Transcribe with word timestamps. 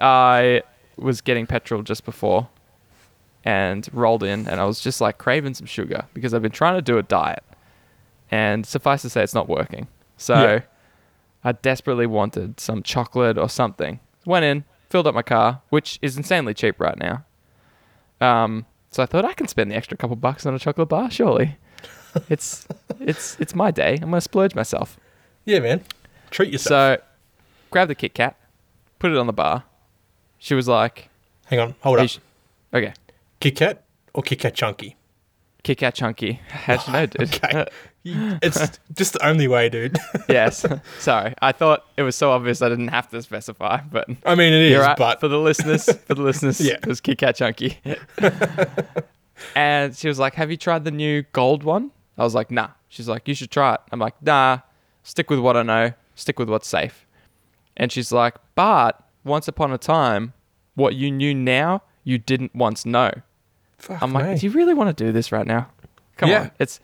I 0.00 0.62
was 0.96 1.20
getting 1.20 1.46
petrol 1.46 1.82
just 1.82 2.04
before 2.04 2.48
and 3.44 3.88
rolled 3.92 4.22
in, 4.22 4.48
and 4.48 4.60
I 4.60 4.64
was 4.64 4.80
just 4.80 5.00
like 5.00 5.18
craving 5.18 5.54
some 5.54 5.66
sugar 5.66 6.06
because 6.14 6.32
I've 6.34 6.42
been 6.42 6.50
trying 6.52 6.76
to 6.76 6.82
do 6.82 6.98
a 6.98 7.02
diet. 7.02 7.42
And 8.30 8.64
suffice 8.66 9.02
to 9.02 9.10
say, 9.10 9.22
it's 9.22 9.34
not 9.34 9.48
working. 9.48 9.86
So 10.16 10.34
Yeah. 10.34 10.60
I 11.44 11.52
desperately 11.52 12.06
wanted 12.06 12.58
some 12.58 12.82
chocolate 12.82 13.36
or 13.36 13.48
something. 13.48 14.00
Went 14.24 14.44
in, 14.46 14.64
filled 14.88 15.06
up 15.06 15.14
my 15.14 15.22
car, 15.22 15.60
which 15.68 15.98
is 16.00 16.16
insanely 16.16 16.54
cheap 16.54 16.80
right 16.80 16.98
now. 16.98 17.24
Um, 18.20 18.64
so 18.90 19.02
I 19.02 19.06
thought 19.06 19.24
I 19.24 19.34
can 19.34 19.46
spend 19.48 19.70
the 19.70 19.76
extra 19.76 19.96
couple 19.96 20.16
bucks 20.16 20.46
on 20.46 20.54
a 20.54 20.58
chocolate 20.58 20.88
bar, 20.88 21.10
surely. 21.10 21.58
it's 22.30 22.66
it's 23.00 23.36
it's 23.40 23.54
my 23.54 23.70
day. 23.70 23.94
I'm 24.00 24.10
gonna 24.10 24.20
splurge 24.22 24.54
myself. 24.54 24.96
Yeah, 25.44 25.58
man. 25.58 25.82
Treat 26.30 26.50
yourself. 26.50 27.00
So, 27.00 27.02
grab 27.70 27.88
the 27.88 27.94
Kit 27.94 28.14
Kat, 28.14 28.36
put 28.98 29.10
it 29.12 29.18
on 29.18 29.26
the 29.26 29.32
bar. 29.32 29.64
She 30.44 30.54
was 30.54 30.68
like, 30.68 31.08
Hang 31.46 31.58
on, 31.58 31.74
hold 31.80 32.00
up. 32.00 32.08
sh- 32.10 32.18
"Okay, 32.74 32.92
Kit 33.40 33.56
Kat 33.56 33.82
or 34.12 34.22
Kit 34.22 34.38
Kat 34.40 34.54
Chunky? 34.54 34.94
Kit 35.62 35.78
Kat 35.78 35.94
chunky." 35.94 36.32
How'd 36.50 36.86
you 36.86 36.92
know, 36.92 37.06
dude? 37.06 37.40
Okay. 37.44 37.66
It's 38.42 38.78
just 38.92 39.14
the 39.14 39.26
only 39.26 39.48
way, 39.48 39.70
dude. 39.70 39.96
yes. 40.28 40.66
Sorry, 40.98 41.32
I 41.40 41.52
thought 41.52 41.86
it 41.96 42.02
was 42.02 42.14
so 42.14 42.30
obvious 42.32 42.60
I 42.60 42.68
didn't 42.68 42.88
have 42.88 43.08
to 43.08 43.22
specify, 43.22 43.80
but 43.90 44.06
I 44.26 44.34
mean, 44.34 44.52
it 44.52 44.72
is, 44.72 44.78
right. 44.78 44.94
but 44.98 45.20
for 45.20 45.28
the 45.28 45.38
listeners, 45.38 45.90
for 45.90 46.14
the 46.14 46.20
listeners, 46.20 46.60
Yeah. 46.60 46.74
it 46.74 46.86
was 46.86 47.00
Kit 47.00 47.16
Kat 47.16 47.36
chunky. 47.36 47.78
and 49.54 49.96
she 49.96 50.08
was 50.08 50.18
like, 50.18 50.34
"Have 50.34 50.50
you 50.50 50.56
tried 50.58 50.84
the 50.84 50.90
new 50.90 51.22
gold 51.32 51.62
one?" 51.64 51.90
I 52.18 52.22
was 52.24 52.34
like, 52.34 52.50
"Nah." 52.50 52.68
She's 52.88 53.08
like, 53.08 53.26
"You 53.26 53.34
should 53.34 53.50
try 53.50 53.74
it." 53.74 53.80
I'm 53.90 53.98
like, 53.98 54.20
"Nah. 54.22 54.58
Stick 55.02 55.30
with 55.30 55.38
what 55.38 55.56
I 55.56 55.62
know. 55.62 55.92
Stick 56.14 56.38
with 56.38 56.48
what's 56.50 56.68
safe." 56.68 57.06
And 57.76 57.90
she's 57.90 58.12
like, 58.12 58.34
"But 58.54 59.00
once 59.24 59.48
upon 59.48 59.72
a 59.72 59.78
time, 59.78 60.32
what 60.74 60.94
you 60.94 61.10
knew 61.10 61.34
now, 61.34 61.82
you 62.04 62.18
didn't 62.18 62.54
once 62.54 62.84
know." 62.86 63.10
fuck 63.78 64.00
I'm 64.02 64.12
like, 64.12 64.26
me. 64.26 64.38
"Do 64.38 64.46
you 64.46 64.52
really 64.52 64.74
want 64.74 64.96
to 64.96 65.04
do 65.04 65.12
this 65.12 65.32
right 65.32 65.46
now?" 65.46 65.68
Come 66.16 66.30
Yeah. 66.30 66.40
on. 66.42 66.50
It's 66.58 66.80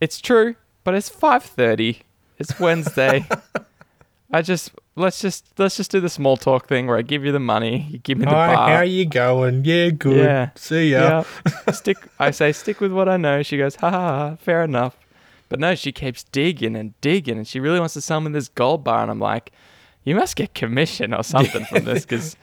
it's 0.00 0.20
true, 0.20 0.56
but 0.84 0.94
it's 0.94 1.08
5:30. 1.10 2.02
It's 2.38 2.58
Wednesday. 2.60 3.26
I 4.30 4.42
just 4.42 4.72
let's 4.94 5.20
just 5.20 5.46
let's 5.58 5.76
just 5.76 5.90
do 5.90 6.00
the 6.00 6.08
small 6.10 6.36
talk 6.36 6.68
thing 6.68 6.86
where 6.86 6.98
I 6.98 7.02
give 7.02 7.24
you 7.24 7.32
the 7.32 7.40
money, 7.40 7.86
you 7.90 7.98
give 7.98 8.18
me 8.18 8.26
the 8.26 8.30
Hi, 8.32 8.54
bar. 8.54 8.68
how 8.76 8.82
you 8.82 9.06
going? 9.06 9.64
Yeah, 9.64 9.88
good. 9.90 10.16
Yeah. 10.18 10.50
See 10.54 10.90
ya. 10.92 11.24
Yeah. 11.46 11.72
stick. 11.72 11.96
I 12.18 12.30
say 12.30 12.52
stick 12.52 12.80
with 12.80 12.92
what 12.92 13.08
I 13.08 13.16
know. 13.16 13.42
She 13.42 13.56
goes, 13.56 13.76
ha 13.76 13.90
ha 13.90 13.98
ha. 14.30 14.36
Fair 14.36 14.62
enough. 14.62 14.98
But 15.48 15.60
no, 15.60 15.74
she 15.74 15.92
keeps 15.92 16.24
digging 16.24 16.76
and 16.76 16.92
digging, 17.00 17.38
and 17.38 17.48
she 17.48 17.58
really 17.58 17.78
wants 17.80 17.94
to 17.94 18.02
sell 18.02 18.20
me 18.20 18.30
this 18.30 18.48
gold 18.48 18.84
bar. 18.84 19.00
And 19.00 19.10
I'm 19.10 19.18
like, 19.18 19.50
you 20.08 20.14
must 20.14 20.36
get 20.36 20.54
commission 20.54 21.12
or 21.12 21.22
something 21.22 21.66
from 21.66 21.84
this 21.84 22.06
because 22.06 22.34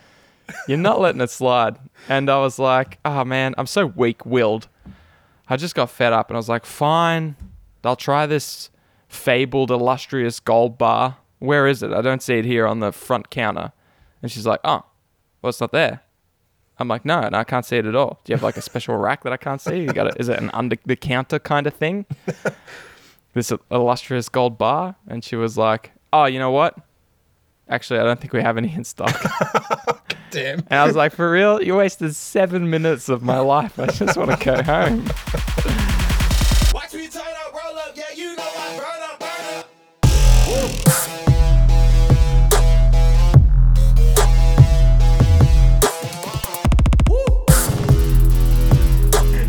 you're 0.67 0.77
not 0.77 1.01
letting 1.01 1.19
it 1.19 1.31
slide. 1.31 1.77
And 2.07 2.29
I 2.29 2.37
was 2.37 2.59
like, 2.59 2.99
oh 3.03 3.25
man, 3.25 3.55
I'm 3.57 3.65
so 3.65 3.87
weak-willed. 3.87 4.67
I 5.47 5.57
just 5.57 5.73
got 5.73 5.89
fed 5.89 6.13
up, 6.13 6.29
and 6.29 6.37
I 6.37 6.39
was 6.39 6.49
like, 6.49 6.63
fine, 6.63 7.35
I'll 7.83 7.95
try 7.95 8.27
this 8.27 8.69
fabled, 9.07 9.71
illustrious 9.71 10.39
gold 10.39 10.77
bar. 10.77 11.17
Where 11.39 11.67
is 11.67 11.81
it? 11.81 11.91
I 11.91 12.01
don't 12.01 12.21
see 12.21 12.35
it 12.35 12.45
here 12.45 12.67
on 12.67 12.81
the 12.81 12.91
front 12.91 13.31
counter. 13.31 13.71
And 14.21 14.31
she's 14.31 14.45
like, 14.45 14.59
oh, 14.63 14.83
well, 15.41 15.49
it's 15.49 15.61
not 15.61 15.71
there. 15.71 16.01
I'm 16.77 16.87
like, 16.87 17.03
no, 17.03 17.27
no, 17.29 17.37
I 17.37 17.43
can't 17.43 17.65
see 17.65 17.77
it 17.77 17.85
at 17.85 17.95
all. 17.95 18.19
Do 18.23 18.31
you 18.31 18.35
have 18.35 18.43
like 18.43 18.57
a 18.57 18.61
special 18.61 18.95
rack 18.95 19.23
that 19.23 19.33
I 19.33 19.37
can't 19.37 19.61
see? 19.61 19.81
You 19.81 19.93
got 19.93 20.07
it? 20.07 20.17
Is 20.19 20.29
it 20.29 20.37
an 20.37 20.51
under 20.53 20.75
the 20.85 20.95
counter 20.95 21.39
kind 21.39 21.65
of 21.65 21.73
thing? 21.73 22.05
this 23.33 23.51
illustrious 23.71 24.29
gold 24.29 24.57
bar? 24.57 24.95
And 25.07 25.23
she 25.23 25.35
was 25.35 25.57
like, 25.57 25.91
oh, 26.11 26.25
you 26.25 26.37
know 26.37 26.51
what? 26.51 26.77
Actually, 27.67 27.99
I 27.99 28.03
don't 28.03 28.19
think 28.19 28.31
we 28.31 28.43
have 28.43 28.57
any 28.57 28.71
in 28.71 28.83
stock. 28.83 29.19
Damn. 30.29 30.59
And 30.69 30.79
I 30.79 30.85
was 30.85 30.95
like, 30.95 31.13
for 31.13 31.31
real? 31.31 31.63
You 31.63 31.75
wasted 31.77 32.15
seven 32.15 32.69
minutes 32.69 33.09
of 33.09 33.23
my 33.23 33.39
life. 33.39 33.79
I 33.79 33.87
just 33.87 34.15
want 34.17 34.39
to 34.39 34.45
go 34.45 34.61
home. 34.61 35.05
Watch 36.73 36.93
me 36.93 37.07
turn 37.07 37.23
up, 37.23 37.53
roll 37.53 37.75
up, 37.77 37.95
yeah, 37.95 38.03
you 38.15 38.35
know 38.35 38.43
I 38.43 38.77
burn 38.77 39.01
up, 39.09 39.19
burn 39.19 39.29
up. 39.55 39.69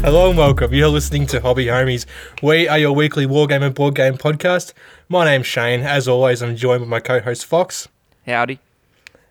Hello 0.02 0.28
and 0.30 0.38
welcome. 0.38 0.72
You're 0.72 0.88
listening 0.88 1.26
to 1.26 1.40
Hobby 1.42 1.66
Homies. 1.66 2.06
We 2.42 2.66
are 2.66 2.78
your 2.78 2.92
weekly 2.92 3.26
wargame 3.26 3.62
and 3.62 3.74
board 3.74 3.94
game 3.96 4.16
podcast. 4.16 4.72
My 5.10 5.26
name's 5.26 5.46
Shane. 5.46 5.80
As 5.80 6.08
always, 6.08 6.42
I'm 6.42 6.56
joined 6.56 6.84
by 6.84 6.86
my 6.88 7.00
co-host 7.00 7.44
Fox. 7.44 7.88
Howdy. 8.26 8.58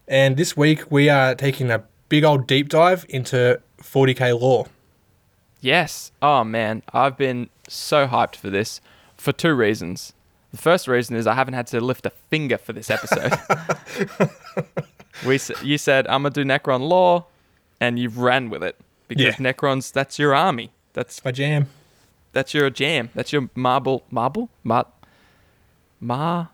And 0.07 0.37
this 0.37 0.55
week 0.55 0.89
we 0.91 1.09
are 1.09 1.35
taking 1.35 1.69
a 1.71 1.83
big 2.09 2.23
old 2.23 2.47
deep 2.47 2.69
dive 2.69 3.05
into 3.09 3.59
40k 3.81 4.39
lore. 4.39 4.67
Yes. 5.61 6.11
Oh 6.21 6.43
man, 6.43 6.83
I've 6.93 7.17
been 7.17 7.49
so 7.67 8.07
hyped 8.07 8.35
for 8.35 8.49
this 8.49 8.81
for 9.17 9.31
two 9.31 9.53
reasons. 9.53 10.13
The 10.51 10.57
first 10.57 10.87
reason 10.87 11.15
is 11.15 11.27
I 11.27 11.33
haven't 11.33 11.55
had 11.55 11.67
to 11.67 11.81
lift 11.81 12.05
a 12.05 12.11
finger 12.29 12.57
for 12.57 12.71
this 12.71 12.89
episode. 12.89 13.33
we 15.25 15.39
you 15.63 15.77
said 15.77 16.07
I'm 16.07 16.21
gonna 16.23 16.29
do 16.29 16.45
Necron 16.45 16.87
lore, 16.87 17.25
and 17.81 17.97
you've 17.99 18.17
ran 18.17 18.49
with 18.49 18.63
it 18.63 18.77
because 19.07 19.25
Yeah. 19.25 19.31
Necrons 19.33 19.91
that's 19.91 20.17
your 20.19 20.33
army. 20.35 20.71
That's 20.93 21.23
My 21.25 21.31
jam. 21.31 21.67
that's 22.31 22.53
your 22.53 22.69
jam. 22.69 23.09
That's 23.15 23.33
your 23.33 23.49
marble 23.55 24.03
marble 24.11 24.49
mar 24.63 24.85
mar. 25.99 26.49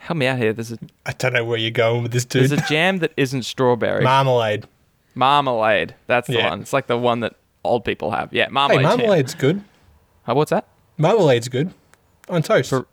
Help 0.00 0.16
me 0.16 0.26
out 0.26 0.38
here. 0.38 0.52
There's 0.52 0.72
a 0.72 0.78
I 1.06 1.12
don't 1.12 1.32
know 1.34 1.44
where 1.44 1.58
you're 1.58 1.70
going 1.70 2.02
with 2.02 2.12
this 2.12 2.24
dude. 2.24 2.48
there's 2.48 2.60
a 2.60 2.66
jam 2.68 2.98
that 2.98 3.12
isn't 3.16 3.44
strawberry. 3.44 4.02
Marmalade. 4.02 4.66
marmalade. 5.14 5.94
That's 6.06 6.26
the 6.26 6.34
Yeah. 6.34 6.50
one. 6.50 6.60
It's 6.62 6.72
like 6.72 6.86
the 6.86 6.98
one 6.98 7.20
that 7.20 7.34
old 7.64 7.84
people 7.84 8.10
have. 8.10 8.32
Yeah, 8.32 8.46
Hey, 8.46 8.50
marmalade. 8.50 8.86
jam. 8.86 8.98
marmalade's 8.98 9.34
good. 9.34 9.62
Uh, 10.28 10.34
what's 10.34 10.50
that? 10.50 10.66
Marmalade's 10.98 11.48
good. 11.48 11.72
On 12.28 12.42
toast. 12.42 12.70
For- 12.70 12.86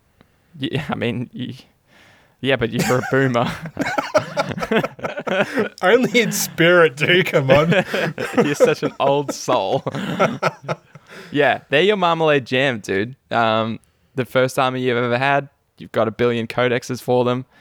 Yeah, 0.59 0.83
I 0.89 0.95
mean, 0.95 1.29
y 1.33 1.55
yeah, 2.41 2.55
but 2.55 2.71
you're 2.71 2.99
a 2.99 3.07
boomer. 3.11 3.47
Only 5.81 6.21
in 6.21 6.31
spirit, 6.31 6.95
dude. 6.97 7.25
Come 7.27 7.49
on. 7.51 7.71
you're 8.45 8.55
such 8.55 8.83
an 8.83 8.93
old 8.99 9.33
soul. 9.33 9.83
yeah, 11.31 11.61
they're 11.69 11.81
your 11.83 11.97
marmalade 11.97 12.45
jam, 12.45 12.79
dude. 12.79 13.15
Um, 13.31 13.79
the 14.15 14.25
first 14.25 14.57
army 14.59 14.81
you've 14.81 14.97
ever 14.97 15.17
had, 15.17 15.49
you've 15.77 15.91
got 15.91 16.07
a 16.07 16.11
billion 16.11 16.47
codexes 16.47 17.01
for 17.01 17.23
them. 17.25 17.45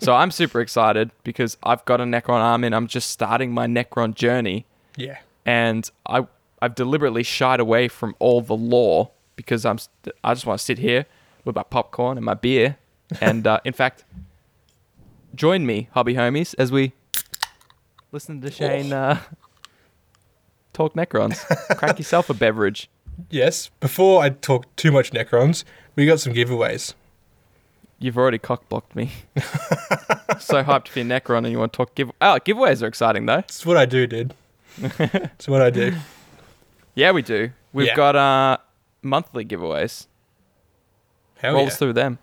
So 0.00 0.14
I'm 0.14 0.30
super 0.30 0.60
excited 0.60 1.12
because 1.24 1.56
I've 1.62 1.82
got 1.86 1.98
a 1.98 2.04
Necron 2.04 2.40
army 2.40 2.66
and 2.66 2.74
I'm 2.74 2.88
just 2.88 3.08
starting 3.08 3.52
my 3.52 3.66
Necron 3.66 4.14
journey. 4.14 4.66
yeah. 4.96 5.16
and 5.46 5.90
I 6.06 6.26
I've 6.60 6.74
deliberately 6.74 7.22
shied 7.22 7.58
away 7.58 7.88
from 7.88 8.14
all 8.18 8.42
the 8.42 8.54
lore 8.56 9.10
because 9.34 9.64
I'm 9.64 9.78
I 10.22 10.34
just 10.34 10.44
want 10.44 10.58
to 10.58 10.64
sit 10.64 10.76
here 10.76 11.06
with 11.46 11.56
my 11.56 11.62
popcorn 11.62 12.18
and 12.18 12.26
my 12.26 12.34
beer, 12.34 12.76
and 13.22 13.46
uh, 13.46 13.60
in 13.64 13.72
fact, 13.72 14.04
join 15.34 15.64
me, 15.64 15.88
hobby 15.92 16.14
homies, 16.14 16.54
as 16.58 16.70
we 16.70 16.92
listen 18.12 18.42
to 18.42 18.50
Shane 18.50 18.92
uh, 18.92 19.20
talk 20.74 20.94
Necrons. 20.94 21.38
Crack 21.78 21.98
yourself 22.02 22.28
a 22.28 22.34
beverage. 22.34 22.90
Yes. 23.30 23.70
Before 23.80 24.22
I 24.22 24.30
talk 24.30 24.74
too 24.76 24.92
much 24.92 25.12
Necrons, 25.12 25.64
we 25.96 26.04
got 26.06 26.20
some 26.20 26.34
giveaways. 26.34 26.94
You've 27.98 28.16
already 28.16 28.38
cockblocked 28.38 28.94
me. 28.94 29.10
so 30.38 30.62
hyped 30.62 30.88
for 30.88 31.00
your 31.00 31.08
Necron, 31.08 31.38
and 31.38 31.50
you 31.50 31.58
want 31.58 31.72
to 31.72 31.76
talk 31.76 31.94
give? 31.94 32.10
Oh, 32.20 32.38
giveaways 32.44 32.82
are 32.82 32.86
exciting 32.86 33.26
though. 33.26 33.38
It's 33.38 33.66
what 33.66 33.76
I 33.76 33.86
do, 33.86 34.06
dude. 34.06 34.34
it's 34.78 35.48
what 35.48 35.60
I 35.62 35.70
do. 35.70 35.94
Yeah, 36.94 37.10
we 37.12 37.22
do. 37.22 37.50
We've 37.72 37.88
Yeah. 37.88 37.96
got 37.96 38.16
uh 38.16 38.58
monthly 39.02 39.44
giveaways. 39.44 40.06
Hell 41.38 41.54
Rolls 41.54 41.70
yeah. 41.70 41.76
through 41.76 41.92
them. 41.94 42.18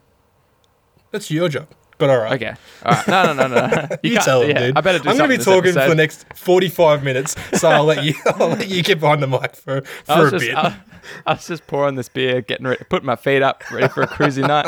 That's 1.12 1.30
your 1.31 1.50
job. 1.50 1.68
But 1.97 2.09
all 2.09 2.17
right. 2.17 2.33
Okay. 2.33 2.53
All 2.83 2.91
right. 2.91 3.07
No, 3.07 3.33
no, 3.33 3.47
no, 3.47 3.67
no. 3.67 3.88
You, 4.03 4.13
can't- 4.13 4.25
tell 4.25 4.41
him, 4.41 4.50
yeah, 4.50 4.59
dude. 4.67 4.78
I 4.78 4.81
better 4.81 5.00
do 5.00 5.09
I'm 5.09 5.17
gonna 5.17 5.38
be 5.38 5.44
talking 5.44 5.73
this 5.73 5.83
for 5.83 5.89
the 5.89 5.95
next 5.95 6.25
45 6.36 7.03
minutes, 7.03 7.36
so 7.53 7.69
I'll 7.69 7.86
let 7.86 8.03
you. 8.03 8.13
I'll 8.25 8.50
let 8.50 8.68
you 8.68 8.83
get 8.83 9.00
behind 9.00 9.24
the 9.24 9.27
mic 9.27 9.56
for, 9.56 9.81
for 9.81 10.27
a 10.27 10.31
just, 10.31 10.45
bit. 10.45 10.56
I, 10.56 10.77
I 11.25 11.33
was 11.33 11.47
just 11.47 11.68
pouring 11.68 11.95
this 11.95 12.09
beer, 12.09 12.42
getting 12.42 12.68
ready, 12.68 12.83
putting 12.89 13.06
my 13.06 13.15
feet 13.15 13.42
up, 13.42 13.63
ready 13.71 13.88
for 13.88 14.01
a 14.03 14.07
cruisy 14.07 14.45
night. 14.47 14.65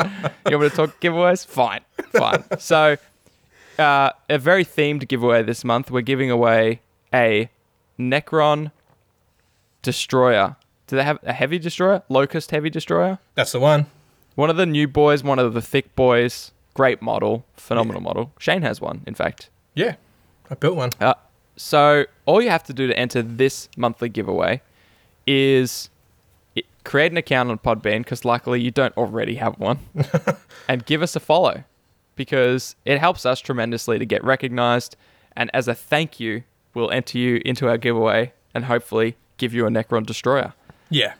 You 0.48 0.58
want 0.58 0.62
me 0.62 0.70
to 0.70 0.76
talk 0.76 1.00
giveaways? 1.00 1.46
Fine, 1.46 1.80
fine. 2.12 2.44
So, 2.58 2.96
uh, 3.78 4.10
a 4.30 4.38
very 4.38 4.64
themed 4.64 5.06
giveaway 5.06 5.42
this 5.42 5.64
month. 5.64 5.90
We're 5.90 6.00
giving 6.00 6.30
away 6.30 6.80
a 7.12 7.50
Necron 7.98 8.72
destroyer. 9.82 10.56
Do 10.86 10.96
they 10.96 11.04
have 11.04 11.18
a 11.22 11.32
heavy 11.34 11.58
destroyer? 11.58 12.02
Lokhust 12.10 12.50
heavy 12.50 12.70
destroyer? 12.70 13.18
That's 13.34 13.52
the 13.52 13.60
one. 13.60 13.86
One 14.34 14.50
of 14.50 14.56
the 14.56 14.66
new 14.66 14.88
boys, 14.88 15.22
one 15.22 15.38
of 15.38 15.52
the 15.52 15.60
thick 15.60 15.94
boys. 15.94 16.52
Great 16.78 17.02
model, 17.02 17.44
phenomenal 17.56 18.00
model. 18.00 18.32
Shane 18.38 18.62
has 18.62 18.80
one, 18.80 19.02
in 19.04 19.14
fact. 19.14 19.50
Yeah, 19.74 19.96
I 20.48 20.54
built 20.54 20.76
one. 20.76 20.90
Uh, 21.00 21.14
so 21.56 22.04
all 22.24 22.40
you 22.40 22.50
have 22.50 22.62
to 22.62 22.72
do 22.72 22.86
to 22.86 22.96
enter 22.96 23.20
this 23.20 23.68
monthly 23.76 24.08
giveaway 24.08 24.62
is 25.26 25.90
create 26.84 27.10
an 27.10 27.18
account 27.18 27.50
on 27.50 27.58
Podbean 27.58 28.04
because 28.04 28.24
luckily 28.24 28.60
you 28.60 28.70
don't 28.70 28.96
already 28.96 29.34
have 29.34 29.58
one, 29.58 29.80
and 30.68 30.86
give 30.86 31.02
us 31.02 31.16
a 31.16 31.20
follow 31.20 31.64
because 32.14 32.76
it 32.84 33.00
helps 33.00 33.26
us 33.26 33.40
tremendously 33.40 33.98
to 33.98 34.06
get 34.06 34.22
recognized 34.22 34.94
And 35.34 35.50
as 35.52 35.66
a 35.66 35.74
thank 35.74 36.20
you, 36.20 36.44
we'll 36.74 36.92
enter 36.92 37.18
you 37.18 37.42
into 37.44 37.68
our 37.68 37.76
giveaway 37.76 38.34
and 38.54 38.66
hopefully 38.66 39.16
give 39.36 39.52
you 39.52 39.66
a 39.66 39.68
Necron 39.68 40.06
Destroyer. 40.06 40.52
Yeah. 40.90 41.14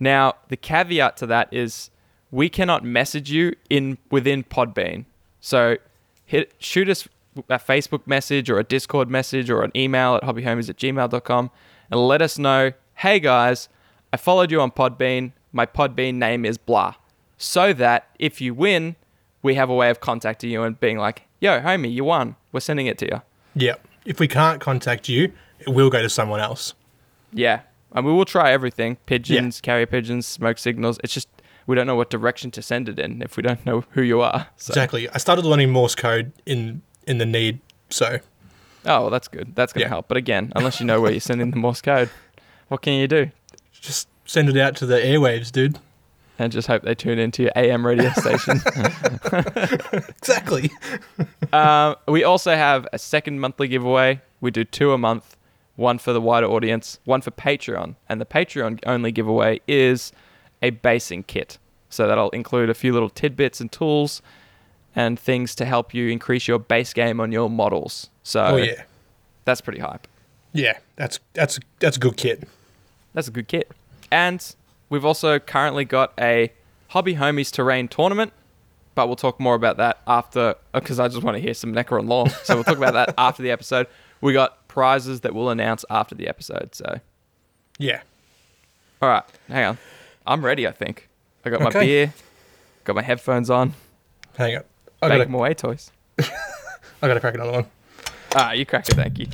Now, 0.00 0.34
the 0.48 0.56
caveat 0.56 1.16
to 1.18 1.26
that 1.26 1.48
is 1.52 1.90
we 2.30 2.48
cannot 2.48 2.84
message 2.84 3.30
you 3.30 3.54
in 3.70 3.98
within 4.10 4.44
Podbean. 4.44 5.04
So 5.40 5.76
hit 6.24 6.54
shoot 6.58 6.88
us 6.88 7.08
a 7.48 7.58
Facebook 7.58 8.06
message 8.06 8.50
or 8.50 8.58
a 8.58 8.64
Discord 8.64 9.10
message 9.10 9.50
or 9.50 9.62
an 9.62 9.72
email 9.76 10.16
at 10.16 10.22
hobbyhomies 10.22 10.68
at 10.68 10.76
gmail.com 10.76 11.50
and 11.90 12.00
let 12.08 12.22
us 12.22 12.38
know, 12.38 12.72
hey 12.96 13.20
guys, 13.20 13.68
I 14.12 14.16
followed 14.16 14.50
you 14.50 14.60
on 14.60 14.70
Podbean. 14.70 15.32
My 15.52 15.66
Podbean 15.66 16.14
name 16.14 16.44
is 16.44 16.58
blah. 16.58 16.94
So 17.38 17.72
that 17.74 18.08
if 18.18 18.40
you 18.40 18.54
win, 18.54 18.96
we 19.42 19.54
have 19.54 19.68
a 19.68 19.74
way 19.74 19.90
of 19.90 20.00
contacting 20.00 20.50
you 20.50 20.62
and 20.62 20.78
being 20.80 20.98
like, 20.98 21.22
yo, 21.40 21.60
homie, 21.60 21.92
you 21.92 22.04
won. 22.04 22.36
We're 22.52 22.60
sending 22.60 22.86
it 22.86 22.98
to 22.98 23.06
you. 23.06 23.22
Yeah. 23.54 23.74
If 24.04 24.18
we 24.20 24.28
can't 24.28 24.60
contact 24.60 25.08
you, 25.08 25.32
it 25.60 25.68
will 25.68 25.90
go 25.90 26.00
to 26.00 26.08
someone 26.08 26.40
else. 26.40 26.74
Yeah. 27.32 27.60
And 27.92 28.04
we 28.04 28.12
will 28.12 28.24
try 28.24 28.52
everything 28.52 28.96
pigeons, 29.06 29.60
carrier 29.60 29.86
pigeons, 29.86 30.26
smoke 30.26 30.58
signals. 30.58 30.98
It's 31.04 31.14
just 31.14 31.28
we 31.66 31.74
don't 31.76 31.86
know 31.86 31.96
what 31.96 32.10
direction 32.10 32.50
to 32.52 32.62
send 32.62 32.88
it 32.88 32.98
in 32.98 33.22
if 33.22 33.36
we 33.36 33.42
don't 33.42 33.64
know 33.66 33.84
who 33.90 34.02
you 34.02 34.20
are. 34.20 34.48
So. 34.56 34.70
Exactly. 34.72 35.08
I 35.10 35.18
started 35.18 35.44
learning 35.44 35.70
Morse 35.70 35.94
code 35.94 36.32
in 36.46 36.82
in 37.06 37.18
the 37.18 37.26
need, 37.26 37.60
so 37.90 38.18
Oh, 38.88 39.00
well, 39.02 39.10
that's 39.10 39.26
good. 39.28 39.54
That's 39.56 39.72
going 39.72 39.80
to 39.82 39.86
Yeah. 39.86 39.88
help. 39.88 40.06
But 40.08 40.16
again, 40.16 40.52
unless 40.54 40.78
you 40.78 40.86
know 40.86 41.00
where 41.00 41.10
you're 41.10 41.20
sending 41.32 41.50
the 41.50 41.56
Morse 41.56 41.80
code, 41.82 42.08
what 42.68 42.82
can 42.82 42.92
you 42.94 43.08
do? 43.08 43.30
just 43.72 44.08
send 44.24 44.48
it 44.48 44.56
out 44.56 44.74
to 44.76 44.86
the 44.86 44.96
airwaves, 44.96 45.50
dude. 45.52 45.78
And 46.38 46.52
just 46.52 46.66
hope 46.68 46.82
they 46.82 46.94
tune 46.94 47.18
into 47.18 47.42
your 47.44 47.52
AM 47.56 47.86
radio 47.86 48.10
station. 48.10 48.60
Exactly. 50.18 50.70
um, 51.52 51.96
we 52.08 52.24
also 52.24 52.54
have 52.54 52.86
a 52.92 52.98
second 52.98 53.40
monthly 53.40 53.68
giveaway. 53.68 54.20
We 54.40 54.50
do 54.50 54.64
two 54.64 54.92
a 54.92 54.98
month, 54.98 55.36
one 55.76 55.98
for 55.98 56.12
the 56.12 56.20
wider 56.20 56.46
audience, 56.46 56.98
one 57.04 57.20
for 57.20 57.30
Patreon. 57.30 57.96
And 58.08 58.20
the 58.20 58.26
Patreon 58.26 58.80
only 58.86 59.12
giveaway 59.12 59.60
is 59.68 60.12
a 60.66 60.70
basing 60.70 61.22
kit. 61.22 61.58
So 61.88 62.06
that'll 62.06 62.30
include 62.30 62.68
a 62.70 62.74
few 62.74 62.92
little 62.92 63.08
tidbits 63.10 63.60
and 63.60 63.70
tools 63.70 64.20
and 64.94 65.18
things 65.18 65.54
to 65.56 65.64
help 65.64 65.94
you 65.94 66.08
increase 66.08 66.48
your 66.48 66.58
base 66.58 66.92
game 66.92 67.20
on 67.20 67.32
your 67.32 67.48
models. 67.50 68.10
So 68.22 68.42
Oh 68.44 68.56
yeah. 68.56 68.82
that's 69.44 69.60
pretty 69.60 69.80
hype. 69.80 70.06
Yeah, 70.52 70.78
that's 70.96 71.20
that's 71.34 71.58
that's 71.80 71.96
a 71.96 72.00
good 72.00 72.16
kit. 72.16 72.48
That's 73.14 73.28
a 73.28 73.30
good 73.30 73.46
kit. 73.48 73.70
And 74.10 74.40
we've 74.88 75.04
also 75.04 75.38
currently 75.38 75.84
got 75.84 76.12
a 76.18 76.52
Hobby 76.88 77.14
Homies 77.16 77.50
Terrain 77.52 77.88
tournament, 77.88 78.32
but 78.94 79.06
we'll 79.06 79.16
talk 79.16 79.38
more 79.40 79.54
about 79.54 79.76
that 79.78 79.98
after, 80.06 80.54
uh, 80.72 80.80
because 80.80 80.98
I 81.00 81.08
just 81.08 81.22
want 81.22 81.36
to 81.36 81.40
hear 81.40 81.52
some 81.54 81.72
Necron 81.74 82.08
lore. 82.08 82.28
So 82.44 82.54
we'll 82.54 82.64
talk 82.64 82.76
about 82.78 82.94
that 82.94 83.14
after 83.18 83.42
the 83.42 83.50
episode. 83.50 83.86
We 84.20 84.32
got 84.32 84.66
prizes 84.68 85.20
that 85.22 85.34
we'll 85.34 85.50
announce 85.50 85.84
after 85.90 86.14
the 86.14 86.26
episode. 86.28 86.74
So, 86.74 87.00
Yeah. 87.78 88.00
all 89.02 89.08
right, 89.10 89.24
hang 89.48 89.64
on. 89.66 89.78
I'm 90.26 90.44
ready, 90.44 90.66
I 90.66 90.72
think. 90.72 91.08
I 91.44 91.50
got 91.50 91.60
my 91.60 91.68
Okay. 91.68 91.80
beer, 91.86 92.14
got 92.84 92.96
my 92.96 93.02
headphones 93.02 93.50
on, 93.50 93.74
Hang 94.36 94.56
on. 94.56 94.64
I 95.02 95.18
them 95.18 95.34
away 95.34 95.54
toys. 95.54 95.90
I 96.18 96.24
gotta 97.08 97.20
crack 97.20 97.34
another 97.34 97.52
one. 97.52 97.66
Ah, 98.34 98.52
you 98.52 98.66
crack 98.66 98.88
it, 98.88 98.94
thank 98.94 99.18
you. 99.18 99.26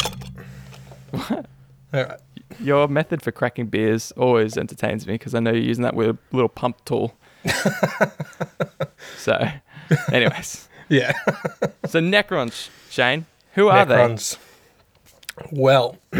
All 1.14 1.44
right. 1.92 2.18
Your 2.60 2.86
method 2.86 3.22
for 3.22 3.32
cracking 3.32 3.66
beers 3.66 4.12
always 4.12 4.58
entertains 4.58 5.06
me 5.06 5.14
because 5.14 5.34
I 5.34 5.40
know 5.40 5.52
you're 5.52 5.62
using 5.62 5.84
that 5.84 5.94
with 5.94 6.10
a 6.10 6.18
little 6.32 6.50
pump 6.50 6.84
tool. 6.84 7.16
so, 9.16 9.48
anyways. 10.12 10.68
Yeah. 10.90 11.12
So 11.86 12.00
Necrons, 12.00 12.68
Shane, 12.90 13.24
who 13.54 13.68
are 13.68 13.86
they? 13.86 13.94
Necrons. 13.94 14.36
Well, 15.50 15.96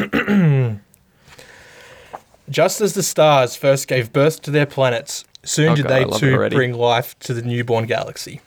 just 2.53 2.81
as 2.81 2.95
the 2.95 3.03
stars 3.03 3.57
first 3.57 3.89
gave 3.89 4.13
birth 4.13 4.43
to 4.43 4.51
their 4.51 4.67
planets, 4.67 5.25
soon 5.43 5.71
Oh 5.71 5.75
did 5.75 5.87
God, 5.89 6.13
they 6.13 6.19
too 6.19 6.49
bring 6.51 6.75
life 6.75 7.19
to 7.21 7.35
the 7.35 7.43
newborn 7.43 7.87
galaxy. 7.87 8.41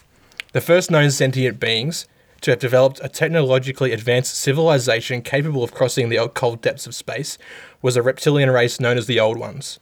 The 0.54 0.62
first 0.62 0.90
known 0.90 1.12
sentient 1.12 1.60
beings 1.60 2.08
to 2.42 2.52
have 2.52 2.60
developed 2.60 3.00
a 3.04 3.10
technologically 3.10 3.92
advanced 3.92 4.36
civilization 4.36 5.22
capable 5.22 5.64
of 5.64 5.74
crossing 5.74 6.10
the 6.10 6.30
cold 6.34 6.62
depths 6.62 6.86
of 6.86 6.96
space 6.96 7.38
was 7.82 7.98
a 7.98 8.02
reptilian 8.02 8.50
race 8.52 8.80
known 8.80 8.98
as 8.98 9.08
the 9.08 9.20
Old 9.20 9.38
Ones. 9.38 9.80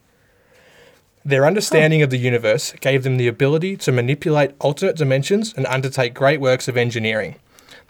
Their 1.26 1.46
understanding 1.46 2.02
of 2.02 2.10
the 2.10 2.18
universe 2.18 2.74
gave 2.82 3.04
them 3.04 3.18
the 3.18 3.28
ability 3.28 3.78
to 3.78 3.92
manipulate 3.92 4.56
alternate 4.60 4.98
dimensions 4.98 5.54
and 5.56 5.66
undertake 5.68 6.14
great 6.14 6.42
works 6.42 6.68
of 6.68 6.76
engineering. 6.76 7.36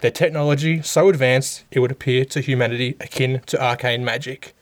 Their 0.00 0.10
technology 0.10 0.82
so 0.82 1.08
advanced 1.08 1.64
it 1.70 1.80
would 1.80 1.90
appear 1.90 2.24
to 2.26 2.40
humanity 2.40 2.96
akin 3.00 3.42
to 3.46 3.62
arcane 3.62 4.04
magic. 4.04 4.54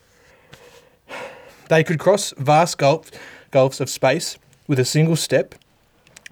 They 1.69 1.85
could 1.85 1.99
cross 1.99 2.32
vast 2.37 2.79
gulf, 2.79 3.11
gulfs 3.50 3.81
of 3.81 3.88
space 3.88 4.38
with 4.67 4.79
a 4.79 4.85
single 4.85 5.17
step 5.17 5.55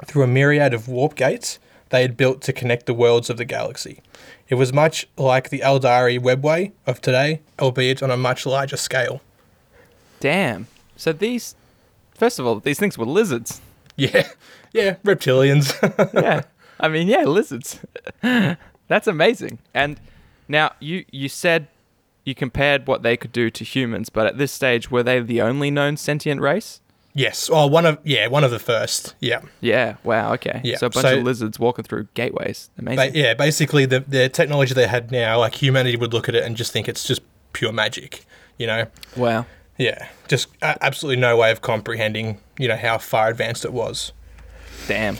through 0.04 0.22
a 0.22 0.26
myriad 0.26 0.74
of 0.74 0.88
warp 0.88 1.14
gates 1.14 1.58
they 1.90 2.02
had 2.02 2.16
built 2.16 2.40
to 2.42 2.52
connect 2.52 2.86
the 2.86 2.94
worlds 2.94 3.28
of 3.28 3.36
the 3.36 3.44
galaxy. 3.44 4.00
It 4.48 4.54
was 4.54 4.72
much 4.72 5.06
like 5.16 5.50
the 5.50 5.60
Eldari 5.60 6.18
webway 6.18 6.72
of 6.86 7.00
today, 7.00 7.40
albeit 7.58 8.02
on 8.02 8.10
a 8.10 8.16
much 8.16 8.46
larger 8.46 8.76
scale. 8.76 9.20
Damn. 10.20 10.66
So 10.96 11.12
these, 11.12 11.54
first 12.14 12.38
of 12.38 12.46
all, 12.46 12.60
these 12.60 12.78
things 12.78 12.96
were 12.96 13.06
lizards. 13.06 13.60
Yeah, 13.96 14.28
yeah, 14.72 14.96
reptilians. 15.04 15.74
yeah. 16.14 16.42
I 16.78 16.88
mean, 16.88 17.08
yeah, 17.08 17.24
lizards. 17.24 17.80
That's 18.22 19.06
amazing. 19.06 19.58
And 19.74 20.00
now 20.48 20.72
you 20.80 21.04
you 21.10 21.28
said 21.28 21.68
you 22.30 22.34
compared 22.34 22.86
what 22.86 23.02
they 23.02 23.16
could 23.16 23.32
do 23.32 23.50
to 23.50 23.64
humans, 23.64 24.08
but 24.08 24.26
at 24.26 24.38
this 24.38 24.52
stage, 24.52 24.90
were 24.90 25.02
they 25.02 25.20
the 25.20 25.42
only 25.42 25.70
known 25.70 25.96
sentient 25.96 26.40
race? 26.40 26.80
yes, 27.12 27.50
oh, 27.52 27.66
one 27.66 27.84
of 27.84 27.98
yeah, 28.04 28.28
one 28.28 28.44
of 28.44 28.52
the 28.52 28.58
first. 28.60 29.14
Yeah, 29.20 29.40
Yeah. 29.60 29.96
Wow. 30.04 30.32
Okay. 30.34 30.60
Yeah, 30.62 30.76
So 30.76 30.86
a 30.86 30.90
bunch 30.90 31.06
so- 31.06 31.18
of 31.18 31.24
lizards 31.24 31.58
walking 31.58 31.84
through 31.84 32.06
gateways. 32.14 32.70
Ba- 32.76 32.82
Amazing. 32.92 33.16
yeah. 33.16 33.34
Basically, 33.34 33.84
the 33.84 34.00
the 34.00 34.28
technology 34.28 34.74
they 34.74 34.86
had 34.86 35.10
now, 35.10 35.38
like 35.40 35.56
humanity 35.56 35.96
would 35.96 36.12
look 36.12 36.28
at 36.28 36.34
it 36.36 36.44
and 36.44 36.56
just 36.56 36.70
think 36.72 36.88
it's 36.88 37.02
just 37.04 37.20
pure 37.52 37.72
magic. 37.72 38.24
You 38.58 38.66
know, 38.68 38.86
Wow. 39.16 39.46
Yeah, 39.76 40.08
just 40.28 40.48
absolutely 40.62 41.20
no 41.20 41.36
way 41.36 41.50
of 41.50 41.62
comprehending, 41.62 42.38
you 42.58 42.68
know, 42.68 42.76
how 42.76 42.98
far 42.98 43.28
advanced 43.28 43.64
it 43.64 43.72
was. 43.72 44.12
Damn. 44.86 45.16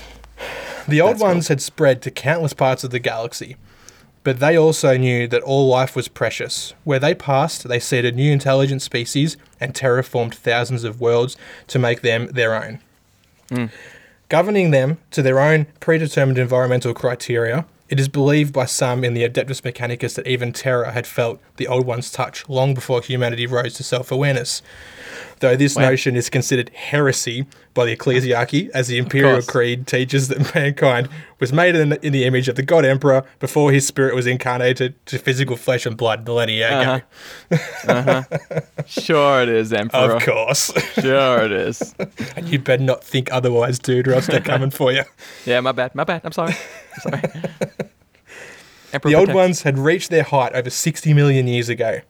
The 0.87 1.01
old 1.01 1.12
That's 1.15 1.21
cool. 1.23 1.29
ones 1.29 1.49
had 1.49 1.61
spread 1.62 2.03
to 2.03 2.11
countless 2.11 2.53
parts 2.53 2.85
of 2.85 2.91
the 2.91 2.99
galaxy, 2.99 3.57
but 4.22 4.38
they 4.38 4.56
also 4.56 4.96
knew 4.96 5.26
that 5.28 5.43
all 5.43 5.69
life 5.69 5.96
was 5.96 6.08
precious. 6.08 6.75
Where 6.84 6.99
they 6.99 7.14
passed, 7.14 7.67
they 7.69 7.81
seeded 7.81 8.16
new 8.16 8.33
intelligent 8.33 8.83
species 8.83 9.37
and 9.61 9.75
terraformed 9.75 10.35
thousands 10.35 10.85
of 10.85 11.00
worlds 11.00 11.37
to 11.68 11.78
make 11.78 12.02
them 12.02 12.26
their 12.26 12.54
own. 12.54 12.80
Hmm. 13.49 13.66
Governing 14.28 14.71
them 14.71 14.99
to 15.11 15.23
their 15.23 15.40
own 15.40 15.66
predetermined 15.80 16.38
environmental 16.38 16.95
criteria, 16.95 17.66
it 17.88 17.99
is 17.99 18.09
believed 18.09 18.52
by 18.52 18.66
some 18.66 19.02
in 19.02 19.14
the 19.14 19.28
Adeptus 19.28 19.62
Mechanicus 19.62 20.14
that 20.14 20.28
even 20.28 20.52
Terra 20.52 20.92
had 20.92 21.06
felt 21.06 21.40
the 21.61 21.69
Old 21.69 21.87
One's 21.87 22.11
touch 22.11 22.49
long 22.49 22.75
before 22.75 23.00
humanity 23.00 23.47
rose 23.47 23.75
to 23.75 23.85
self 23.85 24.11
awareness. 24.11 24.62
Though 25.40 25.57
this 25.57 25.75
Wow. 25.75 25.88
notion 25.90 26.17
is 26.17 26.29
considered 26.29 26.71
heresy 26.75 27.47
by 27.73 27.87
the 27.87 27.97
ecclesiarchy, 27.97 28.69
as 28.75 28.88
the 28.88 28.99
Imperial. 28.99 29.40
Creed 29.40 29.87
teaches 29.87 30.29
that 30.29 30.55
mankind 30.55 31.09
was 31.38 31.50
made 31.50 31.75
in 31.75 31.88
the, 31.90 32.07
in 32.07 32.12
the 32.12 32.25
image 32.25 32.47
of 32.49 32.57
the 32.57 32.62
God 32.62 32.85
Emperor 32.85 33.25
before 33.38 33.73
his 33.73 33.87
spirit 33.87 34.14
was 34.14 34.26
incarnated 34.26 34.95
to 35.07 35.19
physical 35.19 35.57
flesh 35.57 35.87
and 35.87 35.97
blood 35.97 36.26
millennia 36.26 36.69
ago. 36.69 37.00
Uh 37.88 38.02
huh. 38.02 38.61
Sure 38.87 39.43
it 39.43 39.49
is, 39.49 39.73
Emperor. 39.73 40.17
Of 40.17 40.23
course. 40.25 40.73
Sure 41.00 41.43
it 41.43 41.52
is. 41.52 41.95
and 42.37 42.47
you 42.49 42.59
better 42.59 42.83
not 42.83 43.02
think 43.02 43.33
otherwise, 43.33 43.79
dude, 43.79 44.09
or 44.09 44.14
else 44.14 44.26
they're 44.26 44.40
coming 44.40 44.71
for 44.71 44.93
you. 44.93 45.05
Yeah, 45.47 45.61
my 45.61 45.73
bad. 45.73 45.95
My 45.95 46.05
bad. 46.05 46.21
I'm 46.25 46.33
sorry. 46.33 46.55
I'm 46.95 47.00
sorry. 47.00 47.23
Emperor 48.92 49.11
The 49.11 49.16
old 49.16 49.26
protects. 49.28 49.35
ones 49.37 49.62
had 49.62 49.78
reached 49.78 50.11
their 50.11 50.23
height 50.25 50.52
over 50.54 50.70
60 50.70 51.14
million 51.14 51.47
years 51.47 51.68
ago. 51.68 52.00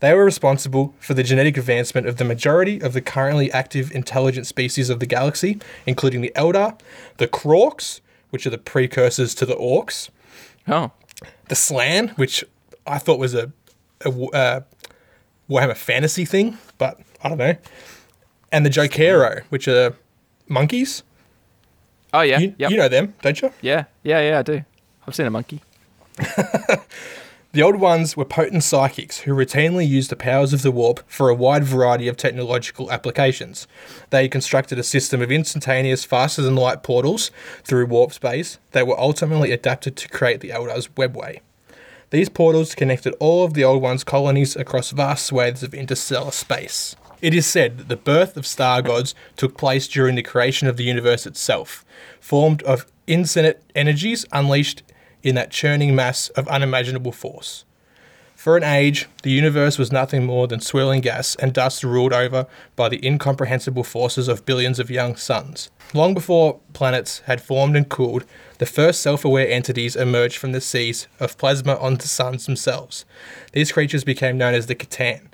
They 0.00 0.12
were 0.14 0.24
responsible 0.24 0.94
for 0.98 1.14
the 1.14 1.22
genetic 1.22 1.56
advancement 1.56 2.06
of 2.06 2.16
the 2.16 2.24
majority 2.24 2.80
of 2.80 2.92
the 2.92 3.00
currently 3.00 3.50
active 3.52 3.90
intelligent 3.92 4.46
species 4.46 4.90
of 4.90 5.00
the 5.00 5.06
galaxy, 5.06 5.60
including 5.86 6.20
the 6.20 6.32
Eldar, 6.36 6.78
the 7.18 7.28
Krorks, 7.28 8.00
which 8.30 8.46
are 8.46 8.50
the 8.50 8.58
precursors 8.58 9.34
to 9.36 9.46
the 9.46 9.54
Orcs, 9.54 10.10
Oh. 10.68 10.90
the 11.48 11.54
Slann, 11.54 12.08
which 12.16 12.44
I 12.86 12.98
thought 12.98 13.18
was 13.18 13.34
a, 13.34 13.52
a 14.04 14.08
uh, 14.10 14.60
Warhammer 15.48 15.76
fantasy 15.76 16.24
thing, 16.24 16.58
but 16.78 16.98
I 17.22 17.28
don't 17.28 17.38
know, 17.38 17.56
and 18.50 18.64
the 18.66 18.70
Jokaero, 18.70 19.42
which 19.50 19.68
are 19.68 19.94
monkeys. 20.48 21.02
Oh 22.12 22.20
yeah. 22.20 22.38
You, 22.38 22.54
yep. 22.58 22.70
you 22.70 22.76
know 22.76 22.88
them, 22.88 23.14
don't 23.22 23.40
you? 23.42 23.52
Yeah. 23.60 23.84
Yeah. 24.02 24.20
Yeah. 24.20 24.38
I 24.38 24.42
do. 24.42 24.64
I've 25.06 25.14
seen 25.14 25.26
a 25.26 25.30
monkey. 25.30 25.60
The 27.54 27.62
Old 27.62 27.76
Ones 27.76 28.16
were 28.16 28.24
potent 28.24 28.64
psychics 28.64 29.20
who 29.20 29.32
routinely 29.32 29.86
used 29.86 30.10
the 30.10 30.16
powers 30.16 30.52
of 30.52 30.62
the 30.62 30.72
warp 30.72 31.08
for 31.08 31.28
a 31.28 31.36
wide 31.36 31.62
variety 31.62 32.08
of 32.08 32.16
technological 32.16 32.90
applications. 32.90 33.68
They 34.10 34.28
constructed 34.28 34.76
a 34.76 34.82
system 34.82 35.22
of 35.22 35.30
instantaneous, 35.30 36.04
faster 36.04 36.42
than 36.42 36.56
light 36.56 36.82
portals 36.82 37.30
through 37.62 37.86
warp 37.86 38.12
space 38.12 38.58
that 38.72 38.88
were 38.88 38.98
ultimately 38.98 39.52
adapted 39.52 39.94
to 39.98 40.08
create 40.08 40.40
the 40.40 40.50
Eldar's 40.50 40.88
webway. 40.88 41.42
These 42.10 42.28
portals 42.28 42.74
connected 42.74 43.14
all 43.20 43.44
of 43.44 43.54
the 43.54 43.62
Old 43.62 43.80
One's 43.80 44.02
colonies 44.02 44.56
across 44.56 44.90
vast 44.90 45.24
swathes 45.24 45.62
of 45.62 45.74
interstellar 45.74 46.32
space. 46.32 46.96
It 47.22 47.34
is 47.34 47.46
said 47.46 47.78
that 47.78 47.88
the 47.88 47.96
birth 47.96 48.36
of 48.36 48.48
star 48.48 48.82
gods 48.82 49.14
took 49.36 49.56
place 49.56 49.86
during 49.86 50.16
the 50.16 50.24
creation 50.24 50.66
of 50.66 50.76
the 50.76 50.82
universe 50.82 51.24
itself, 51.24 51.84
formed 52.18 52.64
of 52.64 52.86
infinite 53.06 53.62
energies 53.76 54.26
unleashed 54.32 54.82
in 55.24 55.34
that 55.34 55.50
churning 55.50 55.94
mass 55.94 56.28
of 56.30 56.46
unimaginable 56.46 57.12
force. 57.12 57.64
For 58.36 58.58
an 58.58 58.62
age, 58.62 59.08
the 59.22 59.30
universe 59.30 59.78
was 59.78 59.90
nothing 59.90 60.26
more 60.26 60.46
than 60.46 60.60
swirling 60.60 61.00
gas 61.00 61.34
and 61.36 61.54
dust 61.54 61.82
ruled 61.82 62.12
over 62.12 62.46
by 62.76 62.90
the 62.90 63.04
incomprehensible 63.04 63.84
forces 63.84 64.28
of 64.28 64.44
billions 64.44 64.78
of 64.78 64.90
young 64.90 65.16
suns. 65.16 65.70
Long 65.94 66.12
before 66.12 66.60
planets 66.74 67.20
had 67.20 67.40
formed 67.40 67.74
and 67.74 67.88
cooled, 67.88 68.26
the 68.58 68.66
first 68.66 69.00
self 69.00 69.24
aware 69.24 69.48
entities 69.48 69.96
emerged 69.96 70.36
from 70.36 70.52
the 70.52 70.60
seas 70.60 71.08
of 71.18 71.38
plasma 71.38 71.76
onto 71.76 72.06
suns 72.06 72.44
themselves. 72.44 73.06
These 73.52 73.72
creatures 73.72 74.04
became 74.04 74.36
known 74.36 74.52
as 74.52 74.66
the 74.66 74.74
C'tan. 74.74 75.28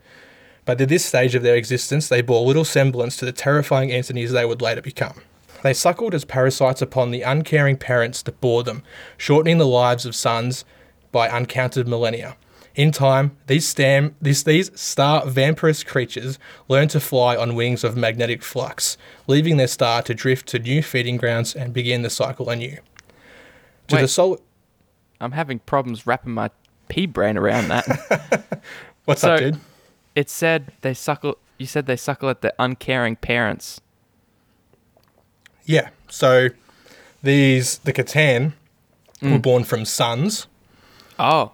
But 0.64 0.80
at 0.80 0.88
this 0.88 1.04
stage 1.04 1.34
of 1.34 1.42
their 1.42 1.56
existence, 1.56 2.08
they 2.08 2.22
bore 2.22 2.46
little 2.46 2.64
semblance 2.64 3.16
to 3.16 3.24
the 3.24 3.32
terrifying 3.32 3.90
entities 3.90 4.30
they 4.30 4.44
would 4.44 4.62
later 4.62 4.82
become. 4.82 5.22
They 5.62 5.74
suckled 5.74 6.14
as 6.14 6.24
parasites 6.24 6.80
upon 6.82 7.10
the 7.10 7.22
uncaring 7.22 7.76
parents 7.76 8.22
that 8.22 8.40
bore 8.40 8.62
them, 8.62 8.82
shortening 9.16 9.58
the 9.58 9.66
lives 9.66 10.06
of 10.06 10.14
sons 10.14 10.64
by 11.12 11.28
uncounted 11.28 11.86
millennia. 11.86 12.36
In 12.76 12.92
time, 12.92 13.36
these, 13.46 13.66
stam, 13.68 14.14
these, 14.22 14.44
these 14.44 14.70
star 14.80 15.26
vampirous 15.26 15.82
creatures 15.82 16.38
learn 16.68 16.88
to 16.88 17.00
fly 17.00 17.36
on 17.36 17.54
wings 17.56 17.82
of 17.84 17.96
magnetic 17.96 18.42
flux, 18.42 18.96
leaving 19.26 19.56
their 19.56 19.66
star 19.66 20.02
to 20.02 20.14
drift 20.14 20.46
to 20.48 20.58
new 20.58 20.82
feeding 20.82 21.16
grounds 21.16 21.54
and 21.54 21.74
begin 21.74 22.02
the 22.02 22.10
cycle 22.10 22.48
anew. 22.48 22.76
To 23.88 23.96
the 23.96 24.02
Wait. 24.02 24.10
soul. 24.10 24.38
I'm 25.20 25.32
having 25.32 25.58
problems 25.58 26.06
wrapping 26.06 26.32
my 26.32 26.50
pea 26.88 27.06
brain 27.06 27.36
around 27.36 27.68
that. 27.68 28.62
What's 29.04 29.20
So- 29.22 29.34
up, 29.34 29.40
dude? 29.40 29.60
it 30.14 30.30
said 30.30 30.72
they 30.80 30.94
suckle. 30.94 31.38
You 31.58 31.66
said 31.66 31.86
they 31.86 31.96
suckle 31.96 32.30
at 32.30 32.40
the 32.40 32.54
uncaring 32.58 33.16
parents. 33.16 33.80
Yeah. 35.70 35.90
So 36.08 36.48
these 37.22 37.78
the 37.78 37.92
C'tan 37.92 38.52
were 39.22 39.28
Mm. 39.38 39.42
born 39.42 39.64
from 39.64 39.84
suns. 39.84 40.46
Oh. 41.18 41.52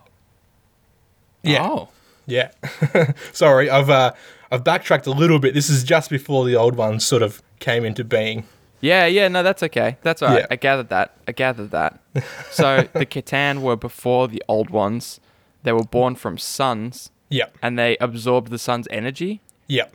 Yeah. 1.43 1.63
Oh. 1.69 1.89
Yeah. 2.27 2.51
Sorry, 3.33 3.69
I've 3.71 3.91
uh, 3.91 4.13
I've 4.51 4.65
backtracked 4.65 5.07
a 5.07 5.11
little 5.13 5.39
bit. 5.39 5.55
This 5.55 5.69
is 5.71 5.85
just 5.85 6.11
before 6.11 6.45
the 6.45 6.57
old 6.57 6.77
ones 6.77 7.05
sort 7.05 7.23
of 7.23 7.43
came 7.59 7.85
into 7.85 8.05
being. 8.05 8.45
Yeah, 8.81 9.07
yeah, 9.07 9.29
no, 9.29 9.43
that's 9.43 9.63
okay. 9.63 9.97
That's 10.03 10.23
all 10.23 10.29
right. 10.31 10.41
Yeah. 10.41 10.47
I 10.51 10.57
gathered 10.57 10.89
that. 10.91 11.17
I 11.29 11.33
gathered 11.33 11.71
that. 11.71 12.01
So 12.51 12.89
the 12.93 13.07
C'tan 13.07 13.61
were 13.61 13.77
before 13.77 14.29
the 14.29 14.43
old 14.49 14.71
ones. 14.71 15.21
They 15.63 15.73
were 15.73 15.85
born 15.85 16.15
from 16.15 16.39
suns, 16.39 17.11
Yeah. 17.29 17.47
and 17.63 17.79
they 17.79 17.97
absorbed 18.01 18.51
the 18.51 18.59
sun's 18.59 18.87
energy. 18.91 19.41
Yeah. 19.67 19.87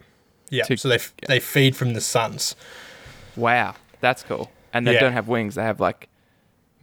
Yeah. 0.50 0.64
To- 0.66 0.78
so 0.78 0.90
they 0.90 0.96
f- 0.96 1.14
they 1.28 1.40
feed 1.40 1.76
from 1.76 1.94
the 1.94 2.02
suns. 2.02 2.56
Wow, 3.38 3.76
that's 4.02 4.24
cool. 4.24 4.52
And 4.74 4.86
they 4.86 4.94
Yeah. 4.96 5.00
don't 5.02 5.14
have 5.14 5.28
wings; 5.28 5.56
they 5.56 5.64
have 5.64 5.80
like 5.80 6.10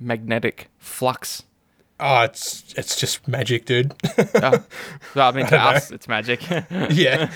magnetic 0.01 0.69
flux. 0.79 1.43
Oh, 2.01 2.23
it's 2.23 2.73
it's 2.77 2.95
just 2.99 3.27
magic, 3.27 3.65
dude. 3.65 3.93
Oh, 4.41 4.63
well, 5.15 5.29
I 5.29 5.33
mean, 5.33 5.47
to 5.55 5.59
us, 5.61 5.91
it's 5.91 6.07
magic. 6.09 6.41
yeah. 6.91 7.31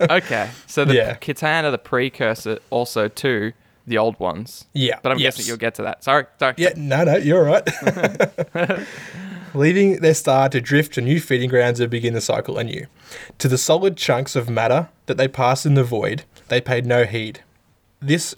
okay, 0.00 0.50
so 0.66 0.84
the 0.84 0.94
Yeah. 0.94 1.16
C'tan 1.16 1.64
are 1.64 1.70
the 1.70 1.78
precursor 1.78 2.58
also 2.70 3.08
to 3.08 3.52
the 3.86 3.96
old 3.98 4.18
ones. 4.20 4.66
Yeah. 4.74 4.98
But 5.02 5.12
I'm 5.12 5.18
yes. 5.18 5.36
guessing 5.36 5.48
you'll 5.48 5.56
get 5.58 5.74
to 5.76 5.82
that. 5.82 6.02
Sorry, 6.04 6.26
sorry. 6.38 6.54
Yeah, 6.58 6.72
no, 6.76 7.04
no, 7.04 7.16
you're 7.16 7.48
all 7.48 7.54
right. 7.54 8.86
Leaving 9.54 10.00
their 10.00 10.12
star 10.14 10.48
to 10.50 10.60
drift 10.60 10.94
to 10.94 11.00
new 11.00 11.18
feeding 11.20 11.48
grounds 11.48 11.80
and 11.80 11.88
begin 11.90 12.12
the 12.12 12.20
cycle 12.20 12.58
anew. 12.58 12.86
To 13.38 13.48
the 13.48 13.56
solid 13.56 13.96
chunks 13.96 14.36
of 14.36 14.50
matter 14.50 14.88
that 15.06 15.16
they 15.16 15.28
passed 15.28 15.64
in 15.64 15.74
the 15.74 15.84
void, 15.84 16.24
they 16.48 16.60
paid 16.60 16.84
no 16.84 17.04
heed. 17.04 17.40
This, 18.00 18.34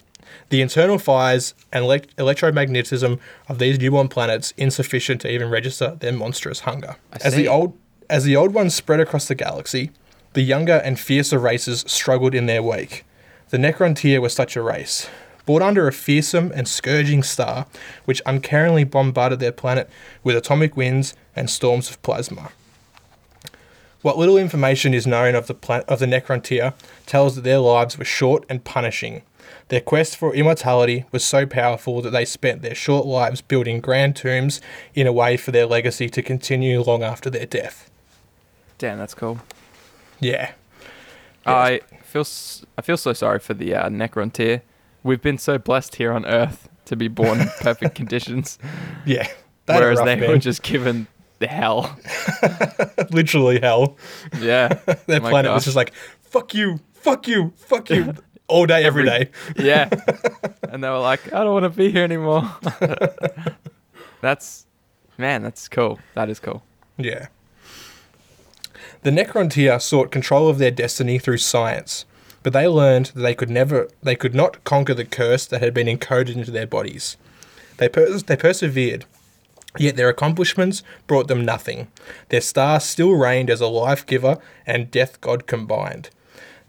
the 0.49 0.61
internal 0.61 0.97
fires 0.97 1.53
and 1.71 1.85
elect- 1.85 2.15
electromagnetism 2.17 3.19
of 3.47 3.59
these 3.59 3.79
newborn 3.79 4.07
planets, 4.07 4.53
insufficient 4.57 5.21
to 5.21 5.31
even 5.31 5.49
register 5.49 5.95
their 5.99 6.13
monstrous 6.13 6.61
hunger. 6.61 6.95
As 7.23 7.35
the 7.35 7.47
old, 7.47 7.77
as 8.09 8.23
the 8.23 8.35
old 8.35 8.53
ones 8.53 8.73
spread 8.73 8.99
across 8.99 9.27
the 9.27 9.35
galaxy, 9.35 9.91
the 10.33 10.41
younger 10.41 10.77
and 10.77 10.99
fiercer 10.99 11.39
races 11.39 11.83
struggled 11.87 12.35
in 12.35 12.45
their 12.45 12.63
wake. 12.63 13.05
The 13.49 13.57
Necrontyr 13.57 14.21
was 14.21 14.33
such 14.33 14.55
a 14.55 14.61
race. 14.61 15.09
Brought 15.45 15.63
under 15.63 15.87
a 15.87 15.91
fearsome 15.91 16.51
and 16.53 16.67
scourging 16.67 17.23
star, 17.23 17.65
which 18.05 18.23
uncaringly 18.25 18.89
bombarded 18.89 19.39
their 19.39 19.51
planet 19.51 19.89
with 20.23 20.35
atomic 20.35 20.77
winds 20.77 21.15
and 21.35 21.49
storms 21.49 21.89
of 21.89 21.99
plasma. 22.03 22.51
What 24.01 24.17
little 24.17 24.37
information 24.37 24.93
is 24.93 25.05
known 25.05 25.35
of 25.35 25.47
the 25.47 25.53
pla- 25.53 25.83
of 25.87 25.99
the 25.99 26.05
Necrontyr 26.05 26.73
tells 27.05 27.35
that 27.35 27.43
their 27.43 27.59
lives 27.59 27.97
were 27.97 28.05
short 28.05 28.45
and 28.49 28.63
punishing. 28.63 29.23
Their 29.69 29.81
quest 29.81 30.15
for 30.15 30.33
immortality 30.33 31.05
was 31.11 31.23
so 31.23 31.45
powerful 31.45 32.01
that 32.01 32.11
they 32.11 32.23
spent 32.25 32.61
their 32.61 32.75
short 32.75 33.05
lives 33.05 33.41
building 33.41 33.81
grand 33.81 34.15
tombs 34.15 34.61
in 34.95 35.05
a 35.05 35.11
way 35.11 35.37
for 35.37 35.51
their 35.51 35.65
legacy 35.65 36.07
to 36.09 36.21
continue 36.21 36.81
long 36.81 37.03
after 37.03 37.29
their 37.29 37.45
death. 37.45 37.89
Damn, 38.77 38.97
that's 38.99 39.13
cool. 39.13 39.39
Yeah. 40.19 40.51
I 41.45 41.81
feel 42.03 42.21
s- 42.21 42.65
I 42.77 42.81
feel 42.81 42.97
so 42.97 43.13
sorry 43.13 43.39
for 43.39 43.53
the 43.53 43.73
uh, 43.75 43.89
Necrontyr. 43.89 44.61
We've 45.03 45.21
been 45.21 45.37
so 45.37 45.57
blessed 45.57 45.95
here 45.95 46.11
on 46.11 46.25
Earth 46.25 46.69
to 46.85 46.95
be 46.95 47.07
born 47.07 47.41
in 47.41 47.47
perfect 47.61 47.95
conditions, 47.95 48.59
Yeah. 49.05 49.27
They 49.65 49.73
had 49.73 49.81
a 49.83 49.85
whereas 49.85 49.99
they 49.99 50.15
man. 50.15 50.29
were 50.29 50.37
just 50.37 50.63
given 50.63 51.07
the 51.39 51.47
hell. 51.47 51.97
literally 53.11 53.59
hell. 53.59 53.97
Yeah, 54.39 54.67
Their 55.07 55.19
oh 55.19 55.23
My 55.23 55.29
planet 55.29 55.51
was 55.51 55.63
just 55.65 55.75
like, 55.75 55.93
fuck 56.21 56.53
you, 56.53 56.79
fuck 56.93 57.27
you, 57.27 57.53
fuck 57.57 57.89
you, 57.89 58.13
all 58.47 58.65
day, 58.65 58.83
every 58.83 59.05
day. 59.05 59.29
yeah. 59.57 59.89
And 60.69 60.83
they 60.83 60.89
were 60.89 60.99
like, 60.99 61.33
I 61.33 61.43
don't 61.43 61.53
want 61.53 61.63
to 61.63 61.69
be 61.69 61.91
here 61.91 62.03
anymore. 62.03 62.43
that's, 64.21 64.65
man, 65.17 65.41
that's 65.43 65.67
cool. 65.67 65.99
That 66.15 66.29
is 66.29 66.39
cool. 66.39 66.63
Yeah. 66.97 67.27
The 69.01 69.11
Necrontyr 69.11 69.81
sought 69.81 70.11
control 70.11 70.49
of 70.49 70.57
their 70.57 70.71
destiny 70.71 71.19
through 71.19 71.37
science, 71.37 72.05
but 72.43 72.51
they 72.53 72.67
learned 72.67 73.07
that 73.07 73.21
they 73.21 73.33
could 73.33 73.49
never, 73.49 73.87
they 74.03 74.15
could 74.15 74.35
not 74.35 74.63
conquer 74.65 74.93
the 74.93 75.05
curse 75.05 75.45
that 75.45 75.61
had 75.61 75.73
been 75.73 75.87
encoded 75.87 76.35
into 76.35 76.51
their 76.51 76.67
bodies. 76.67 77.15
They 77.77 77.87
pers- 77.87 78.23
they 78.23 78.35
persevered, 78.35 79.05
yet 79.79 79.95
their 79.95 80.09
accomplishments 80.09 80.83
brought 81.07 81.27
them 81.27 81.45
nothing. 81.45 81.87
Their 82.29 82.41
star 82.41 82.79
still 82.79 83.13
reigned 83.13 83.49
as 83.49 83.61
a 83.61 83.67
life 83.67 84.05
giver 84.05 84.37
and 84.65 84.91
death 84.91 85.19
god 85.21 85.47
combined. 85.47 86.09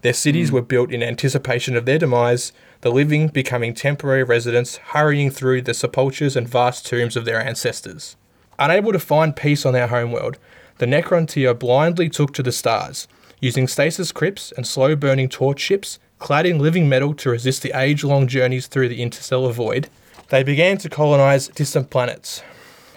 Their 0.01 0.13
cities 0.13 0.49
hmm. 0.49 0.55
were 0.55 0.61
built 0.61 0.91
in 0.91 1.03
anticipation 1.03 1.75
of 1.75 1.85
their 1.85 1.99
demise, 1.99 2.51
the 2.81 2.91
living 2.91 3.27
becoming 3.27 3.73
temporary 3.73 4.23
residents, 4.23 4.77
hurrying 4.77 5.29
through 5.29 5.61
the 5.61 5.73
sepulchres 5.73 6.35
and 6.35 6.47
vast 6.47 6.85
tombs 6.85 7.15
of 7.15 7.25
their 7.25 7.41
ancestors. 7.41 8.15
Unable 8.57 8.91
to 8.91 8.99
find 8.99 9.35
peace 9.35 9.65
on 9.65 9.73
their 9.73 9.87
homeworld, 9.87 10.37
the 10.79 10.85
Necrontyr 10.85 11.57
blindly 11.57 12.09
took 12.09 12.33
to 12.33 12.43
the 12.43 12.51
stars, 12.51 13.07
using 13.39 13.67
stasis 13.67 14.11
crypts 14.11 14.51
and 14.51 14.65
slow 14.65 14.95
burning 14.95 15.29
torch 15.29 15.59
ships, 15.59 15.99
clad 16.17 16.45
in 16.45 16.59
living 16.59 16.89
metal 16.89 17.13
to 17.15 17.29
resist 17.29 17.61
the 17.61 17.71
age 17.75 18.03
long 18.03 18.27
journeys 18.27 18.67
through 18.67 18.89
the 18.89 19.01
interstellar 19.01 19.51
void. 19.51 19.89
They 20.29 20.43
began 20.43 20.77
to 20.79 20.89
colonize 20.89 21.47
distant 21.49 21.89
planets. 21.89 22.43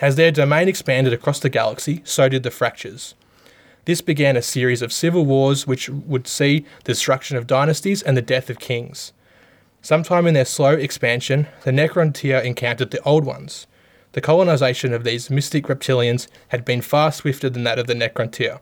As 0.01 0.17
their 0.17 0.33
domain 0.33 0.69
expanded 0.69 1.13
across 1.13 1.39
the 1.39 1.49
galaxy, 1.49 2.03
so 2.05 2.29
did 2.29 2.43
the 2.43 2.51
fractures. 2.51 3.15
This 3.85 4.01
began 4.01 4.37
a 4.37 4.43
series 4.43 4.83
of 4.83 4.93
civil 4.93 5.25
wars 5.25 5.67
which 5.67 5.89
would 5.89 6.27
see 6.27 6.65
the 6.85 6.93
destruction 6.93 7.37
of 7.37 7.47
dynasties 7.47 8.03
and 8.03 8.17
the 8.17 8.23
death 8.23 8.51
of 8.51 8.59
kings. 8.59 9.13
Sometime 9.83 10.27
in 10.27 10.35
their 10.35 10.47
slow 10.47 10.73
expansion, 10.73 11.47
the 11.65 11.71
Necrontyr 11.71 12.43
encountered 12.43 12.91
the 12.91 13.03
Old 13.03 13.25
Ones. 13.25 13.67
The 14.13 14.23
colonization 14.23 14.95
of 14.95 15.05
these 15.05 15.29
mystic 15.29 15.67
reptilians 15.67 16.29
had 16.49 16.65
been 16.65 16.81
far 16.81 17.13
swifter 17.13 17.51
than 17.51 17.65
that 17.65 17.79
of 17.79 17.87
the 17.87 17.95
Necrontyr. 17.95 18.61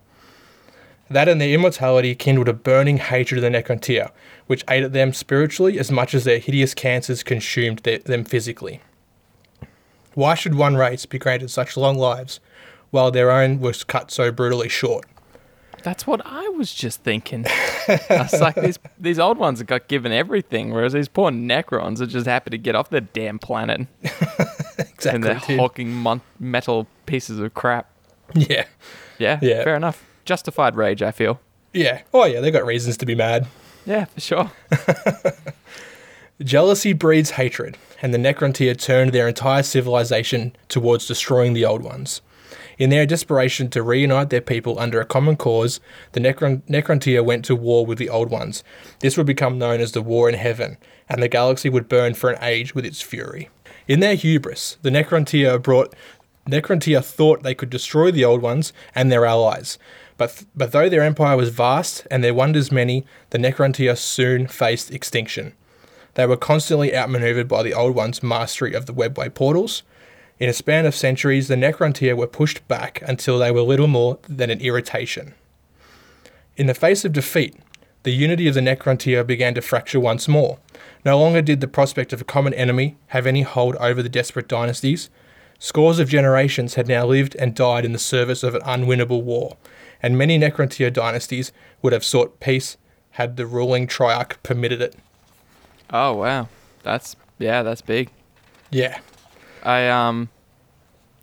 That 1.08 1.28
and 1.28 1.40
their 1.40 1.50
immortality 1.50 2.14
kindled 2.14 2.48
a 2.48 2.52
burning 2.52 2.96
hatred 2.96 3.38
of 3.38 3.42
the 3.42 3.56
Necrontyr, 3.56 4.10
which 4.46 4.64
ate 4.68 4.82
at 4.82 4.92
them 4.92 5.12
spiritually 5.12 5.78
as 5.78 5.90
much 5.90 6.14
as 6.14 6.24
their 6.24 6.38
hideous 6.38 6.74
cancers 6.74 7.22
consumed 7.22 7.80
their, 7.80 7.98
them 7.98 8.24
physically. 8.24 8.80
Why 10.14 10.34
should 10.34 10.54
one 10.54 10.76
race 10.76 11.06
be 11.06 11.18
granted 11.18 11.50
such 11.50 11.76
long 11.76 11.96
lives, 11.96 12.40
while 12.90 13.10
their 13.10 13.30
own 13.30 13.60
was 13.60 13.84
cut 13.84 14.10
so 14.10 14.30
brutally 14.30 14.68
short? 14.68 15.06
That's 15.82 16.06
what 16.06 16.20
I 16.24 16.46
was 16.50 16.72
just 16.72 17.02
thinking. 17.02 17.44
I 17.88 17.98
was 18.30 18.40
like, 18.40 18.54
these 18.54 18.78
these 19.00 19.18
old 19.18 19.36
ones 19.38 19.58
have 19.58 19.66
got 19.66 19.88
given 19.88 20.12
everything, 20.12 20.72
whereas 20.72 20.92
these 20.92 21.08
poor 21.08 21.30
Necrons 21.32 22.00
are 22.00 22.06
just 22.06 22.26
happy 22.26 22.50
to 22.50 22.58
get 22.58 22.76
off 22.76 22.90
their 22.90 23.00
damn 23.00 23.38
planet 23.40 23.88
Exactly. 24.02 25.10
and 25.10 25.24
they're 25.24 25.40
dude. 25.46 25.58
hulking 25.58 25.92
mon- 25.92 26.20
metal 26.38 26.86
pieces 27.06 27.38
of 27.40 27.52
crap. 27.54 27.90
Yeah. 28.34 28.66
Yeah, 29.18 29.40
Yeah. 29.42 29.64
fair 29.64 29.74
enough. 29.74 30.04
Justified 30.24 30.76
rage, 30.76 31.02
I 31.02 31.10
feel. 31.10 31.40
Yeah. 31.72 32.02
Oh, 32.14 32.26
yeah, 32.26 32.38
they 32.40 32.50
got 32.52 32.64
reasons 32.64 32.96
to 32.98 33.06
be 33.06 33.14
mad. 33.16 33.46
Yeah, 33.84 34.04
for 34.04 34.20
sure. 34.20 34.52
Jealousy 36.42 36.92
breeds 36.92 37.30
hatred, 37.32 37.76
and 38.02 38.12
the 38.12 38.18
Necrontyr 38.18 38.76
turned 38.76 39.12
their 39.12 39.28
entire 39.28 39.62
civilization 39.62 40.54
towards 40.68 41.06
destroying 41.06 41.54
the 41.54 41.64
Old 41.64 41.82
Ones. 41.82 42.20
In 42.78 42.90
their 42.90 43.06
desperation 43.06 43.70
to 43.70 43.82
reunite 43.82 44.30
their 44.30 44.40
people 44.40 44.78
under 44.78 45.00
a 45.00 45.06
common 45.06 45.36
cause, 45.36 45.78
the 46.12 46.20
Necron- 46.20 46.62
Necrontyr 46.68 47.24
went 47.24 47.44
to 47.44 47.54
war 47.54 47.86
with 47.86 47.98
the 47.98 48.08
Old 48.08 48.30
Ones. 48.30 48.64
This 48.98 49.16
would 49.16 49.26
become 49.26 49.58
known 49.58 49.80
as 49.80 49.92
the 49.92 50.02
War 50.02 50.28
in 50.28 50.34
Heaven, 50.34 50.78
and 51.08 51.22
the 51.22 51.28
galaxy 51.28 51.68
would 51.68 51.88
burn 51.88 52.14
for 52.14 52.30
an 52.30 52.42
age 52.42 52.74
with 52.74 52.84
its 52.84 53.00
fury. 53.00 53.50
In 53.86 54.00
their 54.00 54.16
hubris, 54.16 54.78
the 54.82 54.90
Necrontyr 54.90 55.62
brought 55.62 55.94
Necrontyr 56.48 57.04
thought 57.04 57.42
they 57.42 57.54
could 57.54 57.70
destroy 57.70 58.10
the 58.10 58.24
Old 58.24 58.42
Ones 58.42 58.72
and 58.94 59.12
their 59.12 59.24
allies. 59.24 59.78
But, 60.16 60.44
but 60.56 60.72
though 60.72 60.88
their 60.88 61.02
empire 61.02 61.36
was 61.36 61.50
vast 61.50 62.06
and 62.10 62.22
their 62.22 62.34
wonders 62.34 62.72
many, 62.72 63.04
the 63.30 63.38
Necrontyr 63.38 63.96
soon 63.96 64.48
faced 64.48 64.90
extinction. 64.90 65.54
They 66.14 66.26
were 66.26 66.36
constantly 66.36 66.94
outmaneuvered 66.94 67.48
by 67.48 67.62
the 67.62 67.74
Old 67.74 67.94
Ones' 67.94 68.22
mastery 68.22 68.74
of 68.74 68.86
the 68.86 68.94
webway 68.94 69.32
portals. 69.32 69.82
In 70.38 70.48
a 70.48 70.52
span 70.52 70.86
of 70.86 70.94
centuries, 70.94 71.48
the 71.48 71.56
Necrontyr 71.56 72.16
were 72.16 72.26
pushed 72.26 72.66
back 72.68 73.02
until 73.06 73.38
they 73.38 73.50
were 73.50 73.62
little 73.62 73.86
more 73.86 74.18
than 74.28 74.50
an 74.50 74.60
irritation. 74.60 75.34
In 76.56 76.66
the 76.66 76.74
face 76.74 77.04
of 77.04 77.12
defeat, 77.12 77.56
the 78.02 78.12
unity 78.12 78.48
of 78.48 78.54
the 78.54 78.60
Necrontyr 78.60 79.24
began 79.26 79.54
to 79.54 79.62
fracture 79.62 80.00
once 80.00 80.28
more. 80.28 80.58
No 81.04 81.18
longer 81.18 81.40
did 81.40 81.60
the 81.60 81.68
prospect 81.68 82.12
of 82.12 82.20
a 82.20 82.24
common 82.24 82.52
enemy 82.54 82.96
have 83.08 83.26
any 83.26 83.42
hold 83.42 83.76
over 83.76 84.02
the 84.02 84.08
desperate 84.08 84.48
dynasties. 84.48 85.08
Scores 85.58 85.98
of 85.98 86.08
generations 86.08 86.74
had 86.74 86.88
now 86.88 87.06
lived 87.06 87.36
and 87.36 87.54
died 87.54 87.84
in 87.84 87.92
the 87.92 87.98
service 87.98 88.42
of 88.42 88.54
an 88.54 88.62
unwinnable 88.62 89.22
war, 89.22 89.56
and 90.02 90.18
many 90.18 90.38
Necrontyr 90.38 90.92
dynasties 90.92 91.52
would 91.80 91.92
have 91.92 92.04
sought 92.04 92.40
peace 92.40 92.76
had 93.12 93.36
the 93.36 93.46
ruling 93.46 93.86
Triarch 93.86 94.42
permitted 94.42 94.82
it. 94.82 94.96
Oh 95.92 96.14
wow, 96.14 96.48
that's 96.82 97.16
yeah, 97.38 97.62
that's 97.62 97.82
big. 97.82 98.10
Yeah. 98.70 98.98
I 99.62 99.88
um, 99.88 100.30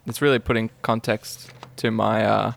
it's 0.06 0.22
really 0.22 0.40
putting 0.40 0.70
context 0.82 1.52
to 1.78 1.92
my 1.92 2.24
uh, 2.24 2.52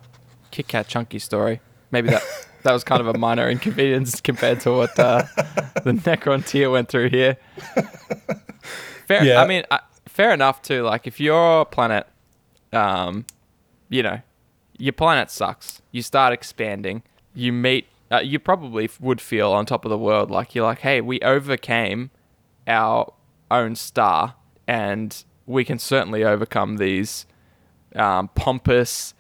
Kit 0.51 0.69
Kat 0.69 0.87
Chunky 0.87 1.19
story. 1.19 1.61
Maybe 1.91 2.11
that 2.11 2.23
that 2.63 2.73
was 2.73 2.85
kind 2.85 3.01
of 3.01 3.09
a 3.09 3.19
minor 3.19 3.49
inconvenience 3.49 4.21
compared 4.21 4.61
to 4.61 4.73
what 4.73 4.99
uh, 4.99 5.23
the 5.85 5.93
Necrontyr 5.93 6.71
went 6.71 6.89
through 6.89 7.09
here. 7.09 7.37
Fair. 9.07 9.25
Yeah. 9.25 9.43
I 9.43 9.47
mean, 9.47 9.65
uh, 9.71 9.79
fair 10.07 10.33
enough 10.33 10.63
too. 10.63 10.83
Like 10.83 11.07
if 11.07 11.19
your 11.19 11.65
planet, 11.65 12.07
um, 12.73 13.27
you 13.89 14.03
know, 14.03 14.21
your 14.79 14.93
planet 14.93 15.31
sucks. 15.31 15.83
You 15.91 16.03
start 16.03 16.33
expanding. 16.33 17.03
You 17.35 17.53
meet. 17.53 17.87
Uh, 18.13 18.21
you 18.21 18.39
probably 18.39 18.91
would 19.01 19.21
feel 19.21 19.53
on 19.53 19.65
top 19.65 19.85
of 19.85 19.91
the 19.91 19.99
world. 19.99 20.31
Like 20.31 20.55
you're 20.55 20.67
like, 20.67 20.81
hey, 20.81 21.01
we 21.01 21.19
overcame 21.21 22.11
our 22.67 23.13
own 23.51 23.75
star, 23.75 24.35
and 24.67 25.25
we 25.47 25.65
can 25.65 25.79
certainly 25.79 26.23
overcome 26.23 26.77
these 26.77 27.27
um, 27.97 28.29
pompous. 28.35 29.15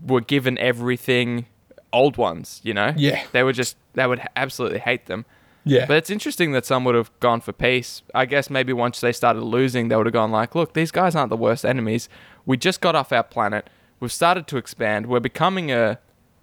Were 0.00 0.20
given 0.20 0.56
everything, 0.58 1.46
old 1.92 2.16
ones. 2.16 2.60
You 2.62 2.72
know. 2.72 2.92
Yeah. 2.96 3.24
They 3.32 3.42
were 3.42 3.52
just. 3.52 3.76
They 3.94 4.06
would 4.06 4.22
absolutely 4.36 4.78
hate 4.78 5.06
them. 5.06 5.26
Yeah. 5.64 5.86
But 5.86 5.98
it's 5.98 6.08
interesting 6.08 6.52
that 6.52 6.64
some 6.64 6.84
would 6.84 6.94
have 6.94 7.10
gone 7.20 7.40
for 7.40 7.52
peace. 7.52 8.02
I 8.14 8.24
guess 8.24 8.48
maybe 8.48 8.72
once 8.72 9.00
they 9.00 9.12
started 9.12 9.42
losing, 9.42 9.88
they 9.88 9.96
would 9.96 10.06
have 10.06 10.12
gone 10.12 10.30
like, 10.30 10.54
"Look, 10.54 10.72
these 10.72 10.90
guys 10.90 11.14
aren't 11.14 11.30
the 11.30 11.36
worst 11.36 11.64
enemies. 11.64 12.08
We 12.46 12.56
just 12.56 12.80
got 12.80 12.94
off 12.94 13.12
our 13.12 13.24
planet. 13.24 13.68
We've 14.00 14.12
started 14.12 14.46
to 14.46 14.56
expand. 14.56 15.06
We're 15.06 15.20
becoming 15.20 15.70
a 15.70 15.98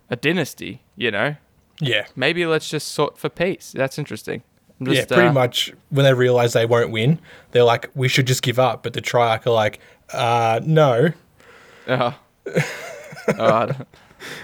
a 0.10 0.16
dynasty. 0.16 0.84
You 0.96 1.12
know, 1.12 1.36
yeah. 1.80 2.06
maybe 2.16 2.46
let's 2.46 2.70
just 2.70 2.90
sort 2.90 3.18
for 3.18 3.30
peace." 3.30 3.74
That's 3.76 3.98
interesting. 3.98 4.44
I'm 4.80 4.88
yeah, 4.92 5.06
pretty 5.06 5.28
uh, 5.30 5.34
much 5.34 5.74
when 5.90 6.04
they 6.04 6.14
realize 6.14 6.54
they 6.54 6.66
won't 6.66 6.92
win, 6.92 7.20
they're 7.52 7.64
like, 7.64 7.90
we 7.96 8.10
should 8.10 8.28
just 8.28 8.42
give 8.42 8.60
up. 8.60 8.84
But 8.84 8.92
the 8.92 9.02
Triarch 9.02 9.48
are 9.48 9.52
like, 9.52 9.80
uh, 10.12 10.60
no. 10.64 11.12
Oh, 13.40 13.72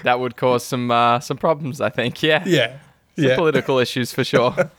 that 0.02 0.18
would 0.18 0.36
cause 0.36 0.64
some 0.64 0.90
uh, 0.90 1.20
some 1.20 1.36
problems. 1.36 1.80
I 1.80 1.88
think. 1.88 2.22
Yeah. 2.22 2.42
Yeah. 2.44 2.78
Some 3.16 3.24
yeah. 3.24 3.36
political 3.36 3.78
issues 3.78 4.12
for 4.12 4.24
sure. 4.24 4.54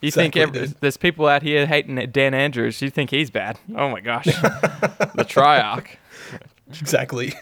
You 0.00 0.10
think 0.10 0.36
every, 0.36 0.66
there's 0.80 0.96
people 0.96 1.28
out 1.28 1.42
here 1.42 1.64
hating 1.64 1.94
Dan 2.10 2.34
Andrews? 2.34 2.82
You 2.82 2.90
think 2.90 3.10
he's 3.10 3.30
bad? 3.30 3.56
Oh 3.76 3.88
my 3.88 4.00
gosh, 4.00 4.24
the 4.24 5.24
Triarch. 5.28 5.86
Exactly. 6.80 7.34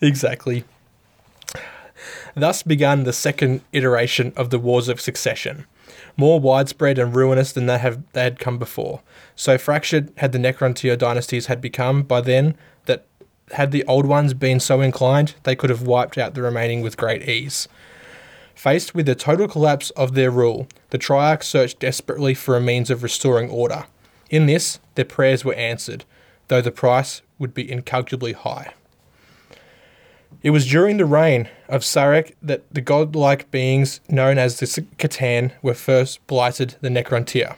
exactly. 0.00 0.64
Thus 2.34 2.62
began 2.62 3.04
the 3.04 3.12
second 3.12 3.62
iteration 3.72 4.32
of 4.36 4.50
the 4.50 4.58
Wars 4.58 4.88
of 4.88 5.00
Succession, 5.00 5.66
more 6.16 6.40
widespread 6.40 6.98
and 6.98 7.14
ruinous 7.14 7.52
than 7.52 7.66
they, 7.66 7.78
have, 7.78 8.02
they 8.12 8.22
had 8.22 8.38
come 8.38 8.58
before. 8.58 9.00
So 9.36 9.58
fractured 9.58 10.12
had 10.16 10.32
the 10.32 10.38
Necrontyr 10.38 10.98
dynasties 10.98 11.46
had 11.46 11.60
become 11.60 12.02
by 12.02 12.20
then 12.20 12.56
that 12.86 13.06
had 13.52 13.70
the 13.70 13.84
old 13.84 14.06
ones 14.06 14.34
been 14.34 14.60
so 14.60 14.80
inclined, 14.80 15.34
they 15.42 15.56
could 15.56 15.70
have 15.70 15.82
wiped 15.82 16.18
out 16.18 16.34
the 16.34 16.42
remaining 16.42 16.82
with 16.82 16.96
great 16.96 17.28
ease. 17.28 17.68
Faced 18.54 18.94
with 18.94 19.06
the 19.06 19.14
total 19.14 19.48
collapse 19.48 19.90
of 19.90 20.14
their 20.14 20.30
rule, 20.30 20.68
the 20.90 20.98
Triarch 20.98 21.42
searched 21.42 21.80
desperately 21.80 22.34
for 22.34 22.56
a 22.56 22.60
means 22.60 22.88
of 22.88 23.02
restoring 23.02 23.50
order. 23.50 23.84
In 24.30 24.46
this, 24.46 24.78
their 24.94 25.04
prayers 25.04 25.44
were 25.44 25.54
answered, 25.54 26.04
though 26.48 26.62
the 26.62 26.70
price 26.70 27.20
would 27.38 27.52
be 27.52 27.70
incalculably 27.70 28.32
high. 28.32 28.72
It 30.42 30.50
was 30.50 30.66
during 30.66 30.96
the 30.98 31.04
reign 31.06 31.48
of 31.68 31.82
Szarekh 31.82 32.34
that 32.42 32.62
the 32.72 32.80
godlike 32.80 33.50
beings 33.50 34.00
known 34.08 34.38
as 34.38 34.58
the 34.60 34.66
C'tan 34.66 35.52
were 35.62 35.74
first 35.74 36.26
blighted 36.26 36.76
the 36.80 36.88
Necrontyr. 36.88 37.56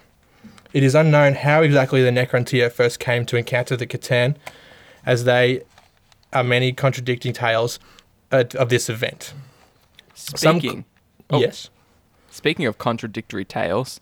It 0.73 0.83
is 0.83 0.95
unknown 0.95 1.35
how 1.35 1.63
exactly 1.63 2.03
the 2.03 2.11
Necrontyr 2.11 2.71
first 2.71 2.99
came 3.01 3.25
to 3.27 3.37
encounter 3.37 3.77
the 3.77 3.87
C'tan, 3.87 4.37
as 5.05 5.25
they 5.25 5.63
are 6.33 6.45
many 6.45 6.73
contradicting 6.73 7.33
tales 7.33 7.79
uh, 8.31 8.45
of 8.57 8.69
this 8.69 8.89
event. 8.89 9.33
Some- 10.15 10.61
Speaking, 10.61 10.85
Oh. 11.31 11.41
Yes. 11.41 11.71
speaking 12.31 12.67
of 12.67 12.79
contradictory 12.79 13.45
tales, 13.45 13.99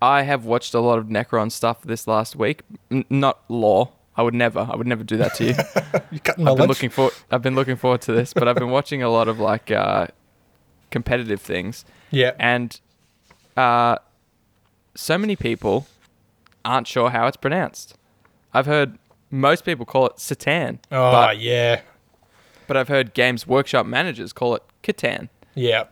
I 0.00 0.22
have 0.22 0.44
watched 0.44 0.74
a 0.74 0.80
lot 0.80 0.98
of 0.98 1.06
Necron 1.06 1.50
stuff 1.50 1.82
this 1.82 2.06
last 2.06 2.36
week. 2.36 2.62
N- 2.90 3.04
not 3.10 3.38
law. 3.48 3.90
I 4.16 4.22
would 4.22 4.34
never. 4.34 4.60
I 4.70 4.74
would 4.76 4.86
never 4.86 5.04
do 5.04 5.16
that 5.18 5.34
to 5.36 5.44
you. 5.44 5.54
You 6.10 6.20
cutting 6.20 6.44
my 6.44 6.52
I've 6.52 6.56
been 6.56 6.68
looking 6.68 6.90
for. 6.90 7.10
I've 7.30 7.42
been 7.42 7.54
looking 7.54 7.76
forward 7.76 8.00
to 8.02 8.12
this, 8.12 8.32
but 8.32 8.46
I've 8.48 8.56
been 8.56 8.70
watching 8.70 9.02
a 9.02 9.08
lot 9.10 9.28
of 9.28 9.38
like 9.40 9.70
uh, 9.70 10.06
competitive 10.90 11.40
things, 11.40 11.84
Yeah. 12.10 12.32
and 12.38 12.78
uh, 13.56 13.96
so 14.94 15.18
many 15.18 15.34
people 15.36 15.86
aren't 16.64 16.86
sure 16.86 17.10
how 17.10 17.26
it's 17.26 17.36
pronounced. 17.36 17.96
I've 18.54 18.66
heard 18.66 18.98
most 19.30 19.64
people 19.64 19.84
call 19.84 20.06
it 20.06 20.18
Satan, 20.20 20.78
Oh, 20.92 21.10
but, 21.12 21.38
yeah. 21.38 21.80
but 22.66 22.76
I've 22.76 22.88
heard 22.88 23.12
Games 23.14 23.46
Workshop 23.46 23.84
managers 23.86 24.32
call 24.32 24.54
it 24.54 24.62
Catan. 24.82 25.28
Yeah. 25.54 25.84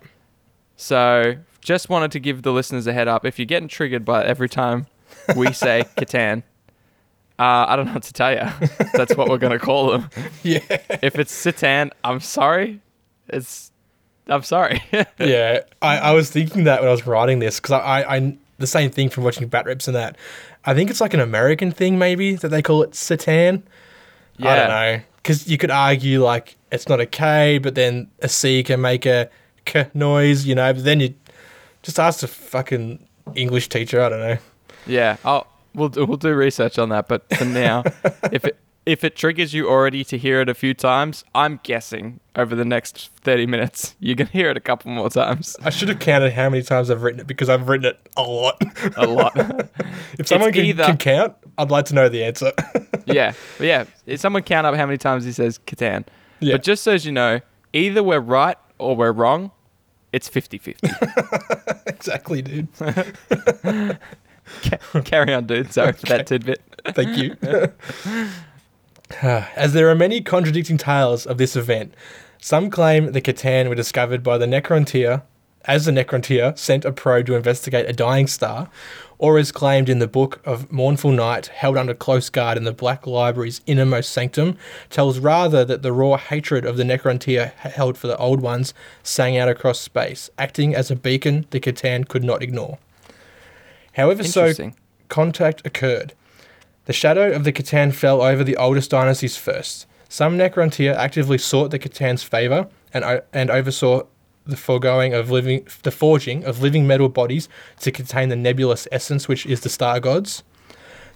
So 0.76 1.36
just 1.60 1.88
wanted 1.88 2.12
to 2.12 2.20
give 2.20 2.42
the 2.42 2.52
listeners 2.52 2.86
a 2.86 2.92
head 2.92 3.08
up. 3.08 3.24
If 3.24 3.38
you're 3.38 3.46
getting 3.46 3.68
triggered 3.68 4.04
by 4.04 4.24
every 4.24 4.48
time 4.48 4.86
we 5.36 5.52
say 5.52 5.84
Catan, 5.96 6.42
uh, 7.38 7.66
I 7.68 7.76
don't 7.76 7.86
know 7.86 7.94
what 7.94 8.04
to 8.04 8.12
tell 8.12 8.32
you. 8.32 8.48
That's 8.94 9.16
what 9.16 9.28
we're 9.28 9.38
gonna 9.38 9.58
call 9.58 9.90
them. 9.90 10.10
Yeah. 10.42 10.60
If 11.02 11.18
it's 11.18 11.32
Satan, 11.32 11.90
I'm 12.04 12.20
sorry. 12.20 12.80
It's 13.28 13.72
I'm 14.28 14.42
sorry. 14.42 14.82
yeah. 15.18 15.60
I, 15.82 15.98
I 15.98 16.12
was 16.12 16.30
thinking 16.30 16.64
that 16.64 16.80
when 16.80 16.88
I 16.88 16.92
was 16.92 17.06
writing 17.06 17.38
this 17.38 17.60
because 17.60 17.72
I, 17.72 17.78
I, 17.78 18.16
I, 18.16 18.36
the 18.58 18.66
same 18.66 18.90
thing 18.90 19.08
from 19.08 19.24
watching 19.24 19.48
Bat 19.48 19.66
Rips 19.66 19.88
and 19.88 19.96
that. 19.96 20.16
I 20.64 20.74
think 20.74 20.90
it's 20.90 21.00
like 21.00 21.12
an 21.12 21.20
American 21.20 21.70
thing, 21.70 21.98
maybe, 21.98 22.36
that 22.36 22.48
they 22.48 22.62
call 22.62 22.82
it 22.82 22.94
Satan. 22.94 23.64
I 24.40 24.56
don't 24.56 24.68
know. 24.68 25.00
Because 25.16 25.46
you 25.48 25.58
could 25.58 25.70
argue, 25.70 26.22
like, 26.22 26.56
it's 26.72 26.88
not 26.88 27.00
a 27.00 27.06
K, 27.06 27.58
but 27.58 27.74
then 27.74 28.10
a 28.20 28.28
C 28.28 28.62
can 28.62 28.80
make 28.80 29.06
a 29.06 29.28
K 29.64 29.88
noise, 29.94 30.46
you 30.46 30.54
know, 30.54 30.72
but 30.72 30.84
then 30.84 31.00
you 31.00 31.14
just 31.82 31.98
ask 31.98 32.20
the 32.20 32.28
fucking 32.28 33.06
English 33.34 33.68
teacher. 33.68 34.00
I 34.00 34.08
don't 34.08 34.20
know. 34.20 34.38
Yeah. 34.86 35.16
Oh, 35.24 35.46
we'll 35.74 35.88
do, 35.88 36.04
we'll 36.04 36.16
do 36.16 36.34
research 36.34 36.78
on 36.78 36.88
that. 36.90 37.08
But 37.08 37.28
for 37.36 37.44
now, 37.44 37.82
if 38.32 38.44
it 38.44 38.58
if 38.86 39.02
it 39.02 39.16
triggers 39.16 39.54
you 39.54 39.68
already 39.68 40.04
to 40.04 40.18
hear 40.18 40.40
it 40.42 40.48
a 40.48 40.54
few 40.54 40.74
times, 40.74 41.24
I'm 41.34 41.58
guessing 41.62 42.20
over 42.36 42.54
the 42.54 42.64
next 42.64 43.10
30 43.22 43.46
minutes 43.46 43.94
you're 43.98 44.16
gonna 44.16 44.30
hear 44.30 44.50
it 44.50 44.56
a 44.56 44.60
couple 44.60 44.90
more 44.90 45.08
times. 45.08 45.56
I 45.62 45.70
should 45.70 45.88
have 45.88 46.00
counted 46.00 46.32
how 46.32 46.50
many 46.50 46.62
times 46.62 46.90
I've 46.90 47.02
written 47.02 47.20
it 47.20 47.26
because 47.26 47.48
I've 47.48 47.68
written 47.68 47.86
it 47.86 48.08
a 48.16 48.22
lot. 48.22 48.62
A 48.96 49.06
lot. 49.06 49.32
if 50.18 50.26
someone 50.28 50.52
can, 50.52 50.64
either- 50.64 50.84
can 50.84 50.98
count, 50.98 51.34
I'd 51.56 51.70
like 51.70 51.86
to 51.86 51.94
know 51.94 52.08
the 52.08 52.24
answer. 52.24 52.52
yeah. 53.06 53.32
But 53.58 53.66
yeah. 53.66 53.84
If 54.06 54.20
someone 54.20 54.42
count 54.42 54.66
up 54.66 54.74
how 54.74 54.86
many 54.86 54.98
times 54.98 55.24
he 55.24 55.32
says 55.32 55.58
Catan. 55.66 56.04
Yeah. 56.40 56.54
But 56.54 56.62
just 56.62 56.82
so 56.82 56.92
as 56.92 57.06
you 57.06 57.12
know, 57.12 57.40
either 57.72 58.02
we're 58.02 58.20
right 58.20 58.56
or 58.78 58.96
we're 58.96 59.12
wrong. 59.12 59.50
It's 60.12 60.28
50 60.28 60.58
50. 60.58 60.88
exactly, 61.86 62.40
dude. 62.40 62.68
Carry 65.04 65.34
on, 65.34 65.46
dude. 65.46 65.72
Sorry 65.72 65.92
for 65.92 66.06
that 66.06 66.26
tidbit. 66.26 66.60
Thank 66.88 67.16
you. 67.16 67.36
As 69.56 69.72
there 69.72 69.88
are 69.90 69.94
many 69.94 70.20
contradicting 70.20 70.78
tales 70.78 71.26
of 71.26 71.38
this 71.38 71.56
event, 71.56 71.94
some 72.40 72.70
claim 72.70 73.12
the 73.12 73.20
C'tan 73.20 73.68
were 73.68 73.74
discovered 73.74 74.22
by 74.22 74.38
the 74.38 74.46
Necrontyr 74.46 75.22
as 75.66 75.86
the 75.86 75.92
Necrontyr 75.92 76.56
sent 76.58 76.84
a 76.84 76.92
probe 76.92 77.26
to 77.26 77.34
investigate 77.34 77.88
a 77.88 77.92
dying 77.92 78.26
star, 78.26 78.68
or 79.18 79.38
as 79.38 79.52
claimed 79.52 79.88
in 79.88 79.98
the 79.98 80.06
Book 80.06 80.40
of 80.44 80.70
Mournful 80.70 81.12
Night, 81.12 81.46
held 81.46 81.76
under 81.76 81.94
close 81.94 82.28
guard 82.28 82.58
in 82.58 82.64
the 82.64 82.72
Black 82.72 83.06
Library's 83.06 83.62
innermost 83.66 84.10
sanctum, 84.10 84.56
tells 84.90 85.18
rather 85.18 85.64
that 85.64 85.82
the 85.82 85.92
raw 85.92 86.16
hatred 86.16 86.66
of 86.66 86.76
the 86.76 86.82
Necrontyr 86.82 87.52
held 87.54 87.96
for 87.96 88.06
the 88.06 88.16
Old 88.18 88.40
Ones 88.40 88.74
sang 89.02 89.36
out 89.36 89.48
across 89.48 89.80
space, 89.80 90.28
acting 90.38 90.74
as 90.74 90.90
a 90.90 90.96
beacon 90.96 91.46
the 91.50 91.60
C'tan 91.60 92.06
could 92.06 92.24
not 92.24 92.42
ignore. 92.42 92.78
However, 93.94 94.24
so 94.24 94.52
contact 95.08 95.66
occurred. 95.66 96.14
The 96.86 96.92
shadow 96.92 97.32
of 97.32 97.44
the 97.44 97.52
C'tan 97.52 97.94
fell 97.94 98.20
over 98.20 98.44
the 98.44 98.56
oldest 98.56 98.90
dynasties 98.90 99.36
first. 99.36 99.86
Some 100.08 100.36
Necrontyr 100.36 100.94
actively 100.94 101.38
sought 101.38 101.70
the 101.70 101.78
C'tan's 101.78 102.22
favor 102.22 102.68
and, 102.92 103.22
and 103.32 103.50
oversaw 103.50 104.02
the 104.46 104.56
foregoing 104.56 105.14
of 105.14 105.30
living, 105.30 105.66
the 105.82 105.90
forging 105.90 106.44
of 106.44 106.60
living 106.60 106.86
metal 106.86 107.08
bodies 107.08 107.48
to 107.80 107.90
contain 107.90 108.28
the 108.28 108.36
nebulous 108.36 108.86
essence 108.92 109.26
which 109.26 109.46
is 109.46 109.60
the 109.60 109.70
star 109.70 110.00
gods. 110.00 110.42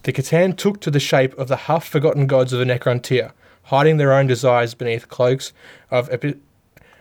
The 0.04 0.12
C'tan 0.12 0.56
took 0.56 0.80
to 0.80 0.90
the 0.90 1.00
shape 1.00 1.36
of 1.38 1.48
the 1.48 1.56
half-forgotten 1.56 2.26
gods 2.26 2.52
of 2.52 2.58
the 2.58 2.64
Necrontyr, 2.64 3.32
hiding 3.64 3.98
their 3.98 4.12
own 4.12 4.26
desires 4.26 4.74
beneath 4.74 5.08
cloaks 5.08 5.52
of 5.90 6.08
epi- 6.10 6.38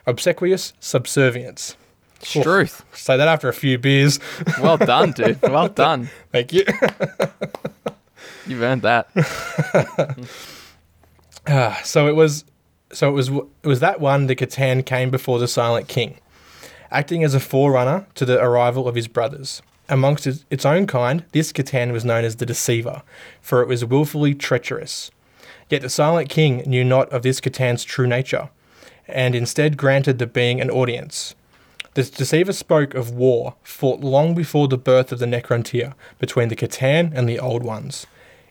obsequious 0.05 0.73
subservience. 0.79 1.77
Truth. 2.21 2.83
Say 2.93 3.17
that 3.17 3.27
after 3.27 3.47
a 3.49 3.53
few 3.53 3.77
beers. 3.77 4.19
Well 4.61 4.77
done, 4.77 5.11
dude. 5.11 5.41
Well 5.41 5.69
done. 5.69 6.09
Thank 6.31 6.53
you. 6.53 6.63
You've 8.47 8.61
earned 8.61 8.81
that. 8.81 9.09
Ah, 11.47 11.79
so 11.83 12.07
it 12.07 12.15
was 12.15 12.43
so 12.91 13.09
it 13.09 13.13
was 13.13 13.29
it 13.29 13.67
was 13.67 13.79
that 13.79 13.99
one 13.99 14.27
the 14.27 14.35
C'tan 14.35 14.85
came 14.85 15.09
before 15.09 15.39
the 15.39 15.47
Silent 15.47 15.87
King, 15.87 16.17
acting 16.91 17.23
as 17.23 17.33
a 17.33 17.39
forerunner 17.39 18.05
to 18.15 18.25
the 18.25 18.41
arrival 18.41 18.87
of 18.87 18.95
his 18.95 19.07
brothers. 19.07 19.61
Amongst 19.89 20.27
its, 20.27 20.43
its 20.49 20.65
own 20.65 20.85
kind, 20.85 21.23
this 21.31 21.53
C'tan 21.53 21.93
was 21.93 22.03
known 22.03 22.25
as 22.25 22.35
the 22.35 22.45
Deceiver, 22.45 23.03
for 23.41 23.61
it 23.61 23.69
was 23.69 23.85
willfully 23.85 24.35
treacherous. 24.35 25.11
Yet 25.69 25.81
the 25.81 25.89
Silent 25.89 26.29
King 26.29 26.63
knew 26.65 26.83
not 26.83 27.09
of 27.13 27.21
this 27.23 27.39
C'tan's 27.39 27.85
true 27.85 28.07
nature, 28.07 28.49
and 29.07 29.33
instead 29.33 29.77
granted 29.77 30.19
the 30.19 30.27
being 30.27 30.59
an 30.59 30.69
audience. 30.69 31.35
The 31.97 32.03
Deceiver 32.03 32.53
spoke 32.53 32.93
of 32.93 33.09
war 33.09 33.55
fought 33.63 34.01
long 34.01 34.35
before 34.35 34.67
the 34.67 34.77
birth 34.77 35.11
of 35.11 35.17
the 35.17 35.25
Necrontyr 35.25 35.95
between 36.19 36.47
the 36.47 36.55
C'tan 36.55 37.11
and 37.11 37.27
the 37.27 37.39
Old 37.39 37.63
Ones. 37.63 38.05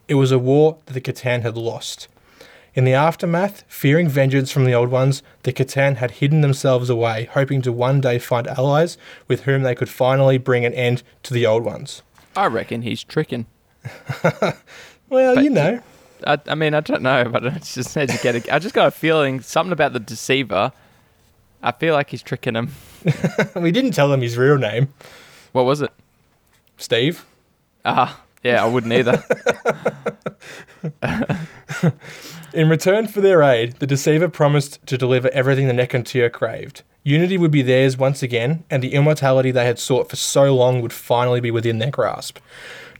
It 0.08 0.14
was 0.14 0.32
a 0.32 0.38
war 0.38 0.78
that 0.86 0.94
the 0.94 1.00
C'tan 1.00 1.42
had 1.42 1.56
lost. 1.56 2.08
In 2.74 2.82
the 2.84 2.92
aftermath, 2.94 3.62
fearing 3.68 4.08
vengeance 4.08 4.50
from 4.50 4.64
the 4.64 4.74
Old 4.74 4.88
Ones, 4.88 5.22
the 5.44 5.52
C'tan 5.52 5.98
had 5.98 6.10
hidden 6.10 6.40
themselves 6.40 6.90
away, 6.90 7.28
hoping 7.34 7.62
to 7.62 7.70
one 7.70 8.00
day 8.00 8.18
find 8.18 8.48
allies 8.48 8.98
with 9.28 9.42
whom 9.44 9.62
they 9.62 9.76
could 9.76 9.88
finally 9.88 10.38
bring 10.38 10.64
an 10.64 10.74
end 10.74 11.04
to 11.22 11.32
the 11.32 11.46
Old 11.46 11.62
Ones. 11.64 12.02
I 12.34 12.46
reckon 12.46 12.82
he's 12.82 13.04
tricking. 13.04 13.46
Well, 15.08 15.36
But- 15.36 15.44
you 15.44 15.50
know. 15.50 15.80
I, 16.26 16.40
I 16.48 16.56
mean, 16.56 16.74
I 16.74 16.80
don't 16.80 17.02
know, 17.02 17.26
but 17.30 17.44
it's 17.44 17.74
just 17.74 17.96
educated. 17.96 18.48
I 18.48 18.58
just 18.58 18.74
got 18.74 18.88
a 18.88 18.90
feeling 18.90 19.40
something 19.40 19.70
about 19.72 19.92
the 19.92 20.00
deceiver. 20.00 20.72
I 21.62 21.72
feel 21.72 21.94
like 21.94 22.10
he's 22.10 22.22
tricking 22.22 22.54
him. 22.54 22.72
we 23.56 23.72
didn't 23.72 23.92
tell 23.92 24.12
him 24.12 24.20
his 24.20 24.36
real 24.36 24.58
name, 24.58 24.92
What 25.52 25.64
was 25.64 25.80
it? 25.80 25.92
Steve. 26.76 27.24
Ah, 27.84 28.20
yeah, 28.42 28.62
I 28.62 28.66
wouldn't 28.66 28.92
either. 28.92 29.24
In 32.52 32.68
return 32.68 33.08
for 33.08 33.20
their 33.20 33.42
aid, 33.42 33.74
the 33.80 33.86
Deceiver 33.86 34.28
promised 34.28 34.84
to 34.86 34.96
deliver 34.96 35.28
everything 35.30 35.66
the 35.66 35.72
Necrontyr 35.74 36.30
craved. 36.30 36.82
Unity 37.02 37.38
would 37.38 37.50
be 37.50 37.62
theirs 37.62 37.96
once 37.96 38.22
again, 38.22 38.64
and 38.70 38.82
the 38.82 38.94
immortality 38.94 39.50
they 39.50 39.64
had 39.64 39.78
sought 39.78 40.10
for 40.10 40.16
so 40.16 40.54
long 40.54 40.80
would 40.80 40.92
finally 40.92 41.40
be 41.40 41.50
within 41.50 41.78
their 41.78 41.90
grasp. 41.90 42.38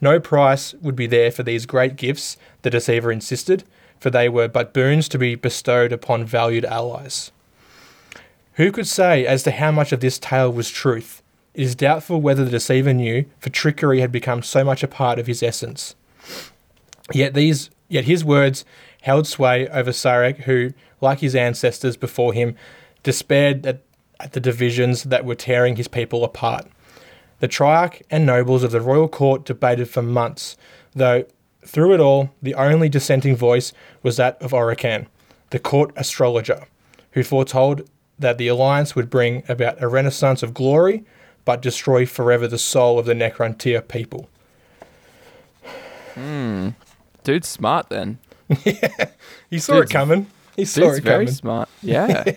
No 0.00 0.20
price 0.20 0.74
would 0.74 0.96
be 0.96 1.06
there 1.06 1.30
for 1.30 1.42
these 1.42 1.66
great 1.66 1.96
gifts, 1.96 2.36
the 2.62 2.70
Deceiver 2.70 3.10
insisted, 3.10 3.64
for 3.98 4.10
they 4.10 4.28
were 4.28 4.48
but 4.48 4.74
boons 4.74 5.08
to 5.08 5.18
be 5.18 5.34
bestowed 5.34 5.92
upon 5.92 6.24
valued 6.24 6.64
allies. 6.64 7.32
Who 8.56 8.72
could 8.72 8.86
say 8.86 9.26
as 9.26 9.42
to 9.42 9.50
how 9.50 9.70
much 9.70 9.92
of 9.92 10.00
this 10.00 10.18
tale 10.18 10.50
was 10.50 10.70
truth? 10.70 11.22
It 11.52 11.62
is 11.62 11.74
doubtful 11.74 12.22
whether 12.22 12.42
the 12.42 12.50
Deceiver 12.50 12.94
knew, 12.94 13.26
for 13.38 13.50
trickery 13.50 14.00
had 14.00 14.10
become 14.10 14.42
so 14.42 14.64
much 14.64 14.82
a 14.82 14.88
part 14.88 15.18
of 15.18 15.26
his 15.26 15.42
essence. 15.42 15.94
Yet 17.12 17.34
these, 17.34 17.68
yet 17.88 18.04
his 18.04 18.24
words 18.24 18.64
held 19.02 19.26
sway 19.26 19.68
over 19.68 19.90
Szarekh, 19.90 20.44
who, 20.44 20.72
like 21.02 21.20
his 21.20 21.36
ancestors 21.36 21.98
before 21.98 22.32
him, 22.32 22.56
despaired 23.02 23.66
at, 23.66 23.82
at 24.20 24.32
the 24.32 24.40
divisions 24.40 25.04
that 25.04 25.26
were 25.26 25.34
tearing 25.34 25.76
his 25.76 25.88
people 25.88 26.24
apart. 26.24 26.66
The 27.40 27.48
Triarch 27.48 28.00
and 28.10 28.24
nobles 28.24 28.62
of 28.62 28.70
the 28.70 28.80
royal 28.80 29.08
court 29.08 29.44
debated 29.44 29.90
for 29.90 30.00
months, 30.00 30.56
though 30.94 31.26
through 31.62 31.92
it 31.92 32.00
all, 32.00 32.30
the 32.40 32.54
only 32.54 32.88
dissenting 32.88 33.36
voice 33.36 33.74
was 34.02 34.16
that 34.16 34.40
of 34.40 34.52
Orikan, 34.52 35.08
the 35.50 35.58
court 35.58 35.92
astrologer, 35.96 36.66
who 37.10 37.22
foretold 37.22 37.86
that 38.18 38.38
the 38.38 38.48
alliance 38.48 38.94
would 38.96 39.10
bring 39.10 39.42
about 39.48 39.82
a 39.82 39.88
renaissance 39.88 40.42
of 40.42 40.54
glory, 40.54 41.04
but 41.44 41.60
destroy 41.62 42.06
forever 42.06 42.48
the 42.48 42.58
soul 42.58 42.98
of 42.98 43.06
the 43.06 43.14
Necrontyr 43.14 43.86
people. 43.86 44.28
Hmm. 46.14 46.70
Dude's 47.24 47.48
smart 47.48 47.88
then. 47.88 48.18
yeah. 48.64 49.10
He 49.50 49.58
saw 49.58 49.74
Dude's- 49.74 49.90
it 49.90 49.92
coming. 49.94 50.26
He 50.56 50.64
saw 50.64 50.80
Dude's 50.82 50.98
it 50.98 51.04
very 51.04 51.26
coming. 51.26 51.34
smart. 51.34 51.68
Yeah. 51.82 52.24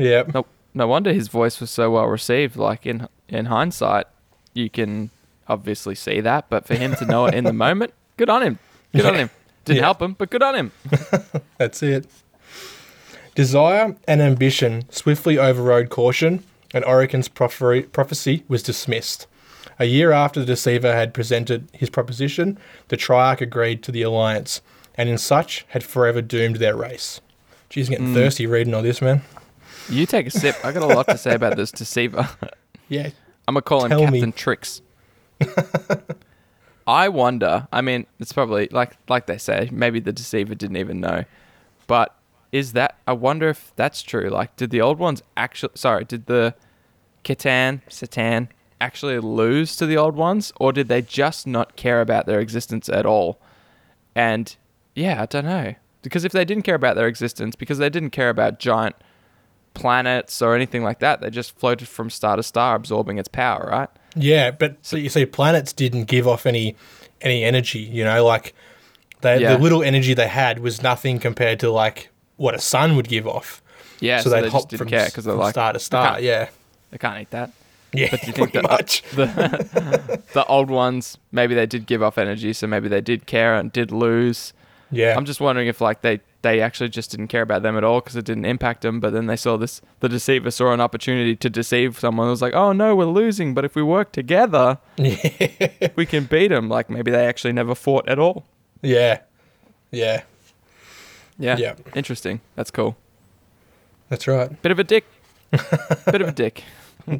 Yeah. 0.00 0.22
no, 0.32 0.46
no 0.74 0.86
wonder 0.86 1.12
his 1.12 1.26
voice 1.26 1.58
was 1.60 1.72
so 1.72 1.90
well 1.90 2.06
received. 2.06 2.54
Like 2.56 2.86
in 2.86 3.08
in 3.28 3.46
hindsight, 3.46 4.06
you 4.54 4.70
can 4.70 5.10
obviously 5.48 5.96
see 5.96 6.20
that, 6.20 6.48
but 6.48 6.66
for 6.66 6.76
him 6.76 6.94
to 6.96 7.04
know 7.04 7.26
it 7.26 7.34
in 7.34 7.42
the 7.42 7.52
moment, 7.66 7.92
good 8.16 8.30
on 8.30 8.44
him. 8.44 8.60
Good 8.94 9.04
on 9.06 9.16
him. 9.16 9.30
Didn't 9.64 9.78
Yeah. 9.78 9.82
help 9.86 10.00
him, 10.00 10.12
but 10.12 10.30
good 10.30 10.42
on 10.44 10.54
him. 10.54 10.70
That's 11.56 11.82
it. 11.82 12.06
Desire 13.38 13.94
and 14.08 14.20
ambition 14.20 14.84
swiftly 14.90 15.38
overrode 15.38 15.90
caution, 15.90 16.42
and 16.74 16.84
Orikan's 16.84 17.28
prophecy 17.28 18.42
was 18.48 18.64
dismissed. 18.64 19.28
A 19.78 19.84
year 19.84 20.10
after 20.10 20.40
the 20.40 20.46
Deceiver 20.46 20.92
had 20.92 21.14
presented 21.14 21.68
his 21.72 21.88
proposition, 21.88 22.58
the 22.88 22.96
Triarch 22.96 23.40
agreed 23.40 23.84
to 23.84 23.92
the 23.92 24.02
alliance, 24.02 24.60
and 24.96 25.08
in 25.08 25.18
such 25.18 25.64
had 25.68 25.84
forever 25.84 26.20
doomed 26.20 26.56
their 26.56 26.74
race. 26.74 27.20
Geez, 27.68 27.88
getting 27.88 28.08
mm. 28.08 28.14
thirsty 28.14 28.44
reading 28.44 28.74
all 28.74 28.82
this, 28.82 29.00
man. 29.00 29.22
You 29.88 30.04
take 30.04 30.26
a 30.26 30.32
sip. 30.32 30.56
I 30.64 30.72
got 30.72 30.82
a 30.82 30.92
lot 30.92 31.06
to 31.06 31.16
say 31.16 31.36
about 31.36 31.56
this 31.56 31.70
deceiver. 31.70 32.28
Yeah. 32.88 33.10
I'm 33.46 33.54
gonna 33.54 33.62
call 33.62 33.84
him 33.84 33.90
Tell 33.90 34.00
me. 34.00 34.18
Captain 34.18 34.32
Tricks. 34.32 34.82
I 36.88 37.08
wonder. 37.08 37.68
I 37.70 37.82
mean, 37.82 38.06
it's 38.18 38.32
probably 38.32 38.68
like 38.72 38.96
like 39.08 39.26
they 39.26 39.38
say. 39.38 39.68
Maybe 39.70 40.00
the 40.00 40.12
deceiver 40.12 40.56
didn't 40.56 40.78
even 40.78 40.98
know, 40.98 41.24
but 41.86 42.17
is 42.52 42.72
that? 42.72 42.96
I 43.06 43.12
wonder 43.12 43.48
if 43.48 43.72
that's 43.76 44.02
true. 44.02 44.28
Like, 44.30 44.56
did 44.56 44.70
the 44.70 44.80
old 44.80 44.98
ones 44.98 45.22
actually? 45.36 45.72
Sorry, 45.74 46.04
did 46.04 46.26
the 46.26 46.54
C'tan 47.24 47.80
Satan 47.88 48.48
actually 48.80 49.18
lose 49.18 49.74
to 49.76 49.86
the 49.86 49.96
old 49.96 50.16
ones, 50.16 50.52
or 50.60 50.72
did 50.72 50.88
they 50.88 51.02
just 51.02 51.46
not 51.46 51.76
care 51.76 52.00
about 52.00 52.26
their 52.26 52.40
existence 52.40 52.88
at 52.88 53.04
all? 53.04 53.38
And 54.14 54.54
yeah, 54.94 55.22
I 55.22 55.26
don't 55.26 55.44
know. 55.44 55.74
Because 56.02 56.24
if 56.24 56.32
they 56.32 56.44
didn't 56.44 56.62
care 56.62 56.76
about 56.76 56.94
their 56.96 57.08
existence, 57.08 57.56
because 57.56 57.78
they 57.78 57.90
didn't 57.90 58.10
care 58.10 58.30
about 58.30 58.58
giant 58.60 58.94
planets 59.74 60.40
or 60.42 60.54
anything 60.54 60.82
like 60.82 61.00
that, 61.00 61.20
they 61.20 61.30
just 61.30 61.58
floated 61.58 61.88
from 61.88 62.08
star 62.10 62.36
to 62.36 62.42
star, 62.42 62.74
absorbing 62.76 63.18
its 63.18 63.28
power, 63.28 63.68
right? 63.70 63.88
Yeah, 64.16 64.50
but 64.50 64.76
so 64.82 64.96
you 64.96 65.08
see, 65.08 65.26
planets 65.26 65.72
didn't 65.72 66.04
give 66.04 66.26
off 66.26 66.46
any 66.46 66.76
any 67.20 67.44
energy. 67.44 67.80
You 67.80 68.04
know, 68.04 68.24
like 68.24 68.54
they, 69.20 69.40
Yeah. 69.40 69.54
the 69.56 69.58
little 69.62 69.82
energy 69.82 70.14
they 70.14 70.28
had 70.28 70.60
was 70.60 70.82
nothing 70.82 71.18
compared 71.18 71.60
to 71.60 71.70
like 71.70 72.10
what 72.38 72.54
a 72.54 72.58
sun 72.60 72.96
would 72.96 73.08
give 73.08 73.26
off. 73.28 73.62
Yeah, 74.00 74.20
so, 74.20 74.30
so, 74.30 74.40
they'd 74.40 74.50
hop 74.50 74.70
from, 74.72 74.88
care 74.88 75.10
from 75.10 75.36
like 75.38 75.52
star 75.52 75.72
to 75.72 75.78
"They 75.78 75.82
star. 75.82 76.20
Yeah, 76.20 76.48
they 76.90 76.98
can't 76.98 77.20
eat 77.20 77.30
that. 77.30 77.50
yeah, 77.92 78.08
But 78.10 78.20
do 78.22 78.26
you 78.28 78.32
think 78.32 78.52
that 78.52 78.62
much. 78.62 79.02
the 79.14 80.22
the 80.32 80.44
old 80.46 80.70
ones 80.70 81.18
maybe 81.32 81.54
they 81.54 81.66
did 81.66 81.86
give 81.86 82.02
off 82.02 82.16
energy, 82.16 82.52
so 82.52 82.66
maybe 82.66 82.88
they 82.88 83.00
did 83.00 83.26
care 83.26 83.54
and 83.54 83.70
did 83.72 83.92
lose. 83.92 84.52
Yeah, 84.90 85.16
I'm 85.16 85.24
just 85.26 85.40
wondering 85.40 85.68
if 85.68 85.80
like 85.80 86.00
they 86.02 86.20
they 86.42 86.60
actually 86.60 86.88
just 86.90 87.10
didn't 87.10 87.26
care 87.26 87.42
about 87.42 87.62
them 87.62 87.76
at 87.76 87.82
all 87.82 88.00
because 88.00 88.14
it 88.14 88.24
didn't 88.24 88.44
impact 88.44 88.82
them. 88.82 89.00
But 89.00 89.12
then 89.12 89.26
they 89.26 89.36
saw 89.36 89.56
this, 89.56 89.82
the 90.00 90.08
deceiver 90.08 90.50
saw 90.52 90.72
an 90.72 90.80
opportunity 90.80 91.34
to 91.34 91.50
deceive 91.50 91.98
someone. 91.98 92.28
It 92.28 92.30
was 92.30 92.40
like, 92.42 92.54
oh 92.54 92.72
no, 92.72 92.94
we're 92.94 93.06
losing, 93.06 93.52
but 93.52 93.64
if 93.64 93.74
we 93.74 93.82
work 93.82 94.12
together, 94.12 94.78
we 95.96 96.06
can 96.06 96.24
beat 96.24 96.48
them. 96.48 96.68
Like 96.68 96.88
maybe 96.88 97.10
they 97.10 97.26
actually 97.26 97.52
never 97.52 97.74
fought 97.74 98.08
at 98.08 98.18
all. 98.20 98.46
yeah, 98.80 99.20
yeah. 99.90 100.22
Yeah, 101.38 101.56
Yeah. 101.56 101.74
interesting. 101.94 102.40
That's 102.56 102.70
cool. 102.70 102.96
That's 104.08 104.26
right. 104.26 104.60
Bit 104.62 104.72
of 104.72 104.78
a 104.78 104.84
dick. 104.84 105.04
Bit 105.50 106.20
of 106.20 106.28
a 106.28 106.32
dick. 106.32 106.64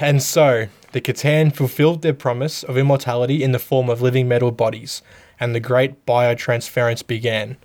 And 0.00 0.22
so 0.22 0.66
the 0.92 1.00
C'tan 1.00 1.54
fulfilled 1.54 2.02
their 2.02 2.12
promise 2.12 2.62
of 2.62 2.76
immortality 2.76 3.42
in 3.42 3.52
the 3.52 3.58
form 3.58 3.88
of 3.88 4.02
living 4.02 4.28
metal 4.28 4.50
bodies, 4.50 5.00
and 5.40 5.54
the 5.54 5.60
great 5.60 6.04
biotransference 6.06 7.06
began. 7.06 7.56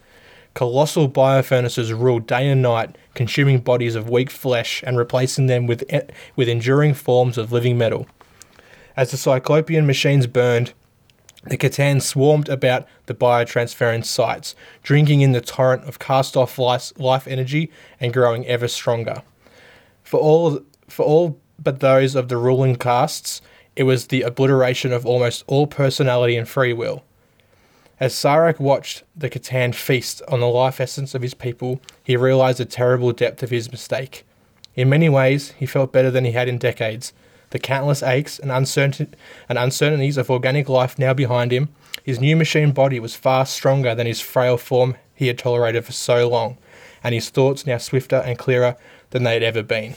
colossal 0.53 1.07
biofurnaces 1.09 1.91
ruled 1.91 2.25
day 2.25 2.47
and 2.47 2.61
night, 2.63 2.97
consuming 3.13 3.59
bodies 3.59 3.93
of 3.93 4.09
weak 4.09 4.29
flesh 4.31 4.81
and 4.87 4.97
replacing 4.97 5.45
them 5.45 5.67
with, 5.67 5.83
e- 5.93 5.99
with 6.35 6.47
enduring 6.49 6.93
forms 6.95 7.37
of 7.37 7.51
living 7.51 7.77
metal. 7.77 8.07
As 8.95 9.11
the 9.11 9.17
Cyclopean 9.17 9.85
machines 9.85 10.25
burned, 10.25 10.73
the 11.49 11.57
C'tan 11.57 12.01
swarmed 12.01 12.49
about 12.49 12.87
the 13.05 13.13
biotransference 13.13 14.05
sites, 14.05 14.55
drinking 14.83 15.21
in 15.21 15.31
the 15.31 15.41
torrent 15.41 15.83
of 15.85 15.99
cast 15.99 16.35
off 16.35 16.57
life, 16.57 17.27
energy 17.27 17.71
and 17.99 18.13
growing 18.13 18.45
ever 18.47 18.67
stronger. 18.67 19.23
For 20.03 20.19
all, 20.19 20.61
for 20.87 21.03
all 21.05 21.39
but 21.59 21.79
those 21.79 22.15
of 22.15 22.27
the 22.27 22.37
ruling 22.37 22.75
castes, 22.75 23.41
it 23.75 23.83
was 23.83 24.07
the 24.07 24.23
obliteration 24.23 24.91
of 24.91 25.05
almost 25.05 25.43
all 25.47 25.67
personality 25.67 26.35
and 26.35 26.47
free 26.47 26.73
will. 26.73 27.03
As 27.99 28.13
Szarekh 28.13 28.59
watched 28.59 29.03
the 29.15 29.29
C'tan 29.29 29.73
feast 29.73 30.21
on 30.27 30.39
the 30.39 30.47
life 30.47 30.79
essence 30.79 31.15
of 31.15 31.23
his 31.23 31.33
people, 31.33 31.81
he 32.03 32.15
realized 32.15 32.59
the 32.59 32.65
terrible 32.65 33.11
depth 33.11 33.41
of 33.41 33.49
his 33.49 33.71
mistake. 33.71 34.23
In 34.75 34.89
many 34.89 35.09
ways, 35.09 35.51
he 35.57 35.65
felt 35.65 35.91
better 35.91 36.11
than 36.11 36.23
he 36.23 36.33
had 36.33 36.47
in 36.47 36.59
decades. 36.59 37.11
The 37.51 37.59
countless 37.59 38.03
aches 38.03 38.39
and, 38.39 38.51
uncertain- 38.51 39.13
and 39.47 39.57
uncertainties 39.57 40.17
of 40.17 40.29
organic 40.29 40.67
life 40.69 40.99
now 40.99 41.13
behind 41.13 41.51
him, 41.51 41.69
his 42.03 42.19
new 42.19 42.35
machine 42.35 42.71
body 42.71 42.99
was 42.99 43.15
far 43.15 43.45
stronger 43.45 43.95
than 43.95 44.05
his 44.07 44.19
frail 44.21 44.57
form 44.57 44.95
he 45.15 45.27
had 45.27 45.37
tolerated 45.37 45.85
for 45.85 45.93
so 45.93 46.27
long, 46.29 46.57
and 47.03 47.15
his 47.15 47.29
thoughts 47.29 47.65
now 47.65 47.77
swifter 47.77 48.17
and 48.17 48.37
clearer 48.37 48.75
than 49.11 49.23
they 49.23 49.33
had 49.33 49.43
ever 49.43 49.63
been. 49.63 49.95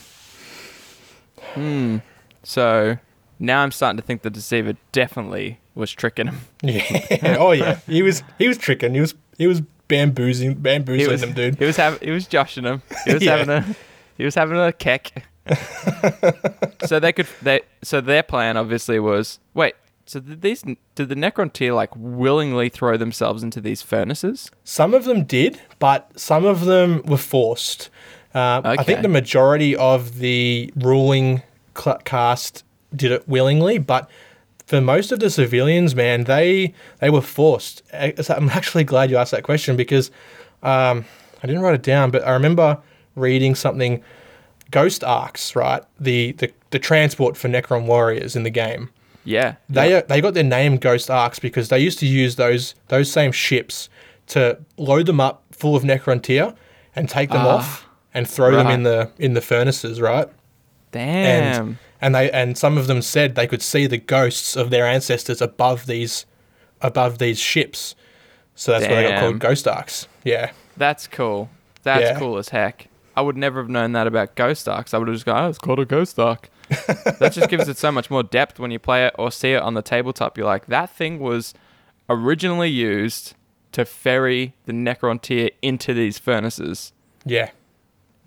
Hmm. 1.53 1.97
So 2.43 2.97
now 3.39 3.61
I'm 3.63 3.71
starting 3.71 3.97
to 3.97 4.03
think 4.03 4.21
the 4.21 4.29
deceiver 4.29 4.75
definitely 4.91 5.59
was 5.75 5.91
tricking 5.91 6.27
him. 6.27 6.37
Yeah. 6.63 7.37
oh 7.39 7.51
yeah. 7.51 7.79
He 7.87 8.01
was 8.01 8.23
he 8.37 8.47
was 8.47 8.57
tricking. 8.57 8.93
He 8.93 9.01
was 9.01 9.15
he 9.37 9.47
was 9.47 9.61
bamboozling 9.87 10.49
He 10.51 10.55
bamboozling 10.55 11.11
was, 11.11 11.21
them, 11.21 11.33
dude. 11.33 11.55
He 11.59 11.65
was 11.65 11.75
having 11.77 11.99
he 12.01 12.11
was 12.11 12.27
joshing 12.27 12.63
him. 12.63 12.81
He 13.05 13.13
was 13.13 13.23
Yeah. 13.23 13.37
having 13.37 13.49
a 13.49 13.75
he 14.17 14.23
was 14.25 14.35
having 14.35 14.57
a 14.59 14.71
keck. 14.71 15.25
so 16.85 16.99
they 16.99 17.13
could 17.13 17.27
they 17.41 17.61
so 17.81 18.01
their 18.01 18.23
plan 18.23 18.57
obviously 18.57 18.99
was 18.99 19.39
wait. 19.53 19.75
So 20.05 20.19
did 20.19 20.41
these 20.41 20.63
did 20.95 21.09
the 21.09 21.15
Necrontyr 21.15 21.75
like 21.75 21.95
willingly 21.95 22.69
throw 22.69 22.97
themselves 22.97 23.43
into 23.43 23.61
these 23.61 23.81
furnaces? 23.81 24.51
Some 24.63 24.93
of 24.93 25.05
them 25.05 25.23
did, 25.23 25.61
but 25.79 26.11
some 26.19 26.45
of 26.45 26.65
them 26.65 27.01
were 27.03 27.17
forced. 27.17 27.89
Uh, 28.33 28.61
I 28.63 28.83
think 28.83 29.01
the 29.01 29.09
majority 29.09 29.75
of 29.75 30.19
the 30.19 30.71
ruling 30.75 31.43
cl- 31.77 31.99
cast 31.99 32.63
did 32.95 33.11
it 33.11 33.27
willingly, 33.27 33.77
but 33.77 34.09
for 34.65 34.79
most 34.79 35.11
of 35.11 35.19
the 35.19 35.29
civilians, 35.29 35.95
man, 35.95 36.23
they 36.23 36.73
they 36.99 37.09
were 37.09 37.21
forced. 37.21 37.83
I'm 37.93 38.49
actually 38.49 38.83
glad 38.83 39.09
you 39.09 39.17
asked 39.17 39.31
that 39.31 39.43
question 39.43 39.75
because 39.75 40.11
um, 40.63 41.05
I 41.43 41.47
didn't 41.47 41.61
write 41.61 41.75
it 41.75 41.83
down, 41.83 42.11
but 42.11 42.25
I 42.25 42.31
remember 42.31 42.79
reading 43.15 43.55
something. 43.55 44.03
Ghost 44.71 45.03
arks, 45.03 45.55
right? 45.55 45.83
The, 45.99 46.31
the 46.33 46.51
the 46.71 46.79
transport 46.79 47.35
for 47.37 47.49
Necron 47.49 47.85
warriors 47.85 48.35
in 48.35 48.43
the 48.43 48.49
game. 48.49 48.89
Yeah. 49.23 49.55
They 49.69 49.89
Yep. 49.91 50.03
uh, 50.03 50.07
they 50.07 50.21
got 50.21 50.33
their 50.33 50.43
name 50.43 50.77
Ghost 50.77 51.11
Arks 51.11 51.37
because 51.39 51.69
they 51.69 51.77
used 51.79 51.99
to 51.99 52.07
use 52.07 52.37
those 52.37 52.73
those 52.87 53.11
same 53.11 53.31
ships 53.31 53.89
to 54.27 54.57
load 54.77 55.05
them 55.05 55.19
up 55.19 55.43
full 55.51 55.75
of 55.75 55.83
Necrontyr 55.83 56.55
and 56.95 57.07
take 57.09 57.29
them 57.29 57.45
off 57.45 57.85
and 58.13 58.27
throw 58.27 58.51
them 58.55 58.67
in 58.67 58.83
the 58.83 59.11
in 59.19 59.33
the 59.33 59.41
furnaces, 59.41 59.99
right? 60.01 60.27
Damn. 60.91 61.67
And 61.67 61.77
and 62.01 62.15
they 62.15 62.31
and 62.31 62.57
some 62.57 62.77
of 62.77 62.87
them 62.87 63.01
said 63.01 63.35
they 63.35 63.47
could 63.47 63.61
see 63.61 63.85
the 63.87 63.97
ghosts 63.97 64.55
of 64.55 64.69
their 64.69 64.85
ancestors 64.85 65.41
above 65.41 65.85
these 65.85 66.25
above 66.81 67.17
these 67.19 67.39
ships. 67.39 67.95
So 68.55 68.71
that's 68.71 68.87
why 68.87 68.95
they 68.95 69.07
got 69.09 69.19
called 69.19 69.39
Ghost 69.39 69.67
Arks. 69.67 70.07
Yeah. 70.23 70.51
That's 70.77 71.07
cool. 71.07 71.49
That's 71.83 72.01
Yeah. 72.01 72.19
cool 72.19 72.37
as 72.37 72.49
heck. 72.49 72.87
I 73.21 73.23
would 73.23 73.37
never 73.37 73.61
have 73.61 73.69
known 73.69 73.91
that 73.91 74.07
about 74.07 74.33
Ghost 74.33 74.67
Arks. 74.67 74.95
I 74.95 74.97
would 74.97 75.07
have 75.07 75.13
just 75.15 75.27
gone, 75.27 75.45
oh, 75.45 75.47
it's 75.47 75.59
called 75.59 75.77
a 75.79 75.85
Ghost 75.85 76.17
Ark. 76.17 76.49
that 76.69 77.31
just 77.33 77.49
gives 77.49 77.67
it 77.69 77.77
so 77.77 77.91
much 77.91 78.09
more 78.09 78.23
depth 78.23 78.59
when 78.59 78.71
you 78.71 78.79
play 78.79 79.05
it 79.05 79.13
or 79.19 79.31
see 79.31 79.51
it 79.53 79.61
on 79.61 79.75
the 79.75 79.83
tabletop. 79.83 80.39
You're 80.39 80.47
like, 80.47 80.65
that 80.65 80.89
thing 80.89 81.19
was 81.19 81.53
originally 82.09 82.69
used 82.69 83.35
to 83.73 83.85
ferry 83.85 84.53
the 84.65 84.73
Necrontyr 84.73 85.51
into 85.61 85.93
these 85.93 86.17
furnaces 86.17 86.93
Yeah. 87.23 87.51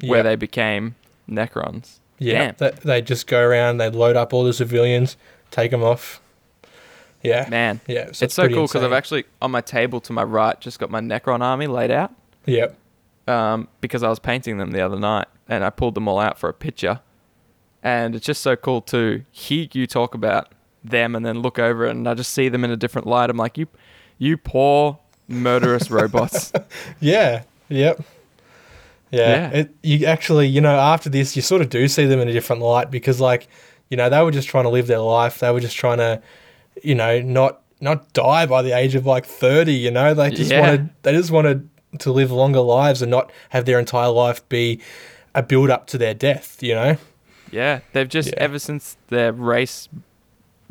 where 0.01 0.19
Yep. 0.19 0.25
they 0.25 0.37
became 0.37 0.95
Necrons. 1.29 1.99
Yeah, 2.21 2.53
they, 2.53 2.71
they 2.85 3.03
just 3.03 3.27
go 3.27 3.41
around, 3.41 3.79
they 3.79 3.91
load 3.91 4.15
up 4.15 4.33
all 4.33 4.45
the 4.45 4.53
civilians, 4.53 5.17
take 5.51 5.73
them 5.73 5.83
off. 5.83 6.21
Yeah, 7.25 7.49
Man. 7.51 7.81
Yeah, 7.89 8.13
so 8.13 8.27
it's 8.27 8.35
so 8.35 8.49
cool 8.49 8.69
because 8.69 8.85
I've 8.85 8.93
actually, 8.93 9.25
on 9.43 9.51
my 9.51 9.61
table 9.61 10.01
to 10.03 10.13
my 10.13 10.23
right, 10.23 10.61
just 10.61 10.79
got 10.79 10.91
my 10.91 11.01
Necron 11.01 11.41
army 11.41 11.67
laid 11.67 11.91
out. 11.91 12.13
Yep. 12.47 12.77
Um, 13.27 13.69
because 13.81 14.03
I 14.03 14.09
was 14.09 14.19
painting 14.19 14.59
them 14.59 14.71
the 14.73 14.81
other 14.81 14.99
night 14.99 15.27
and 15.49 15.65
I 15.65 15.71
pulled 15.71 15.95
them 15.95 16.09
all 16.09 16.19
out 16.19 16.39
for 16.39 16.49
a 16.49 16.55
picture. 16.55 17.01
And 17.83 18.15
it's 18.15 18.25
just 18.25 18.43
so 18.43 18.57
cool 18.57 18.81
to 18.83 19.25
hear 19.31 19.67
you 19.73 19.87
talk 19.87 20.15
about 20.15 20.53
them 20.83 21.15
and 21.15 21.25
then 21.25 21.41
look 21.41 21.59
over 21.59 21.87
and 21.87 22.09
I 22.09 22.15
just 22.15 22.33
see 22.33 22.49
them 22.49 22.65
in 22.65 22.71
a 22.71 22.77
different 22.77 23.07
light. 23.07 23.29
I'm 23.31 23.37
like, 23.37 23.59
you, 23.59 23.67
you 24.19 24.37
poor 24.37 24.99
murderous 25.29 25.91
robots. 25.91 26.53
Yeah. 27.01 27.43
Yep. 27.69 28.03
Yeah. 29.11 29.21
Yeah. 29.29 29.51
It, 29.51 29.75
you 29.83 30.07
actually, 30.07 30.49
you 30.49 30.61
know, 30.61 30.77
after 30.79 31.09
this, 31.11 31.37
you 31.37 31.43
sort 31.43 31.63
of 31.63 31.69
do 31.71 31.89
see 31.89 32.07
them 32.07 32.21
in 32.21 32.29
a 32.29 32.33
different 32.33 32.63
light 32.63 32.91
because, 32.91 33.21
like, 33.21 33.49
you 33.91 33.97
know, 33.97 34.09
they 34.09 34.23
were 34.23 34.31
just 34.31 34.49
trying 34.49 34.65
to 34.65 34.71
live 34.71 34.87
their 34.87 34.99
life. 34.99 35.39
They 35.39 35.51
were 35.51 35.61
just 35.61 35.77
trying 35.77 35.99
to, 35.99 36.23
you 36.83 36.95
know, 36.95 37.21
not 37.21 37.61
not 37.81 38.13
die 38.15 38.47
by 38.47 38.63
the 38.63 38.73
age 38.77 38.95
of 38.95 39.05
like 39.07 39.25
thirty. 39.27 39.75
You 39.75 39.91
know, 39.91 40.15
they 40.15 40.31
just 40.31 40.51
Yeah. 40.51 40.61
wanted 40.61 40.91
they 41.03 41.13
just 41.13 41.31
wanted 41.31 41.69
to 42.01 42.13
live 42.13 42.31
longer 42.31 42.61
lives 42.61 43.03
and 43.03 43.11
not 43.11 43.31
have 43.51 43.65
their 43.65 43.79
entire 43.79 44.11
life 44.11 44.47
be 44.49 44.81
a 45.35 45.43
build 45.43 45.71
up 45.71 45.87
to 45.89 45.99
their 45.99 46.15
death. 46.15 46.63
You 46.63 46.75
know. 46.75 46.97
Yeah, 47.51 47.81
they've 47.93 48.09
just 48.09 48.29
Yeah. 48.31 48.39
ever 48.39 48.59
since 48.59 48.97
their 49.09 49.33
race 49.33 49.89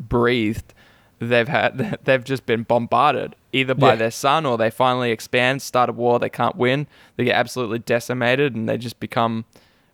breathed, 0.00 0.74
they've 1.18 1.48
had 1.48 1.98
they've 2.04 2.24
just 2.24 2.46
been 2.46 2.62
bombarded 2.62 3.34
either 3.52 3.74
by 3.74 3.90
Yeah. 3.90 3.96
their 3.96 4.10
son 4.10 4.44
or 4.46 4.58
they 4.58 4.70
finally 4.70 5.10
expand, 5.10 5.62
start 5.62 5.88
a 5.88 5.92
war 5.92 6.18
they 6.18 6.28
can't 6.28 6.56
win, 6.56 6.86
they 7.16 7.24
get 7.24 7.36
absolutely 7.36 7.78
decimated 7.78 8.54
and 8.54 8.68
they 8.68 8.76
just 8.76 8.98
become 9.00 9.44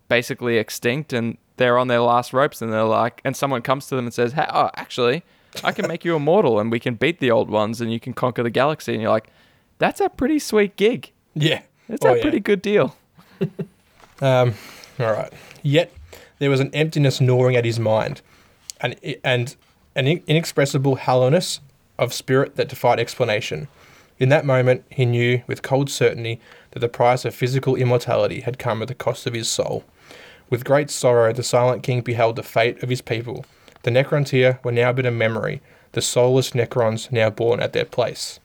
basically 0.08 0.56
extinct 0.56 1.12
and 1.12 1.36
they're 1.58 1.76
on 1.78 1.88
their 1.88 2.00
last 2.00 2.32
ropes 2.32 2.62
and 2.62 2.72
they're 2.72 2.84
like 2.84 3.20
and 3.24 3.36
someone 3.36 3.60
comes 3.62 3.86
to 3.86 3.96
them 3.96 4.06
and 4.06 4.14
says, 4.14 4.32
"Hey, 4.32 4.46
oh, 4.52 4.70
actually, 4.76 5.22
I 5.62 5.72
can 5.72 5.86
make 5.86 6.04
you 6.06 6.16
immortal 6.16 6.58
and 6.58 6.70
we 6.72 6.80
can 6.80 6.94
beat 6.94 7.20
the 7.20 7.30
old 7.30 7.50
ones 7.50 7.80
and 7.82 7.92
you 7.92 8.00
can 8.00 8.14
conquer 8.14 8.42
the 8.42 8.50
galaxy." 8.50 8.94
And 8.94 9.02
you're 9.02 9.10
like, 9.10 9.28
"That's 9.78 10.00
a 10.00 10.08
pretty 10.08 10.38
sweet 10.38 10.76
gig. 10.76 11.12
Yeah. 11.34 11.62
It's 11.88 12.04
Oh, 12.04 12.12
a 12.12 12.16
yeah. 12.16 12.22
pretty 12.22 12.40
good 12.40 12.62
deal." 12.62 12.96
Um, 14.22 14.52
all 14.98 15.12
right. 15.12 15.32
Yet 15.62 15.90
there 16.40 16.50
was 16.50 16.60
an 16.60 16.70
emptiness 16.74 17.22
gnawing 17.22 17.56
at 17.56 17.64
his 17.64 17.78
mind, 17.80 18.20
and 18.80 18.94
and 19.24 19.56
an 19.96 20.06
inexpressible 20.26 20.96
hollowness 20.96 21.60
of 21.98 22.12
spirit 22.12 22.56
that 22.56 22.68
defied 22.68 23.00
explanation. 23.00 23.68
In 24.18 24.28
that 24.28 24.44
moment, 24.44 24.84
he 24.90 25.06
knew 25.06 25.40
with 25.46 25.62
cold 25.62 25.88
certainty 25.88 26.38
that 26.72 26.80
the 26.80 26.88
price 26.88 27.24
of 27.24 27.34
physical 27.34 27.76
immortality 27.76 28.40
had 28.42 28.58
come 28.58 28.82
at 28.82 28.88
the 28.88 28.94
cost 28.94 29.26
of 29.26 29.32
his 29.32 29.48
soul. 29.48 29.84
With 30.50 30.64
great 30.66 30.90
sorrow, 30.90 31.32
the 31.32 31.42
Silent 31.42 31.82
King 31.82 32.02
beheld 32.02 32.36
the 32.36 32.42
fate 32.42 32.82
of 32.82 32.90
his 32.90 33.00
people. 33.00 33.46
The 33.84 33.90
Necrontyr 33.90 34.62
were 34.62 34.72
now 34.72 34.92
but 34.92 35.06
a 35.06 35.10
memory, 35.10 35.62
the 35.92 36.02
soulless 36.02 36.50
Necrons 36.50 37.10
now 37.10 37.30
born 37.30 37.60
at 37.60 37.72
their 37.72 37.86
place. 37.86 38.38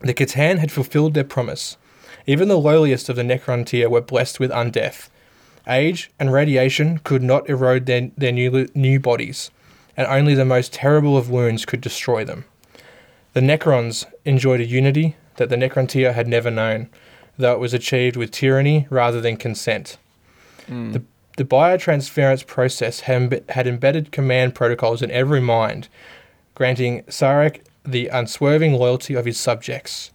The 0.00 0.14
C'tan 0.14 0.58
had 0.60 0.72
fulfilled 0.72 1.12
their 1.12 1.24
promise. 1.24 1.76
Even 2.26 2.48
the 2.48 2.58
lowliest 2.58 3.08
of 3.08 3.16
the 3.16 3.22
Necrontyr 3.22 3.88
were 3.88 4.00
blessed 4.00 4.40
with 4.40 4.50
undeath. 4.50 5.08
Age 5.66 6.10
and 6.18 6.32
radiation 6.32 6.98
could 6.98 7.22
not 7.22 7.48
erode 7.48 7.86
their, 7.86 8.10
their 8.16 8.32
new, 8.32 8.68
new 8.74 8.98
bodies, 8.98 9.50
and 9.96 10.06
only 10.06 10.34
the 10.34 10.44
most 10.44 10.72
terrible 10.72 11.16
of 11.16 11.30
wounds 11.30 11.64
could 11.64 11.80
destroy 11.80 12.24
them. 12.24 12.44
The 13.32 13.40
Necrons 13.40 14.06
enjoyed 14.24 14.60
a 14.60 14.66
unity 14.66 15.16
that 15.36 15.48
the 15.48 15.56
Necrontyr 15.56 16.12
had 16.14 16.26
never 16.26 16.50
known, 16.50 16.88
though 17.38 17.52
it 17.52 17.60
was 17.60 17.74
achieved 17.74 18.16
with 18.16 18.30
tyranny 18.30 18.86
rather 18.90 19.20
than 19.20 19.36
consent. 19.36 19.98
Hmm. 20.66 20.92
The, 20.92 21.02
the 21.36 21.44
biotransference 21.44 22.46
process 22.46 23.00
had, 23.00 23.44
had 23.50 23.66
embedded 23.66 24.12
command 24.12 24.54
protocols 24.54 25.02
in 25.02 25.10
every 25.10 25.40
mind, 25.40 25.88
granting 26.54 27.02
Szarekh 27.04 27.60
the 27.84 28.08
unswerving 28.08 28.74
loyalty 28.74 29.14
of 29.14 29.24
his 29.24 29.38
subjects. 29.38 30.10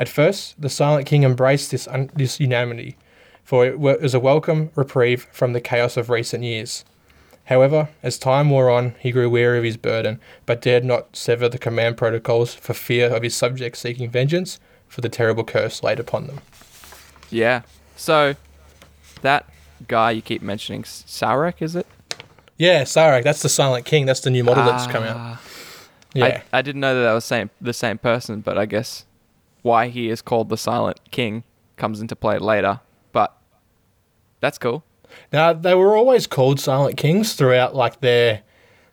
At 0.00 0.08
first, 0.08 0.58
the 0.58 0.70
Silent 0.70 1.06
King 1.06 1.24
embraced 1.24 1.70
this, 1.70 1.86
un- 1.86 2.10
this 2.14 2.40
unanimity, 2.40 2.96
for 3.44 3.66
it 3.66 3.78
was 3.78 4.14
a 4.14 4.18
welcome 4.18 4.70
reprieve 4.74 5.26
from 5.30 5.52
the 5.52 5.60
chaos 5.60 5.98
of 5.98 6.08
recent 6.08 6.42
years. 6.42 6.86
However, 7.44 7.90
as 8.02 8.16
time 8.16 8.48
wore 8.48 8.70
on, 8.70 8.94
he 8.98 9.10
grew 9.10 9.28
weary 9.28 9.58
of 9.58 9.64
his 9.64 9.76
burden, 9.76 10.18
but 10.46 10.62
dared 10.62 10.86
not 10.86 11.16
sever 11.16 11.50
the 11.50 11.58
command 11.58 11.98
protocols 11.98 12.54
for 12.54 12.72
fear 12.72 13.14
of 13.14 13.22
his 13.22 13.34
subjects 13.34 13.80
seeking 13.80 14.08
vengeance 14.08 14.58
for 14.88 15.02
the 15.02 15.10
terrible 15.10 15.44
curse 15.44 15.82
laid 15.82 16.00
upon 16.00 16.28
them. 16.28 16.40
Yeah. 17.28 17.62
So 17.94 18.36
that 19.20 19.50
guy 19.86 20.12
you 20.12 20.22
keep 20.22 20.40
mentioning, 20.40 20.84
Szarekh, 20.84 21.60
is 21.60 21.76
it? 21.76 21.86
Yeah, 22.56 22.84
Szarekh, 22.84 23.22
that's 23.22 23.42
the 23.42 23.50
Silent 23.50 23.84
King. 23.84 24.06
That's 24.06 24.20
the 24.20 24.30
new 24.30 24.44
model 24.44 24.64
that's 24.64 24.86
come 24.86 25.04
out. 25.04 25.16
Ah. 25.18 25.42
Yeah. 26.14 26.42
I, 26.52 26.58
I 26.58 26.62
didn't 26.62 26.80
know 26.80 26.94
that 26.94 27.02
that 27.02 27.12
was 27.12 27.26
same 27.26 27.50
the 27.60 27.74
same 27.74 27.98
person, 27.98 28.40
but 28.40 28.56
I 28.56 28.64
guess 28.64 29.04
why 29.62 29.88
he 29.88 30.08
is 30.10 30.22
called 30.22 30.48
the 30.48 30.56
Silent 30.56 30.98
King 31.10 31.44
comes 31.76 32.00
into 32.00 32.14
play 32.16 32.38
later. 32.38 32.80
But 33.12 33.36
that's 34.40 34.58
cool. 34.58 34.84
Now 35.32 35.52
they 35.52 35.74
were 35.74 35.96
always 35.96 36.26
called 36.26 36.60
Silent 36.60 36.96
Kings 36.96 37.34
throughout 37.34 37.74
like 37.74 38.00
their 38.00 38.42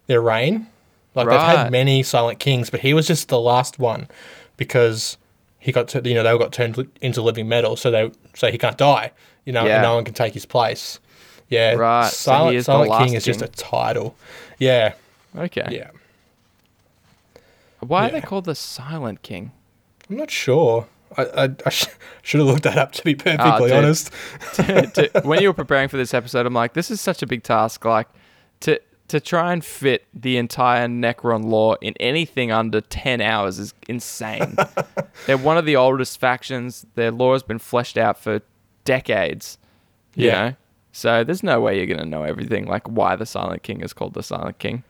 their 0.08 0.21
reign. 0.21 0.67
Like 1.15 1.27
they've 1.30 1.39
had 1.39 1.71
many 1.71 2.03
Silent 2.03 2.39
Kings, 2.39 2.69
but 2.69 2.82
he 2.82 2.93
was 2.93 3.08
just 3.08 3.27
the 3.30 3.39
last 3.39 3.80
one 3.80 4.08
because 4.56 5.17
he 5.60 5.71
got 5.71 5.88
to, 5.89 6.01
you 6.08 6.13
know 6.13 6.23
they 6.23 6.30
all 6.30 6.38
got 6.38 6.51
turned 6.53 6.88
into 7.01 7.21
living 7.21 7.47
metal, 7.47 7.75
so 7.75 7.89
they 7.91 8.12
so 8.36 8.51
he 8.51 8.58
can't 8.58 8.77
die. 8.77 9.12
You 9.45 9.53
know, 9.53 9.65
Yeah. 9.65 9.75
and 9.75 9.84
no 9.84 9.95
one 9.95 10.03
can 10.03 10.13
take 10.13 10.34
his 10.34 10.45
place. 10.45 10.99
Yeah, 11.49 11.73
Right, 11.75 12.12
Silent, 12.12 12.51
he 12.51 12.58
is 12.58 12.65
Silent 12.65 12.89
last 12.91 13.06
King 13.06 13.13
is 13.13 13.23
just 13.23 13.41
a 13.41 13.47
title. 13.47 14.15
Yeah, 14.60 14.93
Okay. 15.36 15.65
yeah. 15.71 15.91
Why 17.80 18.08
are 18.08 18.12
they 18.12 18.21
called 18.21 18.45
the 18.45 18.56
Silent 18.56 19.21
King? 19.21 19.51
I'm 20.09 20.17
not 20.17 20.31
sure. 20.31 20.87
I, 21.17 21.23
I, 21.23 21.49
I 21.65 21.69
sh- 21.69 21.87
should 22.21 22.39
have 22.39 22.47
looked 22.47 22.63
that 22.63 22.77
up 22.77 22.91
to 22.93 23.03
be 23.03 23.15
perfectly 23.15 23.45
ah, 23.45 23.59
dude. 23.59 23.71
honest. 23.71 24.11
to, 24.55 25.09
when 25.23 25.41
you 25.41 25.49
were 25.49 25.53
preparing 25.53 25.87
for 25.89 25.97
this 25.97 26.13
episode, 26.13 26.45
I'm 26.45 26.53
like, 26.53 26.73
this 26.73 26.91
is 26.91 26.99
such 27.01 27.21
a 27.21 27.27
big 27.27 27.43
task. 27.43 27.85
Like 27.85 28.07
to 28.61 28.79
to 29.07 29.21
try 29.21 29.53
and 29.53 29.63
fit 29.63 30.05
the 30.13 30.35
entire 30.37 30.85
Necron 30.87 31.45
lore 31.45 31.77
in 31.81 31.93
anything 31.99 32.51
under 32.51 32.81
ten 32.81 33.21
hours 33.21 33.57
is 33.57 33.73
insane. 33.87 34.57
They're 35.25 35.37
one 35.37 35.57
of 35.57 35.65
the 35.65 35.77
oldest 35.77 36.19
factions. 36.19 36.85
Their 36.95 37.11
lore 37.11 37.33
has 37.33 37.43
been 37.43 37.59
fleshed 37.59 37.97
out 37.97 38.19
for 38.19 38.41
decades. 38.83 39.57
You 40.15 40.27
Yeah. 40.27 40.49
know? 40.49 40.55
So 40.91 41.23
there's 41.23 41.43
no 41.43 41.61
way 41.61 41.77
you're 41.77 41.85
gonna 41.85 42.09
know 42.09 42.23
everything, 42.23 42.65
like 42.65 42.87
why 42.87 43.15
the 43.15 43.25
Silent 43.25 43.63
King 43.63 43.81
is 43.81 43.93
called 43.93 44.13
the 44.13 44.23
Silent 44.23 44.57
King. 44.59 44.83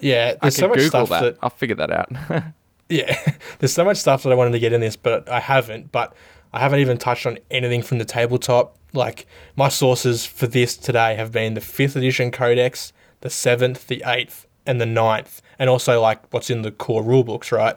Yeah, 0.00 0.34
I 0.40 0.46
there's 0.46 0.54
could 0.56 0.60
so 0.60 0.68
much 0.68 0.78
Google 0.78 1.06
stuff 1.06 1.08
that. 1.10 1.20
that 1.20 1.38
I'll 1.42 1.50
figure 1.50 1.76
that 1.76 1.90
out. 1.90 2.10
Yeah, 2.90 3.16
there's 3.58 3.72
so 3.72 3.84
much 3.84 3.96
stuff 3.96 4.22
that 4.24 4.32
I 4.32 4.34
wanted 4.34 4.52
to 4.52 4.58
get 4.58 4.72
in 4.72 4.80
this, 4.80 4.96
but 4.96 5.28
I 5.28 5.40
haven't. 5.40 5.92
But 5.92 6.14
I 6.52 6.60
haven't 6.60 6.80
even 6.80 6.98
touched 6.98 7.26
on 7.26 7.38
anything 7.50 7.82
from 7.82 7.98
the 7.98 8.04
tabletop. 8.04 8.76
Like 8.92 9.26
my 9.56 9.68
sources 9.68 10.26
for 10.26 10.46
this 10.46 10.76
today 10.76 11.14
have 11.14 11.30
been 11.30 11.54
the 11.54 11.60
fifth 11.60 11.96
edition 11.96 12.30
codex, 12.30 12.92
the 13.20 13.30
seventh, 13.30 13.86
the 13.86 14.02
eighth, 14.04 14.46
and 14.66 14.80
the 14.80 14.86
ninth, 14.86 15.40
and 15.58 15.70
also 15.70 16.00
like 16.00 16.20
what's 16.32 16.50
in 16.50 16.62
the 16.62 16.72
core 16.72 17.02
rule 17.02 17.24
books, 17.24 17.52
right? 17.52 17.76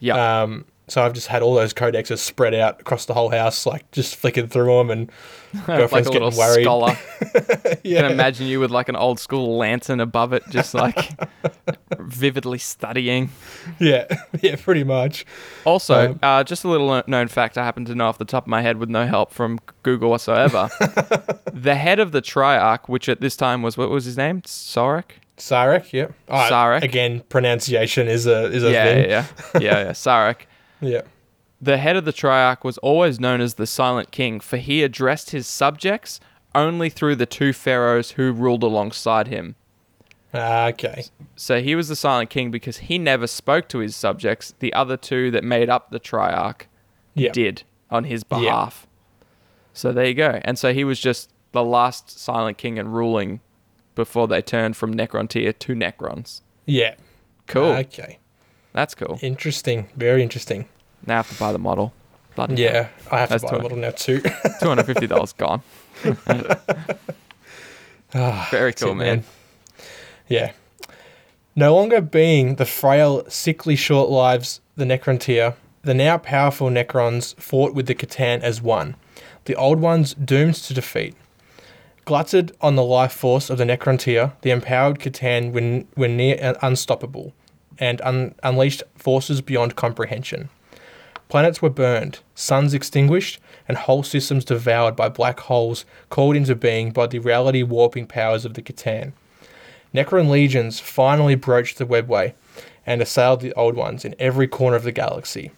yeah. 0.00 0.42
Um, 0.42 0.66
so 0.92 1.02
I've 1.02 1.14
just 1.14 1.28
had 1.28 1.42
all 1.42 1.54
those 1.54 1.72
codexes 1.72 2.18
spread 2.18 2.54
out 2.54 2.80
across 2.80 3.06
the 3.06 3.14
whole 3.14 3.30
house, 3.30 3.64
like 3.66 3.90
just 3.92 4.14
flicking 4.16 4.46
through 4.46 4.76
them, 4.76 4.90
and 4.90 5.10
like 5.54 5.66
girlfriend's 5.66 6.08
a 6.08 6.12
little 6.12 6.30
getting 6.30 6.38
worried. 6.44 6.64
scholar. 6.64 6.96
yeah, 7.84 8.02
can 8.02 8.12
imagine 8.12 8.46
you 8.46 8.60
with 8.60 8.70
like 8.70 8.88
an 8.88 8.96
old 8.96 9.18
school 9.18 9.56
lantern 9.56 10.00
above 10.00 10.32
it, 10.34 10.42
just 10.50 10.74
like 10.84 11.10
vividly 11.98 12.58
studying. 12.58 13.30
yeah, 13.78 14.06
yeah, 14.40 14.56
pretty 14.56 14.84
much. 14.84 15.24
Also, 15.64 16.10
Um, 16.12 16.18
uh, 16.22 16.44
just 16.44 16.64
a 16.64 16.68
little 16.68 17.02
known 17.06 17.28
fact 17.28 17.56
I 17.56 17.64
happen 17.64 17.84
to 17.86 17.94
know 17.94 18.06
off 18.06 18.18
the 18.18 18.24
top 18.24 18.44
of 18.44 18.48
my 18.48 18.60
head 18.62 18.76
with 18.76 18.88
no 18.88 19.06
help 19.06 19.32
from 19.32 19.58
Google 19.82 20.10
whatsoever. 20.10 20.68
the 21.52 21.74
head 21.74 21.98
of 22.00 22.12
the 22.12 22.20
Triarch, 22.22 22.88
which 22.88 23.08
at 23.08 23.20
this 23.20 23.36
time 23.36 23.62
was, 23.62 23.76
what 23.76 23.90
was 23.90 24.04
his 24.04 24.16
name? 24.16 24.42
Szarekh? 24.42 25.12
Szarekh, 25.38 25.92
yeah. 25.92 26.08
Oh, 26.28 26.34
Szarekh. 26.50 26.82
Again, 26.82 27.22
pronunciation 27.28 28.06
is 28.08 28.26
a 28.26 28.44
is 28.46 28.62
a 28.62 28.70
Yeah, 28.70 28.84
thing. 28.84 29.10
yeah, 29.10 29.26
yeah, 29.54 29.60
yeah, 29.60 29.84
yeah. 29.84 29.90
Szarekh. 29.92 30.42
Yeah. 30.82 31.02
The 31.60 31.76
head 31.78 31.94
of 31.94 32.04
the 32.04 32.12
Triarch 32.12 32.64
was 32.64 32.76
always 32.78 33.20
known 33.20 33.40
as 33.40 33.54
the 33.54 33.68
Silent 33.68 34.10
King, 34.10 34.40
for 34.40 34.56
he 34.56 34.82
addressed 34.82 35.30
his 35.30 35.46
subjects 35.46 36.18
only 36.56 36.90
through 36.90 37.14
the 37.16 37.24
two 37.26 37.52
pharaohs 37.52 38.12
who 38.12 38.32
ruled 38.32 38.64
alongside 38.64 39.28
him. 39.28 39.54
Ah, 40.34 40.66
okay. 40.68 41.04
So 41.36 41.60
he 41.62 41.76
was 41.76 41.86
the 41.88 41.94
Silent 41.94 42.30
King 42.30 42.50
because 42.50 42.78
he 42.78 42.98
never 42.98 43.26
spoke 43.28 43.68
to 43.68 43.78
his 43.78 43.94
subjects. 43.94 44.54
The 44.58 44.72
other 44.74 44.96
two 44.96 45.30
that 45.30 45.44
made 45.44 45.70
up 45.70 45.90
the 45.90 46.00
Triarch 46.00 46.62
Yeah. 47.14 47.30
did 47.32 47.62
on 47.90 48.04
his 48.04 48.24
behalf. 48.24 48.86
So 49.72 49.92
there 49.92 50.06
you 50.06 50.14
go. 50.14 50.40
And 50.44 50.58
so 50.58 50.72
he 50.74 50.82
was 50.84 50.98
just 50.98 51.30
the 51.52 51.62
last 51.64 52.18
Silent 52.18 52.58
King 52.58 52.78
and 52.78 52.92
ruling 52.92 53.40
before 53.94 54.26
they 54.26 54.42
turned 54.42 54.76
from 54.76 54.94
Necrontyr 54.94 55.56
to 55.58 55.74
Necrons. 55.74 56.40
Yeah. 56.66 56.94
Cool. 57.46 57.72
Okay. 57.72 58.18
That's 58.72 58.94
cool. 58.94 59.18
Interesting. 59.22 59.88
Very 59.96 60.22
interesting. 60.22 60.66
Now 61.06 61.14
I 61.14 61.16
have 61.18 61.30
to 61.30 61.38
buy 61.38 61.52
the 61.52 61.58
model. 61.58 61.92
Bloody 62.34 62.54
Yeah, 62.62 62.88
I 63.10 63.18
have 63.18 63.28
That's 63.28 63.42
to 63.44 63.50
buy 63.50 63.56
a 63.56 63.58
too- 63.58 63.62
model 63.62 63.78
now 63.78 63.90
too. 63.90 64.20
Two 64.60 64.68
hundred 64.68 64.86
fifty 64.86 65.06
dollars 65.06 65.32
gone. 65.32 65.62
Ah, 68.14 68.46
Very 68.50 68.72
cool, 68.74 68.90
it, 68.90 68.94
man. 68.96 69.24
Yeah. 70.28 70.52
No 71.56 71.74
longer 71.74 72.00
being 72.02 72.56
the 72.56 72.66
frail, 72.66 73.24
sickly 73.28 73.74
short 73.76 74.10
lives, 74.10 74.60
the 74.76 74.84
Necrontyr, 74.84 75.54
the 75.82 75.94
now 75.94 76.18
powerful 76.18 76.68
Necrons 76.68 77.34
fought 77.40 77.74
with 77.74 77.86
the 77.86 77.94
C'tan 77.94 78.40
as 78.42 78.60
one, 78.60 78.96
the 79.46 79.54
old 79.56 79.80
ones 79.80 80.12
doomed 80.14 80.54
to 80.56 80.74
defeat. 80.74 81.14
Glutted 82.04 82.54
on 82.60 82.76
the 82.76 82.84
life 82.84 83.12
force 83.12 83.48
of 83.48 83.56
the 83.58 83.64
Necrontyr, 83.64 84.32
the 84.42 84.50
empowered 84.50 84.98
C'tan 84.98 85.52
were, 85.52 85.84
were 85.96 86.08
near 86.08 86.54
unstoppable 86.60 87.32
and 87.78 88.00
un- 88.02 88.34
unleashed 88.42 88.82
forces 88.96 89.40
beyond 89.40 89.76
comprehension. 89.76 90.48
Planets 91.28 91.62
were 91.62 91.70
burned, 91.70 92.20
suns 92.34 92.74
extinguished, 92.74 93.40
and 93.66 93.78
whole 93.78 94.02
systems 94.02 94.44
devoured 94.44 94.94
by 94.94 95.08
black 95.08 95.40
holes 95.40 95.84
called 96.10 96.36
into 96.36 96.54
being 96.54 96.90
by 96.90 97.06
the 97.06 97.18
reality 97.18 97.62
warping 97.62 98.06
powers 98.06 98.44
of 98.44 98.54
the 98.54 98.62
C'tan. 98.62 99.12
Necron 99.94 100.28
legions 100.28 100.80
finally 100.80 101.34
broached 101.34 101.78
the 101.78 101.86
webway 101.86 102.34
and 102.84 103.00
assailed 103.00 103.40
the 103.40 103.54
old 103.54 103.76
ones 103.76 104.04
in 104.04 104.14
every 104.18 104.46
corner 104.46 104.76
of 104.76 104.82
the 104.82 104.92
galaxy. 104.92 105.52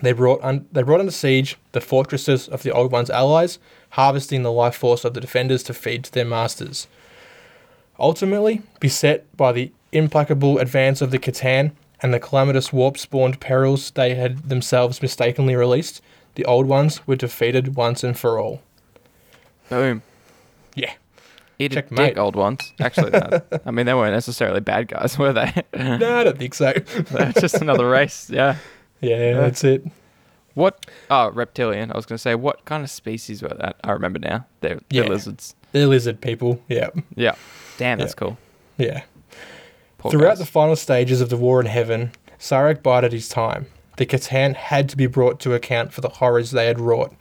They 0.00 0.12
brought, 0.12 0.42
un- 0.42 0.66
they 0.72 0.82
brought 0.82 1.00
under 1.00 1.12
siege 1.12 1.56
the 1.72 1.80
fortresses 1.80 2.48
of 2.48 2.62
the 2.62 2.70
old 2.70 2.92
ones' 2.92 3.10
allies, 3.10 3.58
harvesting 3.90 4.42
the 4.42 4.52
life 4.52 4.76
force 4.76 5.04
of 5.04 5.14
the 5.14 5.20
defenders 5.20 5.62
to 5.64 5.74
feed 5.74 6.04
to 6.04 6.12
their 6.12 6.24
masters. 6.24 6.86
Ultimately, 7.98 8.62
beset 8.78 9.24
by 9.36 9.52
the 9.52 9.72
implacable 9.96 10.58
advance 10.58 11.00
of 11.00 11.10
the 11.10 11.18
C'tan 11.18 11.72
and 12.02 12.12
the 12.12 12.20
calamitous 12.20 12.72
warp 12.72 12.98
spawned 12.98 13.40
perils 13.40 13.90
they 13.92 14.14
had 14.14 14.48
themselves 14.48 15.00
mistakenly 15.02 15.54
released, 15.56 16.00
the 16.34 16.44
old 16.44 16.66
ones 16.66 17.06
were 17.06 17.16
defeated 17.16 17.74
once 17.76 18.04
and 18.04 18.18
for 18.18 18.38
all. 18.38 18.60
Boom. 19.68 20.02
Yeah. 20.74 20.92
Eat 21.58 21.72
a 21.72 21.76
Checkmate. 21.76 22.08
dick, 22.14 22.18
old 22.18 22.36
ones. 22.36 22.74
Actually, 22.80 23.12
no. 23.12 23.40
I 23.66 23.70
mean, 23.70 23.86
they 23.86 23.94
weren't 23.94 24.12
necessarily 24.12 24.60
bad 24.60 24.88
guys, 24.88 25.18
were 25.18 25.32
they? 25.32 25.52
No, 25.74 26.18
I 26.18 26.24
don't 26.24 26.38
think 26.38 26.52
so. 26.54 26.72
Just 27.40 27.56
another 27.62 27.88
race. 27.88 28.28
Yeah. 28.28 28.56
yeah, 29.00 29.32
that's 29.34 29.64
it. 29.64 29.82
What? 30.52 30.84
Oh, 31.10 31.30
reptilian. 31.30 31.90
I 31.92 31.96
was 31.96 32.04
going 32.06 32.16
to 32.16 32.22
say, 32.22 32.34
what 32.34 32.64
kind 32.66 32.82
of 32.84 32.90
species 32.90 33.42
were 33.42 33.48
that? 33.48 33.76
I 33.84 33.92
remember 33.92 34.18
now. 34.18 34.46
They're, 34.60 34.80
they're 34.90 35.04
Yeah. 35.04 35.08
lizards. 35.08 35.54
They're 35.72 35.86
lizard 35.86 36.20
people. 36.20 36.62
Yeah. 36.68 36.90
Yeah. 37.14 37.34
Damn, 37.78 37.98
that's 37.98 38.12
Yeah. 38.12 38.16
cool. 38.16 38.38
Yeah. 38.78 39.02
Poor 40.06 40.20
Throughout 40.20 40.38
the 40.38 40.46
final 40.46 40.76
stages 40.76 41.20
of 41.20 41.30
the 41.30 41.36
war 41.36 41.60
in 41.60 41.66
heaven, 41.66 42.12
Szarekh 42.38 42.80
bided 42.80 43.12
his 43.12 43.28
time. 43.28 43.66
The 43.96 44.06
C'tan 44.06 44.54
had 44.54 44.88
to 44.90 44.96
be 44.96 45.08
brought 45.08 45.40
to 45.40 45.54
account 45.54 45.92
for 45.92 46.00
the 46.00 46.08
horrors 46.08 46.52
they 46.52 46.66
had 46.66 46.78
wrought. 46.78 47.20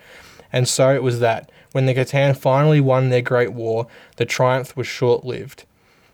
And 0.54 0.68
so 0.68 0.94
it 0.94 1.02
was 1.02 1.20
that, 1.20 1.52
when 1.72 1.88
the 1.88 1.96
C'tan 1.96 2.38
finally 2.38 2.80
won 2.80 3.10
their 3.10 3.24
great 3.24 3.54
war, 3.54 3.88
the 4.18 4.26
triumph 4.26 4.78
was 4.78 4.86
short 4.86 5.26
lived. 5.26 5.66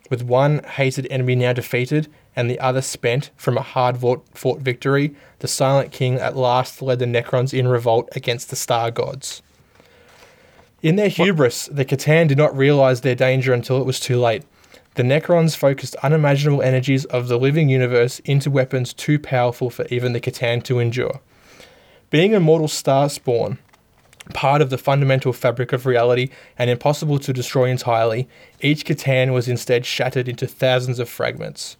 With 0.08 0.22
one 0.22 0.62
hated 0.62 1.06
enemy 1.10 1.34
now 1.34 1.52
defeated 1.52 2.08
and 2.34 2.48
the 2.48 2.58
other 2.58 2.80
spent 2.80 3.30
from 3.36 3.58
a 3.58 3.62
hard 3.62 3.98
fought 3.98 4.60
victory, 4.60 5.14
the 5.40 5.48
Silent 5.48 5.92
King 5.92 6.14
at 6.14 6.36
last 6.36 6.80
led 6.80 7.00
the 7.00 7.04
Necrons 7.04 7.52
in 7.52 7.68
revolt 7.68 8.08
against 8.16 8.48
the 8.48 8.56
Star 8.56 8.90
Gods. 8.90 9.42
In 10.82 10.96
their 10.96 11.10
hubris, 11.10 11.66
the 11.66 11.84
C'tan 11.84 12.28
did 12.28 12.38
not 12.38 12.56
realize 12.56 13.02
their 13.02 13.14
danger 13.14 13.52
until 13.52 13.78
it 13.78 13.86
was 13.86 14.00
too 14.00 14.18
late. 14.18 14.44
The 14.94 15.02
Necrons 15.02 15.56
focused 15.56 15.96
unimaginable 15.96 16.60
energies 16.60 17.06
of 17.06 17.28
the 17.28 17.38
living 17.38 17.70
universe 17.70 18.18
into 18.20 18.50
weapons 18.50 18.92
too 18.92 19.18
powerful 19.18 19.70
for 19.70 19.86
even 19.86 20.12
the 20.12 20.20
C'tan 20.20 20.62
to 20.64 20.78
endure. 20.78 21.20
Being 22.10 22.34
a 22.34 22.40
mortal 22.40 22.68
star 22.68 23.08
spawn, 23.08 23.56
part 24.34 24.60
of 24.60 24.68
the 24.68 24.76
fundamental 24.76 25.32
fabric 25.32 25.72
of 25.72 25.86
reality 25.86 26.28
and 26.58 26.68
impossible 26.68 27.18
to 27.20 27.32
destroy 27.32 27.70
entirely, 27.70 28.28
each 28.60 28.84
C'tan 28.84 29.32
was 29.32 29.48
instead 29.48 29.86
shattered 29.86 30.28
into 30.28 30.46
thousands 30.46 30.98
of 30.98 31.08
fragments. 31.08 31.78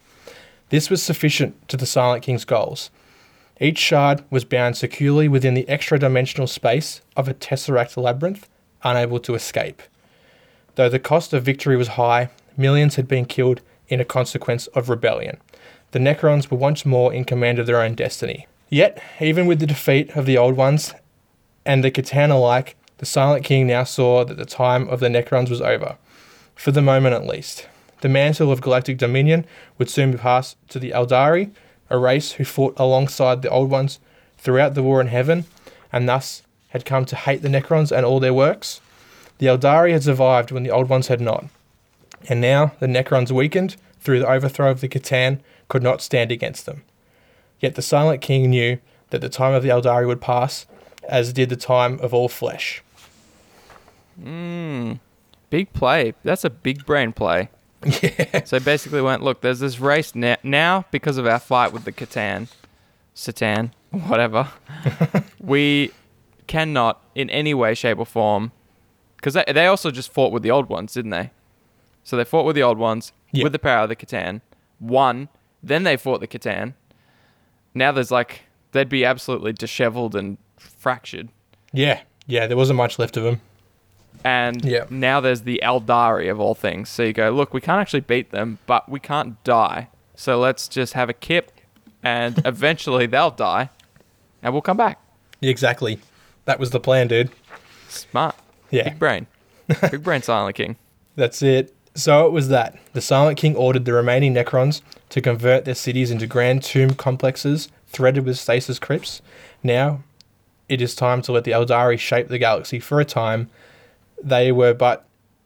This 0.69 0.89
was 0.89 1.03
sufficient 1.03 1.69
to 1.69 1.77
the 1.77 1.85
Silent 1.85 2.23
King's 2.23 2.45
goals. 2.45 2.89
Each 3.61 3.77
shard 3.77 4.23
was 4.31 4.43
bound 4.43 4.75
securely 4.75 5.27
within 5.27 5.53
the 5.53 5.69
extra 5.69 5.99
dimensional 5.99 6.47
space 6.47 7.01
of 7.15 7.27
a 7.27 7.35
tesseract 7.35 7.95
labyrinth, 7.95 8.49
unable 8.83 9.19
to 9.19 9.35
escape. 9.35 9.83
Though 10.73 10.89
the 10.89 10.97
cost 10.97 11.31
of 11.31 11.43
victory 11.43 11.77
was 11.77 11.89
high, 11.89 12.29
millions 12.57 12.95
had 12.95 13.07
been 13.07 13.25
killed 13.25 13.61
in 13.87 13.99
a 13.99 14.05
consequence 14.05 14.67
of 14.67 14.89
rebellion. 14.89 15.37
The 15.91 15.99
Necrons 15.99 16.49
were 16.49 16.57
once 16.57 16.85
more 16.85 17.13
in 17.13 17.25
command 17.25 17.59
of 17.59 17.67
their 17.67 17.81
own 17.81 17.93
destiny. 17.95 18.47
Yet, 18.69 19.01
even 19.19 19.45
with 19.45 19.59
the 19.59 19.67
defeat 19.67 20.15
of 20.15 20.25
the 20.25 20.37
Old 20.37 20.55
Ones 20.55 20.93
and 21.65 21.83
the 21.83 21.91
C'tan 21.91 22.31
alike, 22.31 22.75
the 22.97 23.05
Silent 23.05 23.45
King 23.45 23.67
now 23.67 23.83
saw 23.83 24.23
that 24.25 24.37
the 24.37 24.45
time 24.45 24.87
of 24.89 24.99
the 24.99 25.09
Necrons 25.09 25.49
was 25.49 25.61
over. 25.61 25.97
For 26.55 26.71
the 26.71 26.81
moment 26.81 27.15
at 27.15 27.27
least. 27.27 27.67
The 28.01 28.09
mantle 28.09 28.51
of 28.51 28.61
galactic 28.61 28.97
dominion 28.97 29.45
would 29.77 29.89
soon 29.89 30.11
be 30.11 30.17
passed 30.17 30.57
to 30.69 30.79
the 30.79 30.91
Eldari, 30.91 31.51
a 31.89 31.97
race 31.97 32.33
who 32.33 32.45
fought 32.45 32.73
alongside 32.77 33.41
the 33.41 33.49
Old 33.49 33.69
Ones 33.69 33.99
throughout 34.37 34.73
the 34.73 34.83
war 34.83 34.99
in 34.99 35.07
heaven, 35.07 35.45
and 35.91 36.09
thus 36.09 36.41
had 36.69 36.85
come 36.85 37.05
to 37.05 37.15
hate 37.15 37.41
the 37.43 37.49
Necrons 37.49 37.95
and 37.95 38.05
all 38.05 38.19
their 38.19 38.33
works. 38.33 38.81
The 39.37 39.45
Eldari 39.45 39.91
had 39.91 40.03
survived 40.03 40.51
when 40.51 40.63
the 40.63 40.71
Old 40.71 40.89
Ones 40.89 41.07
had 41.07 41.21
not. 41.21 41.45
And 42.29 42.39
now 42.41 42.73
the 42.79 42.87
Necrons 42.87 43.31
weakened 43.31 43.75
through 43.99 44.19
the 44.19 44.29
overthrow 44.29 44.71
of 44.71 44.81
the 44.81 44.89
C'tan 44.89 45.39
could 45.67 45.83
not 45.83 46.01
stand 46.01 46.31
against 46.31 46.65
them. 46.65 46.83
Yet 47.59 47.75
the 47.75 47.81
Silent 47.81 48.21
King 48.21 48.49
knew 48.49 48.79
that 49.09 49.21
the 49.21 49.29
time 49.29 49.53
of 49.53 49.63
the 49.63 49.69
Eldari 49.69 50.07
would 50.07 50.21
pass, 50.21 50.65
as 51.07 51.33
did 51.33 51.49
the 51.49 51.55
time 51.55 51.99
of 51.99 52.13
all 52.13 52.27
flesh. 52.27 52.83
Mm, 54.21 54.99
big 55.49 55.71
play. 55.73 56.13
That's 56.23 56.43
a 56.43 56.49
big 56.49 56.85
brain 56.85 57.13
play. 57.13 57.49
Yeah. 58.01 58.45
So 58.45 58.61
basically 58.61 59.01
went, 59.01 59.23
look, 59.23 59.41
there's 59.41 59.59
this 59.59 59.79
race 59.79 60.15
na- 60.15 60.37
now 60.41 60.85
because 60.89 61.17
of 61.17 61.27
our 61.27 61.39
fight 61.39 61.73
with 61.73 61.83
the 61.83 61.91
C'tan, 61.91 62.47
Satan, 63.13 63.73
whatever. 63.91 64.47
we 65.39 65.91
cannot 66.47 67.01
in 67.13 67.29
any 67.29 67.53
way, 67.53 67.73
shape, 67.73 67.99
or 67.99 68.05
form, 68.05 68.53
because 69.17 69.33
they, 69.33 69.43
they 69.51 69.67
also 69.67 69.91
just 69.91 70.13
fought 70.13 70.31
with 70.31 70.43
the 70.43 70.51
old 70.51 70.69
ones, 70.69 70.93
didn't 70.93 71.11
they? 71.11 71.31
So 72.03 72.17
they 72.17 72.23
fought 72.25 72.45
with 72.45 72.55
the 72.55 72.63
old 72.63 72.77
ones 72.77 73.11
Yeah. 73.31 73.43
with 73.43 73.53
the 73.53 73.59
power 73.59 73.83
of 73.83 73.89
the 73.89 73.95
C'tan, 73.95 74.41
won. 74.79 75.29
Then 75.61 75.83
they 75.83 75.95
fought 75.97 76.19
the 76.19 76.27
C'tan. 76.27 76.73
Now 77.73 77.91
there's 77.91 78.11
like 78.11 78.41
they'd 78.71 78.89
be 78.89 79.05
absolutely 79.05 79.53
disheveled 79.53 80.15
and 80.15 80.37
fractured. 80.57 81.29
Yeah. 81.71 82.01
Yeah, 82.27 82.47
there 82.47 82.57
wasn't 82.57 82.77
much 82.77 82.97
left 82.99 83.17
of 83.17 83.23
them. 83.23 83.41
And 84.23 84.63
Yeah. 84.63 84.85
now 84.89 85.19
there's 85.19 85.41
the 85.41 85.59
Eldari 85.63 86.29
of 86.31 86.39
all 86.39 86.55
things. 86.55 86.89
So 86.89 87.03
you 87.03 87.13
go, 87.13 87.29
look, 87.31 87.53
we 87.53 87.61
can't 87.61 87.79
actually 87.81 87.99
beat 88.01 88.31
them, 88.31 88.59
but 88.65 88.89
we 88.89 88.99
can't 88.99 89.41
die. 89.43 89.89
So 90.15 90.39
let's 90.39 90.67
just 90.67 90.93
have 90.93 91.09
a 91.09 91.13
kip, 91.13 91.51
and 92.03 92.41
eventually 92.45 93.05
they'll 93.05 93.31
die, 93.31 93.69
and 94.41 94.53
we'll 94.53 94.61
come 94.61 94.77
back. 94.77 94.99
Exactly. 95.41 95.99
That 96.45 96.59
was 96.59 96.69
the 96.71 96.79
plan, 96.79 97.07
dude. 97.07 97.31
Smart. 97.89 98.35
Yeah. 98.69 98.89
Big 98.89 98.99
brain. 98.99 99.27
Big 99.91 100.03
brain, 100.03 100.21
Silent 100.21 100.55
King. 100.55 100.77
That's 101.15 101.41
it. 101.41 101.73
So 101.95 102.25
it 102.25 102.31
was 102.31 102.49
that. 102.49 102.77
The 102.93 103.01
Silent 103.01 103.37
King 103.37 103.55
ordered 103.55 103.85
the 103.85 103.93
remaining 103.93 104.33
Necrons 104.33 104.81
to 105.09 105.21
convert 105.21 105.65
their 105.65 105.75
cities 105.75 106.09
into 106.09 106.25
grand 106.25 106.63
tomb 106.63 106.95
complexes 106.95 107.69
threaded 107.87 108.25
with 108.25 108.39
stasis 108.39 108.79
crypts. 108.79 109.21
Now, 109.61 110.03
it 110.67 110.81
is 110.81 110.95
time 110.95 111.21
to 111.23 111.31
let 111.31 111.43
the 111.43 111.51
Eldari 111.51 111.99
shape 111.99 112.29
the 112.29 112.39
galaxy 112.39 112.79
for 112.79 112.99
a 112.99 113.05
time. 113.05 113.49
They 114.23 114.51
were 114.51 114.73
but 114.73 115.05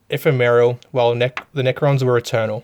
ephemeral, 0.09 0.79
while 0.91 1.13
nec- 1.13 1.45
the 1.53 1.63
Necrons 1.63 2.03
were 2.03 2.17
eternal. 2.17 2.63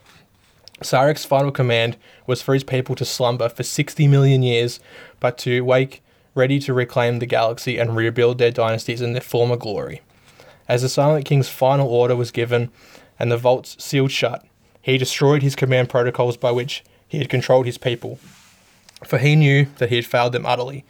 Szarekh's 0.82 1.26
final 1.26 1.52
command 1.52 1.98
was 2.26 2.42
for 2.42 2.54
his 2.54 2.64
people 2.64 2.96
to 2.96 3.06
slumber 3.06 3.50
for 3.50 3.64
60 3.64 4.08
million 4.08 4.44
years, 4.44 4.80
but 5.20 5.38
to 5.40 5.62
wake 5.62 6.02
ready 6.36 6.60
to 6.60 6.74
reclaim 6.74 7.20
the 7.20 7.26
galaxy 7.26 7.78
and 7.78 7.96
rebuild 7.96 8.38
their 8.38 8.52
dynasties 8.52 9.02
in 9.02 9.14
their 9.14 9.22
former 9.22 9.58
glory. 9.58 10.02
As 10.68 10.82
the 10.82 10.90
Silent 10.90 11.26
King's 11.26 11.50
final 11.50 11.88
order 11.88 12.16
was 12.16 12.32
given 12.32 12.72
and 13.24 13.32
the 13.32 13.38
vaults 13.38 13.82
sealed 13.82 14.12
shut, 14.12 14.46
he 14.82 14.98
destroyed 14.98 15.42
his 15.42 15.56
command 15.56 15.88
protocols 15.88 16.36
by 16.36 16.52
which 16.52 16.84
he 17.08 17.20
had 17.20 17.30
controlled 17.30 17.66
his 17.66 17.78
people, 17.78 18.20
for 19.06 19.18
he 19.18 19.34
knew 19.34 19.66
that 19.78 19.88
he 19.88 19.96
had 19.96 20.06
failed 20.06 20.34
them 20.34 20.46
utterly. 20.46 20.84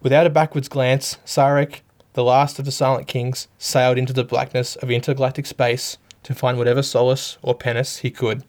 Without 0.00 0.24
a 0.24 0.30
backwards 0.30 0.68
glance, 0.68 1.18
Szarekh, 1.26 1.80
the 2.12 2.22
last 2.22 2.60
of 2.60 2.64
the 2.64 2.70
Silent 2.70 3.08
Kings, 3.08 3.48
sailed 3.58 3.98
into 3.98 4.12
the 4.12 4.22
blackness 4.22 4.76
of 4.76 4.88
intergalactic 4.88 5.46
space 5.46 5.98
to 6.22 6.32
find 6.32 6.58
whatever 6.58 6.80
solace 6.80 7.38
or 7.42 7.56
penance 7.56 7.98
he 7.98 8.10
could. 8.12 8.44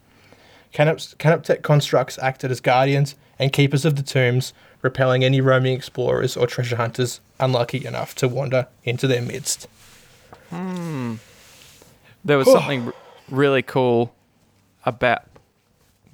Canop- 0.71 1.15
Canoptech 1.15 1.63
constructs 1.63 2.19
acted 2.19 2.51
as 2.51 2.61
guardians 2.61 3.15
and 3.39 3.51
keepers 3.51 3.85
of 3.85 3.95
the 3.95 4.03
tombs, 4.03 4.53
repelling 4.83 5.23
any 5.23 5.41
roaming 5.41 5.73
explorers 5.73 6.37
or 6.37 6.45
treasure 6.45 6.75
hunters 6.75 7.21
unlucky 7.39 7.83
enough 7.87 8.13
to 8.13 8.27
wander 8.27 8.67
into 8.83 9.07
their 9.07 9.23
midst. 9.23 9.67
Hmm. 10.51 11.15
There 12.23 12.37
was 12.37 12.51
something 12.51 12.91
really 13.29 13.61
cool 13.61 14.13
about 14.85 15.23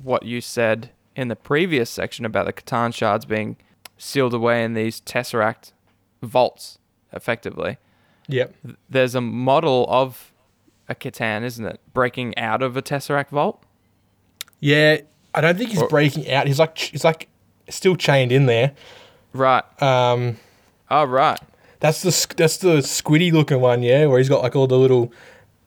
what 0.01 0.23
you 0.23 0.41
said 0.41 0.91
in 1.15 1.27
the 1.29 1.35
previous 1.35 1.89
section 1.89 2.25
about 2.25 2.45
the 2.45 2.53
C'tan 2.53 2.93
shards 2.93 3.25
being 3.25 3.57
sealed 3.97 4.33
away 4.33 4.63
in 4.63 4.73
these 4.73 4.99
Tesseract 5.01 5.71
vaults, 6.21 6.77
effectively. 7.13 7.77
Yep. 8.27 8.53
There's 8.89 9.15
a 9.15 9.21
model 9.21 9.85
of 9.89 10.31
a 10.89 10.95
C'tan, 10.95 11.43
isn't 11.43 11.65
it? 11.65 11.79
Breaking 11.93 12.37
out 12.37 12.61
of 12.61 12.75
a 12.75 12.81
Tesseract 12.81 13.29
vault? 13.29 13.63
Yeah, 14.59 14.97
I 15.33 15.41
don't 15.41 15.57
think 15.57 15.69
he's 15.71 15.81
Or- 15.81 15.87
breaking 15.87 16.29
out. 16.31 16.47
He's 16.47 16.59
like 16.59 16.77
he's 16.77 17.03
like 17.03 17.27
still 17.69 17.95
chained 17.95 18.31
in 18.31 18.45
there. 18.45 18.73
Right. 19.33 19.63
Um, 19.81 20.37
Oh, 20.89 21.03
right. 21.05 21.39
that's 21.79 22.01
the 22.01 22.35
that's 22.35 22.57
the 22.57 22.77
squiddy 22.77 23.31
looking 23.31 23.59
one, 23.61 23.83
yeah, 23.83 24.05
where 24.05 24.17
he's 24.17 24.29
got 24.29 24.41
like 24.43 24.55
all 24.55 24.67
the 24.67 24.77
little 24.77 25.11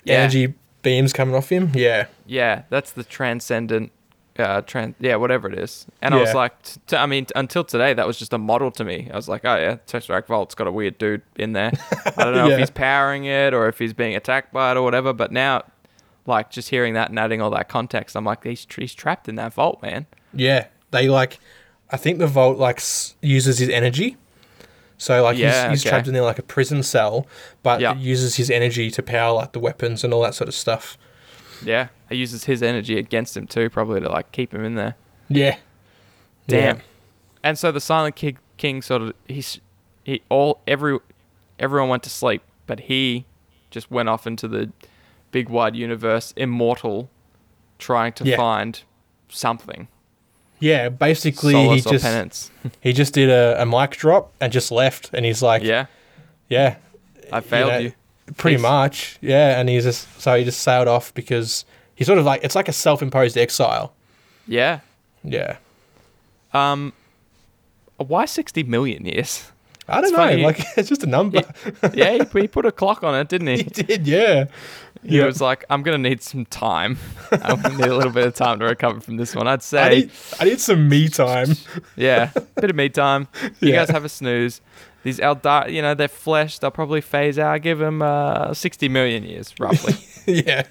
Yeah. 0.09 0.15
energy 0.23 0.55
beams 0.83 1.13
coming 1.13 1.35
off 1.35 1.51
him. 1.51 1.71
Yeah, 1.75 2.07
Yeah, 2.27 2.63
that's 2.71 2.93
the 2.93 3.05
transcendent, 3.05 3.91
uh, 4.39 4.63
tran- 4.63 4.95
yeah, 5.01 5.17
whatever 5.17 5.49
it 5.51 5.59
is. 5.59 5.87
And 6.01 6.15
I 6.15 6.19
was 6.21 6.35
like, 6.35 6.63
t- 6.63 6.81
t- 6.87 6.97
I 6.97 7.07
mean, 7.07 7.25
t- 7.27 7.33
until 7.37 7.65
today, 7.65 7.95
that 7.95 8.07
was 8.07 8.19
just 8.19 8.33
a 8.33 8.39
model 8.39 8.71
to 8.73 8.85
me. 8.85 9.09
I 9.13 9.17
was 9.17 9.29
like, 9.29 9.45
oh 9.45 9.57
yeah, 9.57 9.77
Tesseract 9.87 10.27
Vault's 10.27 10.55
got 10.55 10.67
a 10.67 10.73
weird 10.73 10.97
dude 10.99 11.23
in 11.37 11.53
there. 11.53 11.73
I 12.17 12.25
don't 12.25 12.35
know 12.35 12.47
Yeah. 12.49 12.55
if 12.55 12.59
he's 12.61 12.71
powering 12.71 13.25
it 13.25 13.53
or 13.55 13.69
if 13.69 13.79
he's 13.79 13.93
being 13.93 14.15
attacked 14.17 14.53
by 14.53 14.71
it 14.73 14.77
or 14.77 14.83
whatever. 14.83 15.13
But 15.13 15.33
now, 15.33 15.65
like, 16.27 16.51
just 16.51 16.69
hearing 16.71 16.95
that 16.95 17.09
and 17.11 17.19
adding 17.19 17.41
all 17.43 17.51
that 17.51 17.69
context, 17.69 18.15
I'm 18.17 18.25
like, 18.25 18.45
he's, 18.45 18.67
he's 18.77 18.95
trapped 18.95 19.29
in 19.29 19.35
that 19.37 19.53
vault, 19.55 19.83
man. 19.83 20.07
yeah. 20.33 20.67
They 20.91 21.09
like, 21.09 21.39
I 21.91 21.97
think 21.99 22.19
the 22.19 22.27
vault 22.27 22.57
like 22.57 22.77
s- 22.79 23.15
uses 23.21 23.59
his 23.59 23.69
energy. 23.69 24.17
So 24.99 25.23
like 25.23 25.39
Yeah, 25.39 25.71
he's, 25.71 25.83
he's 25.83 25.83
okay. 25.87 25.91
trapped 25.91 26.09
in 26.09 26.15
there 26.15 26.23
like 26.23 26.39
a 26.39 26.43
prison 26.43 26.83
cell, 26.83 27.27
but 27.63 27.81
Yeah. 27.81 27.95
uses 27.97 28.37
his 28.37 28.51
energy 28.51 28.91
to 28.91 29.03
power 29.03 29.33
like 29.35 29.53
the 29.53 29.61
weapons 29.61 30.03
and 30.05 30.13
all 30.13 30.23
that 30.23 30.35
sort 30.35 30.49
of 30.49 30.55
stuff. 30.55 30.99
Yeah, 31.65 31.89
he 32.09 32.17
uses 32.17 32.45
his 32.45 32.63
energy 32.63 32.99
against 32.99 33.37
him 33.37 33.47
too, 33.47 33.71
probably 33.71 34.01
to 34.01 34.09
like 34.09 34.31
keep 34.33 34.53
him 34.53 34.65
in 34.65 34.75
there. 34.75 34.95
Yeah. 35.29 35.57
Damn. 36.47 36.77
Yeah. 36.77 36.83
And 37.45 37.59
so 37.59 37.71
the 37.73 37.81
Silent 37.81 38.17
King, 38.17 38.39
King 38.57 38.83
sort 38.83 39.03
of 39.03 39.13
he's 39.27 39.61
he 40.05 40.23
all 40.29 40.61
every 40.67 40.99
everyone 41.59 41.89
went 41.89 42.03
to 42.05 42.11
sleep, 42.11 42.43
but 42.67 42.81
he 42.81 43.25
just 43.71 43.91
went 43.91 44.09
off 44.09 44.27
into 44.27 44.49
the 44.49 44.71
big 45.31 45.49
wide 45.49 45.77
universe, 45.77 46.33
immortal, 46.37 47.11
trying 47.79 48.13
to 48.15 48.25
Yeah. 48.25 48.37
find 48.37 48.83
something. 49.29 49.89
Yeah, 50.61 50.89
basically 50.89 51.53
solace 51.53 51.85
he 51.85 51.91
just 51.91 52.05
penance. 52.05 52.51
he 52.81 52.93
just 52.93 53.15
did 53.15 53.31
a, 53.31 53.63
a 53.63 53.67
mic 53.67 53.93
drop 53.93 54.33
and 54.41 54.53
just 54.53 54.71
left, 54.73 55.11
and 55.13 55.25
he's 55.25 55.43
like, 55.43 55.63
yeah, 55.63 55.87
yeah, 56.49 56.77
I 57.33 57.41
failed 57.41 57.71
know, 57.73 57.79
you. 57.79 57.93
pretty 58.37 58.57
Peace. 58.57 58.63
much, 58.63 59.19
yeah. 59.21 59.61
And 59.61 59.69
he's 59.69 59.85
just 59.85 60.21
so 60.21 60.37
he 60.37 60.45
just 60.45 60.61
sailed 60.61 60.89
off 60.89 61.15
because 61.15 61.65
he's 61.95 62.07
sort 62.07 62.19
of 62.19 62.25
like 62.25 62.43
it's 62.43 62.55
like 62.57 62.69
a 62.69 62.73
self-imposed 62.73 63.37
exile. 63.39 63.93
Yeah. 64.47 64.81
Yeah, 65.25 65.57
Um. 66.53 66.93
Why 67.97 68.25
sixty 68.25 68.63
million 68.63 69.05
years? 69.05 69.51
I 69.89 69.97
don't 69.97 70.05
It's 70.05 70.13
know, 70.13 70.19
funny. 70.19 70.43
like 70.45 70.61
it's 70.77 70.89
just 70.89 71.03
a 71.03 71.07
number. 71.07 71.43
yeah, 71.95 72.13
he, 72.33 72.41
he 72.41 72.49
put 72.49 72.67
a 72.67 72.73
clock 72.73 73.03
on 73.03 73.15
it, 73.15 73.29
didn't 73.29 73.47
he 73.49 73.57
he? 73.63 73.63
did, 73.65 74.07
yeah. 74.07 74.47
He 75.03 75.19
Yeah. 75.19 75.27
was 75.27 75.41
like, 75.41 75.65
"I'm 75.71 75.83
gonna 75.83 75.97
need 75.99 76.23
some 76.23 76.45
time. 76.47 76.99
I'm 77.31 77.61
gonna 77.63 77.77
need 77.77 77.87
a 77.87 77.97
little 77.97 78.13
bit 78.13 78.27
of 78.27 78.35
time 78.35 78.59
to 78.59 78.65
recover 78.65 79.01
from 79.01 79.17
this 79.17 79.35
one." 79.35 79.47
I'd 79.47 79.63
say. 79.63 79.81
I 79.83 79.89
need 79.91 80.11
I 80.41 80.45
need 80.45 80.61
some 80.61 80.89
me 80.89 81.09
time. 81.09 81.49
Yeah, 81.97 82.31
bit 82.57 82.71
of 82.71 82.77
me 82.77 82.89
time. 82.89 83.29
You 83.61 83.69
Yeah. 83.71 83.77
guys 83.77 83.91
have 83.91 84.05
a 84.05 84.09
snooze. 84.09 84.61
These 85.05 85.21
Eldar, 85.21 85.73
you 85.73 85.81
know, 85.81 85.95
they're 85.95 86.09
flesh, 86.09 86.59
they'll 86.59 86.73
probably 86.73 87.01
phase 87.01 87.39
out. 87.39 87.63
Give 87.63 87.79
them 87.79 88.03
uh, 88.03 88.53
60 88.53 88.89
million 88.89 89.23
years, 89.23 89.55
roughly. 89.61 89.95
yeah, 90.27 90.65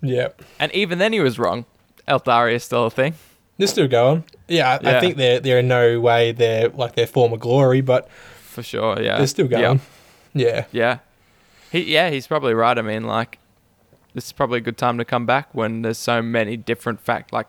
yeah. 0.00 0.28
and 0.60 0.70
even 0.72 0.98
then, 0.98 1.12
he 1.12 1.18
was 1.20 1.36
wrong. 1.38 1.64
Eldari 2.06 2.54
is 2.54 2.62
still 2.62 2.86
a 2.86 2.90
thing. 2.90 3.14
They're 3.58 3.66
still 3.66 3.88
going. 3.88 4.22
Yeah, 4.46 4.78
I, 4.84 4.96
I 4.96 5.00
think 5.00 5.16
they're 5.16 5.40
they're 5.40 5.58
in 5.58 5.66
no 5.68 5.98
way 5.98 6.30
they're 6.30 6.68
like 6.68 6.94
their 6.94 7.08
former 7.08 7.36
glory, 7.36 7.80
but 7.80 8.08
For 8.56 8.62
sure, 8.62 8.98
yeah. 9.02 9.18
they're 9.18 9.26
still 9.26 9.48
going. 9.48 9.80
Yeah. 10.32 10.64
Yeah. 10.72 10.98
He, 11.70 11.92
yeah, 11.92 12.08
he's 12.08 12.26
probably 12.26 12.54
right. 12.54 12.78
I 12.78 12.80
mean, 12.80 13.04
like, 13.04 13.38
this 14.14 14.24
is 14.24 14.32
probably 14.32 14.56
a 14.58 14.60
good 14.62 14.78
time 14.78 14.96
to 14.96 15.04
come 15.04 15.26
back 15.26 15.54
when 15.54 15.82
there's 15.82 15.98
so 15.98 16.22
many 16.22 16.56
different 16.56 17.00
fact, 17.02 17.34
like, 17.34 17.48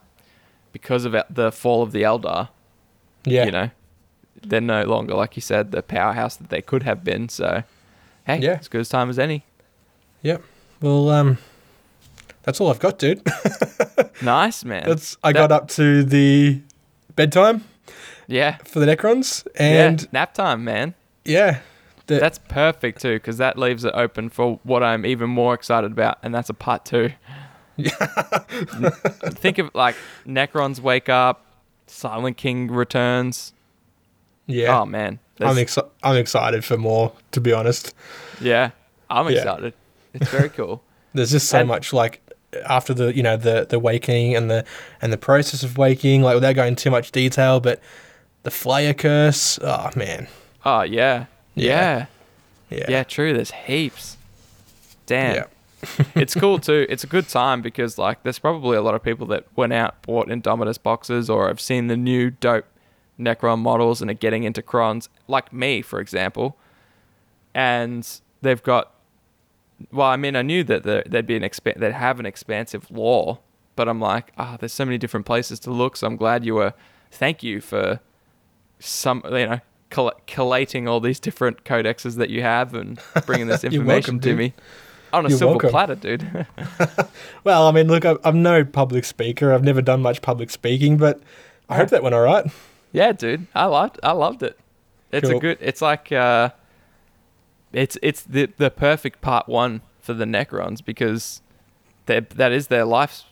because 0.73 1.05
of 1.05 1.15
the 1.29 1.49
fall 1.53 1.81
of 1.81 1.93
the 1.93 2.01
Eldar, 2.01 2.49
Yeah. 3.23 3.45
you 3.45 3.51
know, 3.51 3.69
they're 4.45 4.59
no 4.59 4.83
longer, 4.83 5.13
like 5.13 5.37
you 5.37 5.41
said, 5.41 5.71
the 5.71 5.81
powerhouse 5.81 6.35
that 6.35 6.49
they 6.49 6.61
could 6.61 6.83
have 6.83 7.05
been. 7.05 7.29
So, 7.29 7.63
hey, 8.25 8.39
Yeah. 8.39 8.57
as 8.59 8.67
good 8.67 8.81
as 8.81 8.89
time 8.89 9.09
as 9.09 9.17
any. 9.17 9.45
Yep. 10.23 10.41
Well, 10.81 11.09
um, 11.09 11.37
that's 12.43 12.59
all 12.59 12.69
I've 12.69 12.79
got, 12.79 12.99
dude. 12.99 13.21
Nice, 14.21 14.65
man. 14.65 14.83
That's 14.85 15.15
I 15.23 15.31
That- 15.31 15.39
got 15.39 15.51
up 15.53 15.67
to 15.69 16.03
the 16.03 16.59
bedtime 17.15 17.63
yeah. 18.27 18.57
for 18.65 18.79
the 18.79 18.85
Necrons, 18.85 19.47
and 19.55 20.01
yeah, 20.01 20.07
nap 20.11 20.33
time, 20.33 20.63
man. 20.63 20.93
yeah, 21.25 21.59
the, 22.07 22.19
That's 22.19 22.37
perfect 22.37 23.01
too, 23.01 23.15
because 23.15 23.37
that 23.39 23.57
leaves 23.57 23.83
it 23.83 23.93
open 23.95 24.29
for 24.29 24.59
what 24.63 24.83
I'm 24.83 25.05
even 25.05 25.29
more 25.29 25.53
excited 25.53 25.91
about, 25.91 26.19
and 26.23 26.33
that's 26.33 26.49
a 26.49 26.53
part 26.53 26.85
two. 26.85 27.11
Think 27.77 29.57
of 29.59 29.73
like 29.73 29.95
Necrons 30.25 30.79
wake 30.79 31.09
up, 31.09 31.45
Silent 31.87 32.37
King 32.37 32.67
returns. 32.71 33.53
yeah, 34.45 34.79
Oh 34.79 34.85
man, 34.85 35.19
I'm 35.39 35.55
exci- 35.57 35.87
I'm 36.03 36.15
excited 36.17 36.63
for 36.65 36.77
more. 36.77 37.13
To 37.31 37.41
be 37.41 37.53
honest, 37.53 37.93
Yeah, 38.41 38.71
I'm 39.09 39.27
Yeah. 39.29 39.37
excited. 39.37 39.73
It's 40.13 40.29
very 40.29 40.49
cool. 40.49 40.81
there's 41.13 41.31
just 41.31 41.47
so 41.49 41.59
And- 41.59 41.67
much 41.67 41.93
like 41.93 42.21
after 42.65 42.93
the 42.93 43.15
you 43.15 43.21
know 43.21 43.37
the 43.37 43.65
the 43.69 43.77
waking 43.79 44.35
and 44.35 44.49
the 44.49 44.65
and 45.01 45.11
the 45.13 45.17
process 45.17 45.63
of 45.63 45.77
waking, 45.77 46.21
like 46.23 46.35
without 46.35 46.55
going 46.55 46.75
too 46.75 46.89
much 46.91 47.11
detail, 47.11 47.59
but 47.59 47.79
the 48.47 48.51
Flayer 48.51 48.97
curse. 48.97 49.59
Oh 49.61 49.89
man, 49.97 50.27
Oh 50.65 50.81
yeah, 50.83 51.25
yeah, 51.53 52.05
Yeah. 52.69 52.85
yeah. 52.87 53.03
true. 53.03 53.33
There's 53.33 53.51
heaps. 53.51 54.15
Damn. 55.05 55.35
Yeah. 55.35 55.43
it's 56.15 56.33
cool 56.33 56.57
too. 56.59 56.85
It's 56.89 57.03
a 57.03 57.07
good 57.07 57.27
time 57.27 57.61
because 57.61 57.97
like 57.97 58.23
there's 58.23 58.39
probably 58.39 58.77
a 58.77 58.81
lot 58.81 58.95
of 58.95 59.03
people 59.03 59.27
that 59.27 59.45
went 59.57 59.73
out 59.73 60.01
bought 60.01 60.27
Indominus 60.27 60.81
boxes 60.81 61.29
or 61.29 61.49
have 61.49 61.59
seen 61.59 61.87
the 61.87 61.97
new 61.97 62.29
dope 62.31 62.65
Necron 63.19 63.59
models 63.59 64.01
and 64.01 64.09
are 64.09 64.13
getting 64.15 64.43
into 64.43 64.61
Crons, 64.61 65.09
like 65.27 65.51
me, 65.51 65.81
for 65.81 65.99
example. 65.99 66.55
And 67.53 68.07
they've 68.41 68.63
got. 68.63 68.93
Well, 69.91 70.07
I 70.07 70.15
mean, 70.15 70.35
I 70.37 70.41
knew 70.41 70.63
that 70.63 70.83
the, 70.83 71.03
there'd 71.05 71.27
be 71.27 71.35
an 71.35 71.43
expa- 71.43 71.77
they'd 71.77 71.91
have 71.91 72.19
an 72.19 72.25
expansive 72.25 72.89
lore, 72.89 73.39
but 73.75 73.87
I'm 73.89 73.99
like, 73.99 74.31
ah, 74.37 74.55
there's 74.59 74.73
so 74.73 74.85
many 74.85 74.97
different 74.97 75.25
places 75.25 75.59
to 75.61 75.71
look. 75.71 75.97
So 75.97 76.07
I'm 76.07 76.15
glad 76.15 76.45
you 76.45 76.55
were. 76.55 76.73
Thank 77.11 77.43
you 77.43 77.61
for 77.61 77.99
some, 78.79 79.21
you 79.25 79.45
know, 79.47 79.59
coll- 79.89 80.13
collating 80.27 80.87
all 80.87 80.99
these 80.99 81.19
different 81.19 81.63
codexes 81.63 82.15
that 82.17 82.29
you 82.29 82.41
have 82.41 82.73
and 82.73 82.99
bringing 83.25 83.47
this 83.47 83.63
information 83.63 83.87
welcome, 84.15 84.19
to 84.21 84.29
dude. 84.29 84.37
me 84.37 84.53
on 85.13 85.25
a 85.25 85.29
You're 85.29 85.37
silver 85.37 85.53
welcome. 85.53 85.69
platter, 85.69 85.95
dude. 85.95 86.45
Well, 87.43 87.67
I 87.67 87.71
mean, 87.71 87.87
look, 87.87 88.05
I- 88.05 88.17
I'm 88.23 88.41
no 88.43 88.63
public 88.65 89.05
speaker. 89.05 89.53
I've 89.53 89.63
never 89.63 89.81
done 89.81 90.01
much 90.01 90.21
public 90.21 90.49
speaking, 90.49 90.97
but 90.97 91.21
I 91.69 91.75
hope 91.77 91.89
that 91.89 92.03
went 92.03 92.13
all 92.15 92.21
right. 92.21 92.45
yeah, 92.91 93.11
dude, 93.13 93.47
I 93.55 93.65
liked, 93.65 93.99
I 94.03 94.11
loved 94.11 94.43
it. 94.43 94.59
It's 95.11 95.29
a 95.29 95.39
good. 95.39 95.57
It's 95.61 95.81
like, 95.81 96.11
uh, 96.11 96.49
it's 97.71 97.97
it's 98.01 98.23
the 98.23 98.49
the 98.57 98.69
perfect 98.69 99.21
part 99.21 99.47
one 99.47 99.81
for 100.01 100.13
the 100.13 100.25
Necrons 100.25 100.83
because 100.83 101.41
they 102.07 102.19
that 102.19 102.51
is 102.51 102.67
their 102.67 102.83
life. 102.85 103.23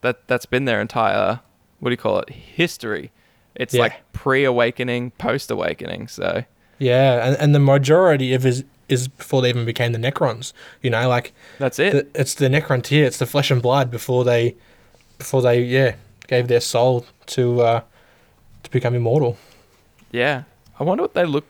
That 0.00 0.26
that's 0.26 0.46
been 0.46 0.64
their 0.64 0.80
entire 0.80 1.40
what 1.80 1.90
do 1.90 1.92
you 1.92 1.96
call 1.98 2.18
it 2.20 2.30
history. 2.30 3.12
It's 3.54 3.74
Yeah. 3.74 3.82
like 3.82 4.12
pre-awakening, 4.12 5.12
post-awakening. 5.12 6.08
So 6.08 6.44
Yeah, 6.78 7.26
and, 7.28 7.36
and 7.38 7.54
the 7.54 7.58
majority 7.60 8.34
of 8.34 8.44
is 8.46 8.64
is 8.88 9.08
before 9.08 9.40
they 9.40 9.48
even 9.48 9.64
became 9.64 9.92
the 9.92 9.98
Necrons. 9.98 10.52
You 10.82 10.90
know, 10.90 11.08
like 11.08 11.32
that's 11.58 11.78
it. 11.78 11.92
the, 12.12 12.20
it's 12.20 12.34
the 12.34 12.48
Necrontyr, 12.48 13.04
it's 13.04 13.18
the 13.18 13.26
flesh 13.26 13.50
and 13.50 13.62
blood 13.62 13.90
before 13.90 14.24
they 14.24 14.56
before 15.18 15.42
they 15.42 15.62
yeah 15.62 15.94
gave 16.28 16.48
their 16.48 16.60
soul 16.60 17.06
to 17.26 17.60
uh, 17.62 17.80
to 18.62 18.70
become 18.70 18.94
immortal. 18.94 19.36
Yeah. 20.10 20.44
I 20.80 20.84
wonder 20.84 21.02
what 21.02 21.14
they 21.14 21.24
look 21.24 21.44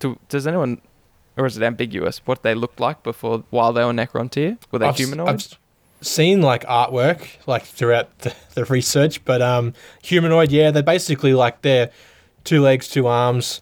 to 0.00 0.18
does 0.28 0.46
anyone 0.46 0.80
or 1.36 1.46
is 1.46 1.56
it 1.56 1.62
ambiguous 1.62 2.18
what 2.26 2.42
they 2.42 2.54
looked 2.54 2.78
like 2.80 3.02
before 3.02 3.44
while 3.50 3.72
they 3.72 3.84
were 3.84 3.92
Necrontyr? 3.92 4.58
Were 4.70 4.78
they 4.78 4.86
I've, 4.86 4.96
humanoid? 4.96 5.28
I've 5.28 5.58
seen 6.04 6.42
like 6.42 6.64
artwork 6.64 7.26
like 7.46 7.64
throughout 7.64 8.18
the, 8.20 8.34
the 8.54 8.64
research, 8.66 9.24
but 9.24 9.42
um, 9.42 9.74
humanoid, 10.02 10.50
yeah, 10.52 10.70
they're 10.70 10.82
basically 10.82 11.34
like 11.34 11.62
they're 11.62 11.90
two 12.44 12.60
legs, 12.60 12.88
two 12.88 13.06
arms, 13.06 13.60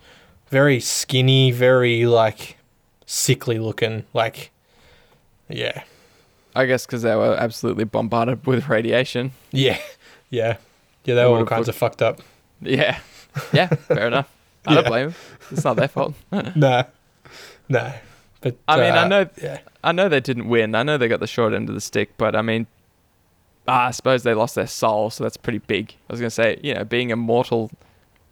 very 0.48 0.80
skinny, 0.80 1.50
very 1.50 2.06
like 2.06 2.56
sickly 3.06 3.58
looking, 3.58 4.04
like 4.12 4.50
yeah, 5.48 5.82
I 6.54 6.66
guess 6.66 6.86
because 6.86 7.02
they 7.02 7.14
were 7.14 7.34
absolutely 7.34 7.84
bombarded 7.84 8.46
with 8.46 8.68
radiation. 8.68 9.32
yeah, 9.50 9.78
yeah, 10.30 10.56
yeah. 11.04 11.14
They 11.14 11.24
were 11.24 11.38
all 11.38 11.46
kinds 11.46 11.68
of 11.68 11.76
fucked 11.76 12.02
up. 12.02 12.20
Yeah. 12.60 12.98
Yeah, 13.52 13.68
fair 13.68 14.06
enough. 14.08 14.30
I 14.66 14.74
don't 14.74 14.86
blame 14.88 15.06
them. 15.08 15.14
It's 15.50 15.64
not 15.64 15.76
their 15.76 15.88
fault. 15.88 16.14
no, 16.54 16.84
no. 17.68 17.92
But 18.42 18.56
I 18.68 18.76
mean, 18.76 18.92
I 18.92 19.04
uh, 19.04 19.08
know 19.08 19.28
Yeah, 19.42 19.60
I 19.82 19.92
know 19.92 20.08
they 20.08 20.20
didn't 20.20 20.48
win. 20.48 20.74
I 20.74 20.82
know 20.82 20.98
they 20.98 21.08
got 21.08 21.20
the 21.20 21.26
short 21.26 21.54
end 21.54 21.68
of 21.68 21.74
the 21.74 21.80
stick, 21.80 22.12
but 22.18 22.36
I 22.36 22.42
mean 22.42 22.66
ah, 23.68 23.86
I 23.86 23.90
suppose 23.90 24.22
they 24.22 24.34
lost 24.34 24.54
their 24.54 24.66
soul, 24.66 25.10
so 25.10 25.24
that's 25.24 25.36
pretty 25.36 25.58
big. 25.58 25.94
I 26.08 26.12
was 26.12 26.20
going 26.20 26.30
to 26.30 26.34
say, 26.34 26.58
you 26.62 26.74
know, 26.74 26.84
being 26.84 27.10
immortal 27.10 27.70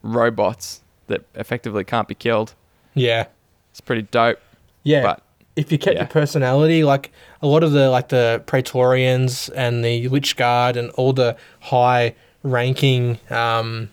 robots 0.03 0.83
that 1.07 1.25
effectively 1.35 1.85
can't 1.85 2.09
be 2.09 2.15
killed. 2.15 2.55
yeah, 2.95 3.27
It's 3.71 3.81
pretty 3.81 4.03
dope. 4.03 4.39
yeah. 4.83 5.03
But 5.03 5.23
if 5.57 5.73
you 5.73 5.79
kept 5.79 5.95
yeah. 5.95 6.03
your 6.03 6.09
personality, 6.09 6.85
like 6.85 7.11
a 7.43 7.47
lot 7.47 7.63
of 7.63 7.73
the 7.73 7.91
like 7.91 8.09
the 8.09 8.43
Praetorians 8.47 9.49
and 9.51 9.85
the 9.85 10.09
Lich 10.09 10.37
Guard 10.37 10.77
and 10.77 10.91
all 10.91 11.13
the 11.13 11.37
high 11.61 12.15
ranking 12.43 13.19
um, 13.31 13.91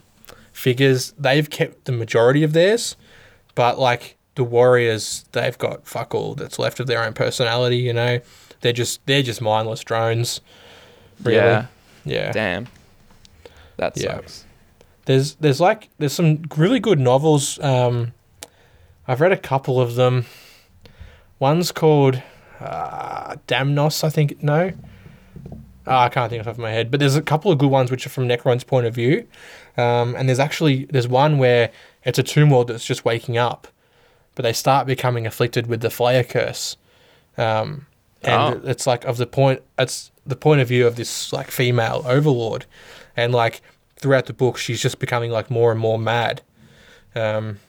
figures, 0.54 1.14
they've 1.18 1.50
kept 1.50 1.86
the 1.86 1.92
majority 1.92 2.44
of 2.44 2.54
theirs. 2.54 2.96
But 3.56 3.80
like 3.80 4.17
the 4.38 4.44
warriors, 4.46 5.26
they've 5.34 5.58
got 5.58 5.86
fuck 5.86 6.16
all 6.16 6.34
that's 6.36 6.58
left 6.58 6.80
of 6.80 6.88
their 6.88 7.04
own 7.04 7.14
personality. 7.14 7.78
You 7.78 7.94
know, 7.94 8.20
they're 8.62 8.72
just 8.74 9.06
they're 9.06 9.22
just 9.24 9.42
mindless 9.42 9.82
drones. 9.84 10.40
Really. 11.22 11.38
yeah, 11.38 11.66
Yeah. 12.06 12.32
damn. 12.32 12.68
That 13.78 13.98
Yeah. 13.98 14.16
sucks. 14.16 14.46
There's 15.06 15.36
there's 15.36 15.60
like 15.62 15.90
there's 16.00 16.14
some 16.14 16.44
really 16.56 16.80
good 16.80 17.00
novels. 17.00 17.60
Um, 17.60 18.14
I've 19.08 19.22
read 19.22 19.32
a 19.32 19.38
couple 19.38 19.80
of 19.82 19.96
them. 19.96 20.26
One's 21.40 21.72
called 21.72 22.22
uh, 22.60 23.36
Damnos, 23.48 24.04
I 24.04 24.10
think. 24.10 24.42
No, 24.42 24.72
Ah, 25.90 26.04
I 26.06 26.10
can't 26.10 26.30
think 26.30 26.42
off 26.42 26.46
the 26.46 26.52
top 26.52 26.56
of 26.58 26.62
my 26.62 26.72
head. 26.72 26.92
But 26.92 27.00
there's 27.00 27.16
a 27.16 27.22
couple 27.22 27.50
of 27.52 27.58
good 27.60 27.70
ones 27.72 27.90
which 27.92 28.06
are 28.06 28.10
from 28.10 28.28
Necron's 28.28 28.66
point 28.66 28.86
of 28.88 28.94
view. 28.94 29.26
Um, 29.78 30.16
and 30.16 30.28
there's 30.28 30.40
actually 30.40 30.86
there's 30.86 31.08
one 31.08 31.38
where 31.38 31.72
it's 32.04 32.20
a 32.20 32.24
tomb 32.24 32.50
world 32.50 32.68
that's 32.68 32.84
just 32.86 33.06
waking 33.06 33.38
up, 33.38 33.68
but 34.38 34.44
they 34.44 34.54
start 34.54 34.86
becoming 34.86 35.26
afflicted 35.26 35.66
with 35.66 35.82
the 35.82 35.88
Flayer 35.88 36.28
curse. 36.28 36.78
Um, 37.40 37.88
and 38.22 38.56
Oh. 38.64 38.70
it's 38.70 38.86
like 38.86 39.04
of 39.06 39.18
the 39.18 39.26
point 39.26 39.64
it's 39.80 40.12
the 40.28 40.36
point 40.36 40.62
of 40.62 40.68
view 40.68 40.86
of 40.86 40.96
this 40.96 41.34
like 41.34 41.50
female 41.50 42.04
overlord, 42.06 42.66
and 43.16 43.34
like 43.34 43.62
throughout 43.96 44.28
the 44.28 44.34
book 44.34 44.58
she's 44.58 44.80
just 44.82 45.00
becoming 45.00 45.32
like 45.32 45.50
more 45.50 45.72
and 45.72 45.80
more 45.80 45.98
mad. 45.98 46.42
Um, 47.16 47.60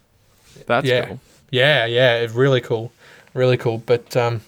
That's 0.66 0.86
yeah, 0.86 1.06
cool. 1.06 1.20
yeah, 1.50 1.86
yeah, 1.86 2.16
it's 2.18 2.34
really 2.34 2.60
cool, 2.60 2.92
really 3.32 3.56
cool. 3.56 3.78
But 3.78 4.14
um, 4.16 4.42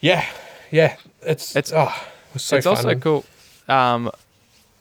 yeah, 0.00 0.24
yeah, 0.70 0.96
it's 1.22 1.54
It's- 1.54 1.56
it's 1.56 1.72
oh, 1.74 1.92
it 2.34 2.40
so 2.40 2.56
it's 2.56 2.66
fun. 2.66 2.76
also 2.76 2.94
cool. 2.94 3.24
Um, 3.68 4.10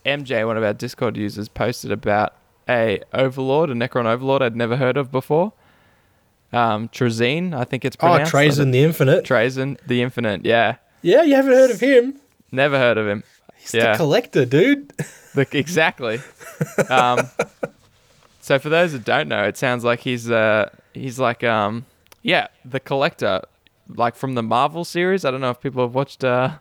MJ, 0.06 0.46
one 0.48 0.56
of 0.58 0.64
our 0.64 0.74
Discord 0.74 1.18
users, 1.18 1.50
posted 1.50 1.92
about 1.92 2.34
a 2.70 3.02
Overlord, 3.14 3.70
a 3.70 3.74
Necron 3.74 4.06
Overlord 4.06 4.42
I'd 4.42 4.56
never 4.56 4.78
heard 4.78 4.96
of 4.98 5.12
before. 5.12 5.52
Um, 6.54 6.88
Trazine, 6.90 7.54
I 7.54 7.64
think 7.66 7.84
it's 7.86 7.96
pronounced. 7.96 8.34
Oh. 8.34 8.38
Trazyn 8.38 8.72
the 8.72 8.84
Infinite. 8.84 9.26
Trazyn, 9.26 9.78
the 9.86 10.02
Infinite. 10.02 10.46
Yeah, 10.46 10.78
yeah, 11.02 11.24
you 11.24 11.36
haven't 11.36 11.54
heard 11.54 11.72
of 11.72 11.80
him? 11.80 12.20
never 12.52 12.78
heard 12.78 12.98
of 12.98 13.08
him. 13.08 13.24
He's 13.58 13.74
Yeah. 13.74 13.92
the 13.92 13.98
collector, 13.98 14.46
dude. 14.46 14.92
The, 15.36 15.46
exactly. 15.56 16.20
um, 16.90 17.30
so 18.42 18.58
for 18.58 18.70
those 18.70 18.94
that 18.94 19.04
don't 19.06 19.28
know, 19.28 19.44
it 19.44 19.56
sounds 19.56 19.84
like 19.84 20.00
he's 20.00 20.32
uh 20.32 20.70
he's 20.96 21.20
like 21.20 21.44
um 21.44 21.86
yeah 22.24 22.48
the 22.66 22.80
collector 22.80 23.42
like 23.88 24.16
from 24.16 24.34
the 24.34 24.42
Marvel 24.42 24.84
series. 24.84 25.26
I 25.26 25.30
don't 25.32 25.42
know 25.42 25.52
if 25.52 25.60
people 25.62 25.84
have 25.84 25.94
watched. 25.94 26.24
uh 26.24 26.54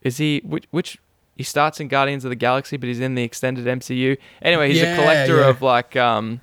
Is 0.00 0.16
he 0.16 0.40
which 0.46 0.66
which 0.70 0.98
he 1.36 1.42
starts 1.42 1.78
in 1.80 1.88
Guardians 1.88 2.24
of 2.24 2.30
the 2.30 2.36
Galaxy, 2.36 2.78
but 2.78 2.86
he's 2.88 3.00
in 3.00 3.14
the 3.16 3.22
extended 3.22 3.66
MCU. 3.66 4.16
Anyway, 4.40 4.68
he's 4.72 4.80
Yeah, 4.80 4.94
a 4.94 4.96
collector 4.96 5.40
yeah. 5.40 5.48
of 5.50 5.60
like 5.60 5.94
um 5.96 6.40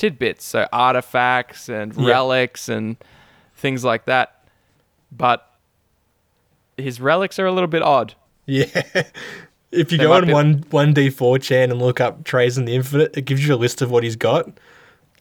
tidbits, 0.00 0.44
so 0.44 0.66
artifacts 0.72 1.68
and 1.68 1.94
Yeah. 1.94 2.08
relics 2.08 2.68
and 2.68 2.96
things 3.56 3.84
like 3.84 4.06
that. 4.06 4.44
But 5.12 5.46
his 6.76 7.00
relics 7.00 7.38
are 7.38 7.46
a 7.46 7.52
little 7.52 7.68
bit 7.68 7.82
odd. 7.82 8.14
Yeah. 8.46 8.64
If 9.72 9.92
you 9.92 9.98
They 9.98 10.04
go 10.04 10.12
on 10.14 10.26
be- 10.26 10.32
one 10.32 10.64
one 10.70 10.92
D 10.92 11.10
four 11.10 11.38
chan 11.38 11.70
and 11.70 11.80
look 11.80 12.00
up 12.00 12.24
Trazyn 12.24 12.66
the 12.66 12.74
Infinite, 12.74 13.16
it 13.16 13.22
gives 13.24 13.46
you 13.46 13.54
a 13.54 13.56
list 13.56 13.80
of 13.82 13.88
what 13.88 14.02
he's 14.02 14.16
got. 14.16 14.48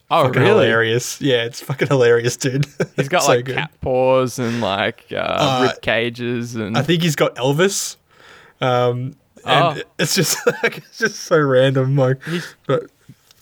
Oh, 0.09 0.23
fucking 0.25 0.41
really? 0.41 0.65
hilarious. 0.65 1.21
Yeah, 1.21 1.43
it's 1.43 1.61
fucking 1.61 1.87
hilarious, 1.87 2.35
dude. 2.35 2.65
He's 2.95 3.07
got 3.09 3.21
So 3.21 3.33
like 3.33 3.45
good. 3.45 3.57
cat 3.57 3.69
paws 3.79 4.39
and 4.39 4.59
like 4.59 5.05
uh, 5.11 5.17
Uh, 5.17 5.67
rib 5.69 5.81
cages 5.83 6.55
and 6.55 6.75
I 6.75 6.81
think 6.81 7.03
he's 7.03 7.15
got 7.15 7.35
Elvis. 7.35 7.97
Um, 8.59 9.13
and 9.45 9.77
Oh. 9.77 9.81
it's 9.99 10.15
just 10.15 10.35
like 10.63 10.79
it's 10.79 10.97
just 10.97 11.17
so 11.19 11.37
random, 11.37 11.95
like. 11.95 12.17
He's- 12.23 12.55
But 12.65 12.89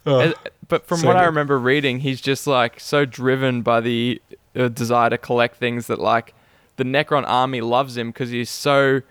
oh, 0.08 0.34
but 0.68 0.86
from 0.88 1.00
so 1.00 1.08
what 1.08 1.18
I 1.18 1.26
remember 1.26 1.60
reading, 1.60 2.00
he's 2.00 2.22
just 2.22 2.48
like 2.48 2.80
so 2.80 3.06
driven 3.06 3.62
by 3.62 3.82
the 3.82 4.22
uh, 4.56 4.68
desire 4.70 5.10
to 5.10 5.18
collect 5.18 5.58
things 5.58 5.88
that 5.88 6.00
like 6.00 6.34
the 6.78 6.84
Necron 6.84 7.24
army 7.28 7.62
loves 7.62 7.98
him 7.98 8.10
because 8.10 8.30
he's 8.30 8.50
so 8.50 9.02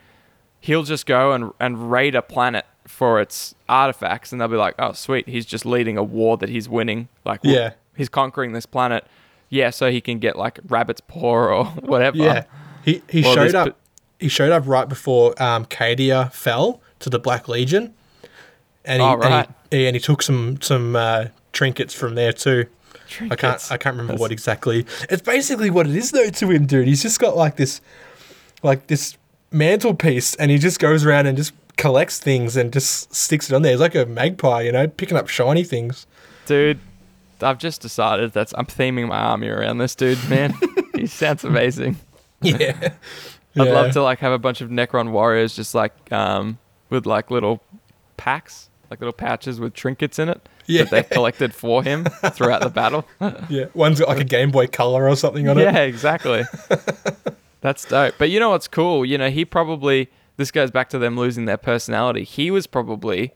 he'll 0.60 0.82
just 0.84 1.06
go 1.06 1.32
and 1.32 1.52
and 1.60 1.90
raid 1.90 2.14
a 2.14 2.22
planet 2.22 2.64
for 2.86 3.20
its 3.20 3.54
artifacts 3.68 4.32
and 4.32 4.40
they'll 4.40 4.48
be 4.48 4.56
like, 4.56 4.74
oh 4.78 4.92
sweet, 4.92 5.28
he's 5.28 5.44
just 5.46 5.64
leading 5.66 5.96
a 5.96 6.02
war 6.04 6.36
that 6.36 6.48
he's 6.48 6.68
winning. 6.68 7.08
Like 7.24 7.40
wh- 7.42 7.48
Yeah. 7.48 7.72
he's 7.96 8.08
conquering 8.08 8.52
this 8.52 8.66
planet. 8.66 9.04
Yeah, 9.48 9.70
so 9.70 9.90
he 9.90 10.00
can 10.00 10.18
get 10.18 10.36
like 10.36 10.58
rabbit's 10.68 11.00
paw 11.00 11.34
or 11.34 11.64
whatever. 11.82 12.16
yeah, 12.16 12.44
he 12.84 13.02
he 13.08 13.22
Well, 13.22 13.34
showed 13.34 13.54
up. 13.54 13.66
p- 13.68 13.74
he 14.18 14.28
showed 14.28 14.50
up 14.52 14.64
right 14.66 14.88
before 14.88 15.40
um, 15.42 15.66
Cadia 15.66 16.32
fell 16.32 16.80
to 17.00 17.10
the 17.10 17.18
Black 17.18 17.48
Legion, 17.48 17.92
and 18.84 19.02
he, 19.02 19.06
Oh, 19.08 19.12
and 19.14 19.22
right. 19.22 19.48
He, 19.76 19.86
and 19.86 19.94
he 19.96 20.00
took 20.00 20.22
some 20.22 20.60
some 20.60 20.96
uh, 20.96 21.26
trinkets 21.52 21.94
from 21.94 22.14
there 22.14 22.32
too. 22.32 22.66
I 23.30 23.36
can't 23.36 23.62
I 23.70 23.76
can't 23.76 23.94
remember 23.94 24.12
That's- 24.14 24.20
what 24.20 24.32
exactly. 24.32 24.84
It's 25.08 25.22
basically 25.22 25.70
what 25.70 25.86
it 25.86 25.94
is 25.94 26.10
though 26.10 26.28
to 26.30 26.50
him, 26.50 26.66
dude. 26.66 26.88
He's 26.88 27.02
just 27.02 27.20
got 27.20 27.36
like 27.36 27.56
this 27.56 27.80
like 28.62 28.88
this 28.88 29.16
mantelpiece 29.52 30.34
and 30.36 30.50
he 30.50 30.58
just 30.58 30.80
goes 30.80 31.04
around 31.04 31.26
and 31.26 31.36
just 31.36 31.52
collects 31.76 32.18
things 32.18 32.56
and 32.56 32.72
just 32.72 33.14
sticks 33.14 33.50
it 33.50 33.54
on 33.54 33.62
there. 33.62 33.72
He's 33.72 33.80
like 33.80 33.94
a 33.94 34.06
magpie, 34.06 34.62
you 34.62 34.72
know, 34.72 34.88
picking 34.88 35.16
up 35.16 35.28
shiny 35.28 35.62
things. 35.62 36.06
Dude, 36.46 36.78
I've 37.40 37.58
just 37.58 37.80
decided 37.80 38.32
that's 38.32 38.52
I'm 38.56 38.66
theming 38.66 39.08
my 39.08 39.18
army 39.18 39.48
around 39.48 39.78
this 39.78 39.94
dude, 39.94 40.18
man. 40.28 40.54
he 40.94 41.06
sounds 41.06 41.44
amazing. 41.44 41.96
Yeah. 42.42 42.76
I'd 43.58 43.66
Yeah. 43.66 43.72
love 43.72 43.92
to 43.92 44.02
like 44.02 44.18
have 44.18 44.32
a 44.32 44.38
bunch 44.38 44.60
of 44.60 44.68
Necron 44.68 45.10
warriors 45.12 45.54
just 45.56 45.74
like 45.74 46.12
um 46.12 46.58
with 46.90 47.06
like 47.06 47.30
little 47.30 47.62
packs, 48.16 48.68
like 48.90 49.00
little 49.00 49.12
pouches 49.12 49.58
with 49.60 49.74
trinkets 49.74 50.18
in 50.18 50.28
it 50.28 50.48
Yeah. 50.66 50.82
that 50.84 50.90
they've 50.90 51.08
collected 51.10 51.52
for 51.54 51.82
him 51.82 52.04
throughout 52.32 52.62
the 52.62 52.70
battle. 52.70 53.04
Yeah. 53.48 53.66
One's 53.74 54.00
got 54.00 54.08
like 54.08 54.20
a 54.20 54.24
Game 54.24 54.50
Boy 54.50 54.66
Color 54.66 55.08
or 55.08 55.16
something 55.16 55.48
on 55.48 55.58
yeah, 55.58 55.70
it. 55.70 55.74
Yeah, 55.74 55.80
exactly. 55.82 56.44
That's 57.60 57.84
dope. 57.84 58.14
But 58.18 58.30
you 58.30 58.38
know 58.40 58.50
what's 58.50 58.68
cool? 58.68 59.04
You 59.04 59.18
know, 59.18 59.30
he 59.30 59.44
probably 59.44 60.08
this 60.36 60.50
goes 60.50 60.70
back 60.70 60.88
to 60.90 60.98
them 60.98 61.16
losing 61.16 61.46
their 61.46 61.56
personality. 61.56 62.22
He 62.24 62.50
was 62.50 62.66
probably 62.66 63.32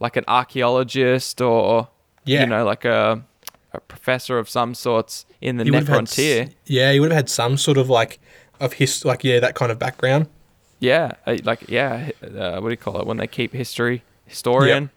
like 0.00 0.16
an 0.16 0.24
archaeologist 0.28 1.40
or 1.40 1.88
Yeah. 2.24 2.40
you 2.40 2.46
know, 2.46 2.64
like 2.64 2.84
a 2.84 3.24
a 3.72 3.80
professor 3.80 4.36
of 4.38 4.48
some 4.48 4.74
sorts 4.74 5.24
in 5.40 5.56
the 5.56 5.64
He 5.64 5.70
would 5.70 5.84
Necrontyr. 5.86 6.46
s- 6.48 6.54
Yeah, 6.66 6.92
he 6.92 6.98
would 6.98 7.12
have 7.12 7.16
had 7.18 7.28
some 7.30 7.56
sort 7.56 7.78
of 7.78 7.88
like 7.88 8.18
of 8.58 8.74
his 8.74 9.04
like 9.04 9.22
yeah, 9.24 9.38
that 9.40 9.54
kind 9.54 9.70
of 9.72 9.78
background. 9.78 10.26
Yeah, 10.80 11.12
uh, 11.26 11.36
like 11.44 11.68
yeah, 11.70 12.10
uh, 12.22 12.58
what 12.60 12.68
do 12.68 12.70
you 12.70 12.76
call 12.76 13.00
it 13.00 13.06
when 13.06 13.18
they 13.18 13.26
keep 13.28 13.52
history, 13.52 14.02
historian, 14.30 14.90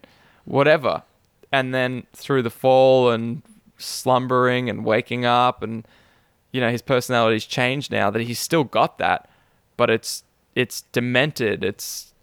whatever. 0.45 1.03
And 1.51 1.73
then 1.73 2.03
through 2.13 2.43
the 2.43 2.49
fall 2.49 3.11
and 3.11 3.41
slumbering 3.77 4.69
and 4.69 4.85
waking 4.85 5.25
up 5.25 5.61
and 5.61 5.85
you 6.51 6.61
know 6.61 6.69
his 6.69 6.81
personality's 6.81 7.45
changed 7.45 7.91
now 7.91 8.09
that 8.09 8.21
he's 8.21 8.39
still 8.39 8.63
got 8.63 8.97
that, 8.99 9.29
but 9.75 9.89
it's 9.89 10.23
it's 10.55 10.81
demented. 10.93 11.63
It's 11.63 12.13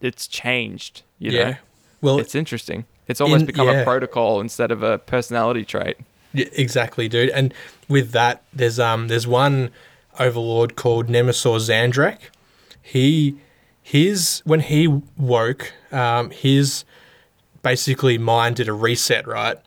it's 0.00 0.26
changed. 0.26 1.02
You 1.18 1.30
yeah. 1.30 1.44
know, 1.50 1.56
Well, 2.02 2.18
it's 2.18 2.34
interesting. 2.34 2.84
It's 3.08 3.20
almost 3.20 3.42
In- 3.42 3.46
become 3.46 3.68
yeah. 3.68 3.80
a 3.80 3.84
protocol 3.84 4.40
instead 4.40 4.70
of 4.70 4.82
a 4.82 4.98
personality 4.98 5.64
trait. 5.64 5.96
Yeah, 6.32 6.46
exactly, 6.52 7.08
dude. 7.08 7.30
And 7.30 7.54
with 7.88 8.10
that, 8.12 8.42
there's 8.52 8.78
um 8.78 9.08
there's 9.08 9.26
one 9.26 9.70
overlord 10.18 10.76
called 10.76 11.06
Nemesor 11.08 11.58
Zahndrekh. 11.58 12.18
He 12.82 13.36
his 13.88 14.42
when 14.44 14.58
he 14.60 14.88
woke, 15.16 15.72
um, 15.92 16.30
his 16.30 16.84
basically 17.62 18.18
mind 18.18 18.56
did 18.56 18.66
a 18.68 18.72
reset, 18.72 19.28
right? 19.28 19.58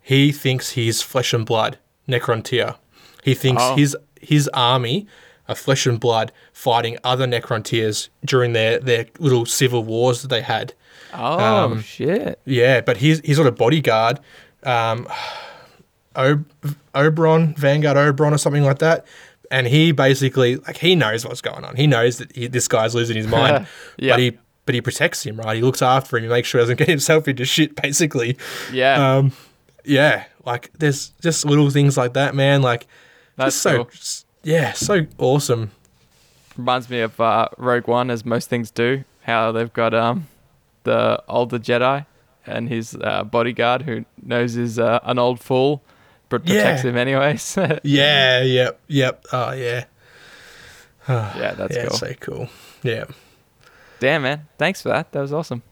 He 0.00 0.32
thinks 0.32 0.70
he's 0.70 1.02
flesh 1.02 1.34
and 1.34 1.44
blood, 1.44 1.76
Necrontyr. 2.08 2.76
He 3.22 3.34
thinks 3.34 3.62
Oh. 3.62 3.76
his 3.76 3.94
his 4.18 4.48
army 4.54 5.06
are 5.46 5.54
flesh 5.54 5.84
and 5.84 6.00
blood 6.00 6.32
fighting 6.54 6.96
other 7.04 7.26
Necrontyrs 7.26 8.08
during 8.24 8.54
their, 8.54 8.78
their 8.78 9.06
little 9.18 9.44
civil 9.44 9.84
wars 9.84 10.22
that 10.22 10.28
they 10.28 10.40
had. 10.40 10.72
Oh 11.12 11.38
Um, 11.38 11.82
shit! 11.82 12.40
Yeah, 12.46 12.80
but 12.80 12.96
he's 12.96 13.20
he's 13.20 13.36
got 13.36 13.46
a 13.46 13.52
bodyguard, 13.52 14.20
um, 14.62 15.06
Ob- 16.16 16.46
Obyron, 16.94 17.54
Vargard 17.58 17.96
Obyron, 17.98 18.32
or 18.32 18.38
something 18.38 18.62
like 18.64 18.78
that. 18.78 19.04
And 19.50 19.66
he 19.66 19.92
basically 19.92 20.56
like 20.56 20.78
he 20.78 20.94
knows 20.94 21.24
what's 21.24 21.40
going 21.40 21.64
on. 21.64 21.76
He 21.76 21.86
knows 21.86 22.18
that 22.18 22.34
he, 22.34 22.46
this 22.48 22.66
guy's 22.68 22.94
losing 22.94 23.16
his 23.16 23.26
mind, 23.38 23.66
Yeah. 23.98 24.12
but 24.14 24.20
he 24.20 24.38
but 24.64 24.74
he 24.74 24.80
protects 24.80 25.24
him, 25.24 25.36
right? 25.36 25.54
He 25.56 25.62
looks 25.62 25.82
after 25.82 26.16
him. 26.16 26.24
He 26.24 26.28
makes 26.28 26.48
sure 26.48 26.60
he 26.60 26.62
doesn't 26.62 26.78
get 26.78 26.88
himself 26.96 27.28
into 27.28 27.44
shit. 27.44 27.80
Basically, 27.80 28.36
Yeah, 28.72 29.16
um, 29.18 29.32
yeah. 29.84 30.24
Like 30.44 30.72
there's 30.78 31.10
just 31.20 31.44
little 31.44 31.70
things 31.70 31.96
like 31.96 32.14
that, 32.14 32.34
man. 32.34 32.62
Like 32.62 32.86
That's 33.36 33.54
just 33.54 33.62
so 33.62 33.76
cool. 33.76 33.84
just- 33.92 34.26
yeah, 34.42 34.72
so 34.72 35.06
awesome. 35.18 35.70
reminds 36.56 36.88
me 36.88 37.00
of 37.00 37.20
uh, 37.20 37.48
Rogue 37.58 37.88
One, 37.88 38.10
as 38.10 38.24
most 38.24 38.48
things 38.48 38.70
do. 38.70 39.02
How 39.22 39.50
they've 39.52 39.72
got 39.72 39.92
um, 39.92 40.28
the 40.84 41.20
older 41.28 41.58
Jedi 41.58 42.06
and 42.46 42.68
his 42.68 42.96
uh, 43.00 43.24
bodyguard 43.24 43.82
who 43.82 44.04
knows 44.22 44.54
he's 44.54 44.78
uh, 44.78 45.00
an 45.02 45.18
old 45.18 45.40
fool, 45.40 45.82
protects 46.28 46.82
Yeah. 46.84 46.90
him 46.90 46.96
anyways. 46.96 47.56
yeah, 47.82 48.42
yep, 48.42 48.80
yep. 48.88 49.24
Oh 49.32 49.52
yeah, 49.52 49.84
Yeah, 51.08 51.54
that's 51.56 51.76
yeah, 51.76 51.86
cool. 51.86 51.96
so 51.96 52.12
cool. 52.20 52.48
Yeah. 52.82 53.04
Damn, 54.00 54.22
man. 54.22 54.46
Thanks 54.58 54.82
for 54.82 54.90
that. 54.90 55.12
That 55.12 55.20
was 55.20 55.32
awesome. 55.32 55.62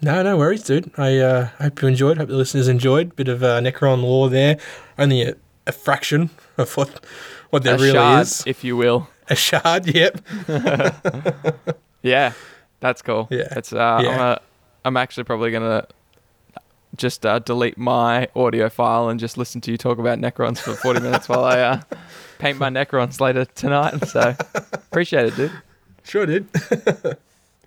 No, 0.00 0.22
no 0.22 0.36
worries, 0.36 0.62
dude. 0.64 0.90
I 0.98 1.18
uh, 1.18 1.48
hope 1.60 1.80
you 1.82 1.88
enjoyed. 1.88 2.18
Hope 2.18 2.28
the 2.28 2.36
listeners 2.36 2.68
enjoyed. 2.68 3.14
Bit 3.16 3.28
of 3.28 3.42
uh, 3.42 3.60
Necron 3.60 4.02
lore 4.02 4.28
there. 4.30 4.58
Only 4.98 5.22
a, 5.22 5.34
a 5.66 5.72
fraction 5.72 6.30
of 6.58 6.74
what 6.76 7.04
what 7.50 7.62
there 7.62 7.74
a 7.74 7.78
really 7.78 7.92
shard, 7.92 8.22
is. 8.22 8.42
if 8.46 8.64
you 8.64 8.76
will. 8.76 9.08
A 9.28 9.34
shard. 9.36 9.86
Yep. 9.86 10.20
Yeah, 12.02 12.32
that's 12.80 13.00
cool. 13.00 13.28
Yeah. 13.30 13.48
It's 13.56 13.72
uh, 13.72 14.00
Yeah. 14.02 14.10
I'm, 14.10 14.20
uh, 14.20 14.36
I'm 14.84 14.96
actually 14.98 15.24
probably 15.24 15.50
gonna 15.50 15.86
just 16.96 17.24
uh, 17.26 17.38
delete 17.38 17.78
my 17.78 18.28
audio 18.34 18.68
file 18.68 19.08
and 19.08 19.18
just 19.18 19.36
listen 19.36 19.60
to 19.62 19.70
you 19.70 19.76
talk 19.76 19.98
about 19.98 20.18
Necrons 20.18 20.58
for 20.58 20.74
40 20.74 21.00
minutes 21.00 21.28
while 21.28 21.44
I 21.44 21.60
uh, 21.60 21.80
paint 22.38 22.58
my 22.58 22.70
Necrons 22.70 23.20
later 23.20 23.44
tonight. 23.44 24.06
So 24.06 24.36
appreciate 24.72 25.26
it, 25.26 25.36
dude. 25.36 25.52
Sure 26.04 26.26
did. 26.26 26.48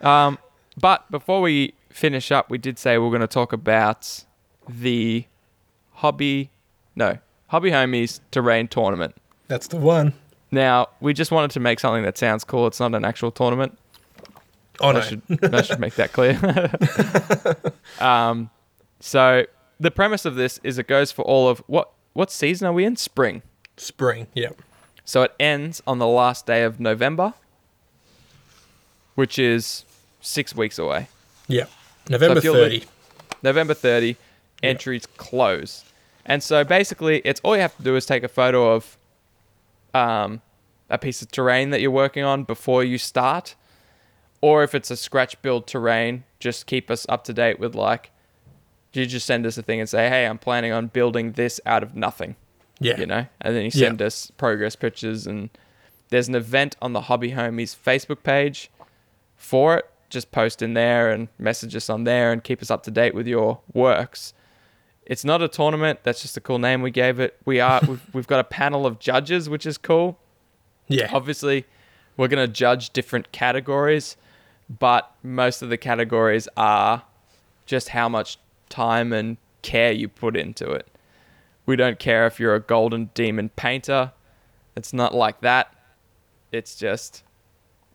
Um, 0.01 0.38
but 0.80 1.09
before 1.09 1.41
we 1.41 1.73
finish 1.89 2.32
up, 2.32 2.51
we 2.51 2.59
did 2.59 2.78
say 2.78 2.99
we 2.99 3.07
are 3.07 3.09
going 3.09 3.21
to 3.21 3.28
talk 3.28 3.51
about 3.51 4.23
the 4.69 5.25
hobby, 5.93 6.51
no, 6.95 7.17
hobby 7.47 7.71
homies 7.71 8.19
terrain 8.30 8.67
tournament. 8.67 9.15
That's 9.47 9.67
the 9.67 9.78
one. 9.78 10.13
Now 10.51 10.89
we 11.01 11.13
just 11.13 11.32
wanted 11.32 11.51
to 11.51 11.59
make 11.59 11.80
something 11.80 12.03
that 12.03 12.17
sounds 12.17 12.43
cool. 12.43 12.67
It's 12.67 12.80
not 12.80 12.93
an 12.93 13.03
actual 13.03 13.32
tournament. 13.32 13.78
Oh 14.80 14.91
no. 14.91 14.99
I 14.99 15.01
should 15.01 15.21
I 15.55 15.61
should 15.63 15.80
make 15.80 15.95
that 15.95 16.13
clear. 16.13 16.38
um, 17.99 18.49
so 19.00 19.45
the 19.80 19.91
premise 19.91 20.26
of 20.26 20.36
this 20.36 20.60
is 20.64 20.78
it 20.78 20.88
goes 20.88 21.12
for 21.12 21.24
all 21.24 21.50
of 21.50 21.60
what 21.68 21.91
what 22.14 22.32
season 22.32 22.68
are 22.68 22.74
we 22.74 22.84
in? 22.86 22.95
Spring. 22.95 23.43
Spring. 23.78 24.28
Yep. 24.34 24.62
So 25.06 25.22
it 25.24 25.34
ends 25.39 25.82
on 25.86 26.00
the 26.00 26.08
last 26.08 26.45
day 26.45 26.64
of 26.64 26.80
November, 26.80 27.34
which 29.16 29.38
is 29.38 29.86
six 30.20 30.56
weeks 30.56 30.80
away. 30.80 31.08
Yep. 31.48 31.70
November 32.10 32.38
if 32.39 32.43
you're 32.43 32.54
thirty. 32.54 32.86
November 33.43 33.74
30, 33.74 34.18
entries 34.64 35.06
close. 35.18 35.86
And 36.26 36.43
so 36.43 36.64
basically, 36.64 37.22
it's 37.24 37.39
all 37.43 37.56
you 37.56 37.62
have 37.62 37.76
to 37.78 37.84
do 37.84 37.95
is 37.95 38.06
take 38.06 38.24
a 38.24 38.28
photo 38.28 38.74
of 38.74 38.98
um, 39.93 40.41
a 40.89 40.98
piece 40.98 41.22
of 41.22 41.32
terrain 41.32 41.70
that 41.70 41.82
you're 41.82 41.91
working 41.91 42.24
on 42.24 42.43
before 42.43 42.84
you 42.84 42.98
start. 42.98 43.56
Or 44.41 44.64
if 44.64 44.76
it's 44.76 44.91
a 44.91 44.98
scratch 44.98 45.41
build 45.41 45.68
terrain, 45.68 46.24
just 46.39 46.66
keep 46.66 46.91
us 46.91 47.06
up 47.10 47.24
to 47.26 47.34
date 47.34 47.60
with 47.60 47.76
like, 47.76 48.12
you 48.98 49.06
just 49.06 49.26
send 49.26 49.45
us 49.45 49.58
a 49.58 49.62
thing 49.64 49.80
and 49.80 49.88
say, 49.89 50.10
hey, 50.10 50.26
I'm 50.26 50.38
planning 50.38 50.72
on 50.72 50.88
building 50.88 51.34
this 51.34 51.60
out 51.66 51.84
of 51.84 51.95
nothing, 51.95 52.36
Yeah. 52.80 53.00
you 53.00 53.06
know? 53.06 53.26
And 53.41 53.56
then 53.56 53.64
you 53.64 53.72
Yeah. 53.74 53.88
send 53.88 54.02
us 54.02 54.32
progress 54.38 54.76
pictures. 54.76 55.28
And 55.28 55.50
there's 56.10 56.28
an 56.28 56.36
event 56.36 56.76
on 56.82 56.93
the 56.93 57.02
Hobby 57.02 57.32
Homies 57.32 57.76
Facebook 57.76 58.24
page 58.24 58.70
for 59.36 59.78
it. 59.78 59.86
Just 60.10 60.32
post 60.32 60.62
in 60.62 60.74
there 60.74 61.12
and 61.12 61.28
message 61.38 61.76
us 61.76 61.89
on 61.89 62.06
there 62.06 62.32
and 62.32 62.43
keep 62.43 62.62
us 62.62 62.72
up 62.72 62.84
to 62.84 62.91
date 62.91 63.14
with 63.14 63.28
your 63.28 63.60
works. 63.74 64.34
It's 65.06 65.24
not 65.26 65.41
a 65.41 65.48
tournament. 65.48 66.00
That's 66.04 66.22
just 66.22 66.36
a 66.38 66.41
cool 66.41 66.60
name 66.60 66.82
we 66.82 66.91
gave 66.91 67.20
it. 67.20 67.38
We 67.45 67.60
are 67.60 67.82
we've, 67.88 68.02
we've 68.14 68.28
got 68.28 68.39
a 68.39 68.43
panel 68.45 68.86
of 68.86 69.00
judges, 69.00 69.50
which 69.50 69.66
is 69.66 69.78
cool. 69.78 70.18
Yeah. 70.88 71.10
Obviously, 71.14 71.66
we're 72.16 72.30
going 72.30 72.45
to 72.45 72.52
judge 72.52 72.91
different 72.91 73.32
categories, 73.34 74.16
but 74.70 75.12
most 75.24 75.62
of 75.62 75.70
the 75.70 75.78
categories 75.78 76.48
are 76.56 77.04
just 77.66 77.89
how 77.89 78.08
much 78.08 78.38
time 78.70 79.13
and 79.13 79.38
care 79.61 79.91
you 79.91 80.07
put 80.07 80.36
into 80.36 80.72
it. 80.72 80.88
We 81.65 81.76
don't 81.76 81.99
care 81.99 82.26
if 82.26 82.39
you're 82.39 82.55
a 82.55 82.59
golden 82.61 83.09
demon 83.13 83.49
painter. 83.49 84.11
It's 84.76 84.93
not 84.93 85.13
like 85.13 85.41
that. 85.41 85.74
It's 86.51 86.76
just, 86.76 87.24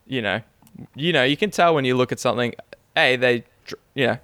you 0.06 0.20
know, 0.20 0.42
you 0.94 1.12
know, 1.12 1.24
you 1.24 1.36
can 1.36 1.50
tell 1.50 1.74
when 1.74 1.84
you 1.84 1.96
look 1.96 2.12
at 2.12 2.20
something. 2.20 2.54
Hey, 2.94 3.16
they, 3.16 3.44
you 3.94 4.06
know, 4.06 4.18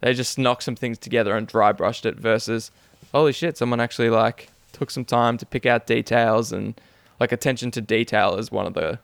they 0.00 0.12
just 0.12 0.38
knocked 0.38 0.62
some 0.62 0.76
things 0.76 0.98
together 0.98 1.36
and 1.36 1.46
dry 1.46 1.72
brushed 1.72 2.04
it. 2.04 2.16
Versus, 2.16 2.70
holy 3.12 3.32
shit, 3.32 3.56
someone 3.56 3.80
actually 3.80 4.10
like 4.10 4.50
took 4.72 4.90
some 4.90 5.04
time 5.04 5.38
to 5.38 5.46
pick 5.46 5.66
out 5.66 5.86
details 5.86 6.52
and 6.52 6.78
like 7.18 7.32
attention 7.32 7.70
to 7.70 7.80
detail 7.80 8.36
is 8.36 8.50
one 8.50 8.66
of 8.66 8.74
the 8.74 8.98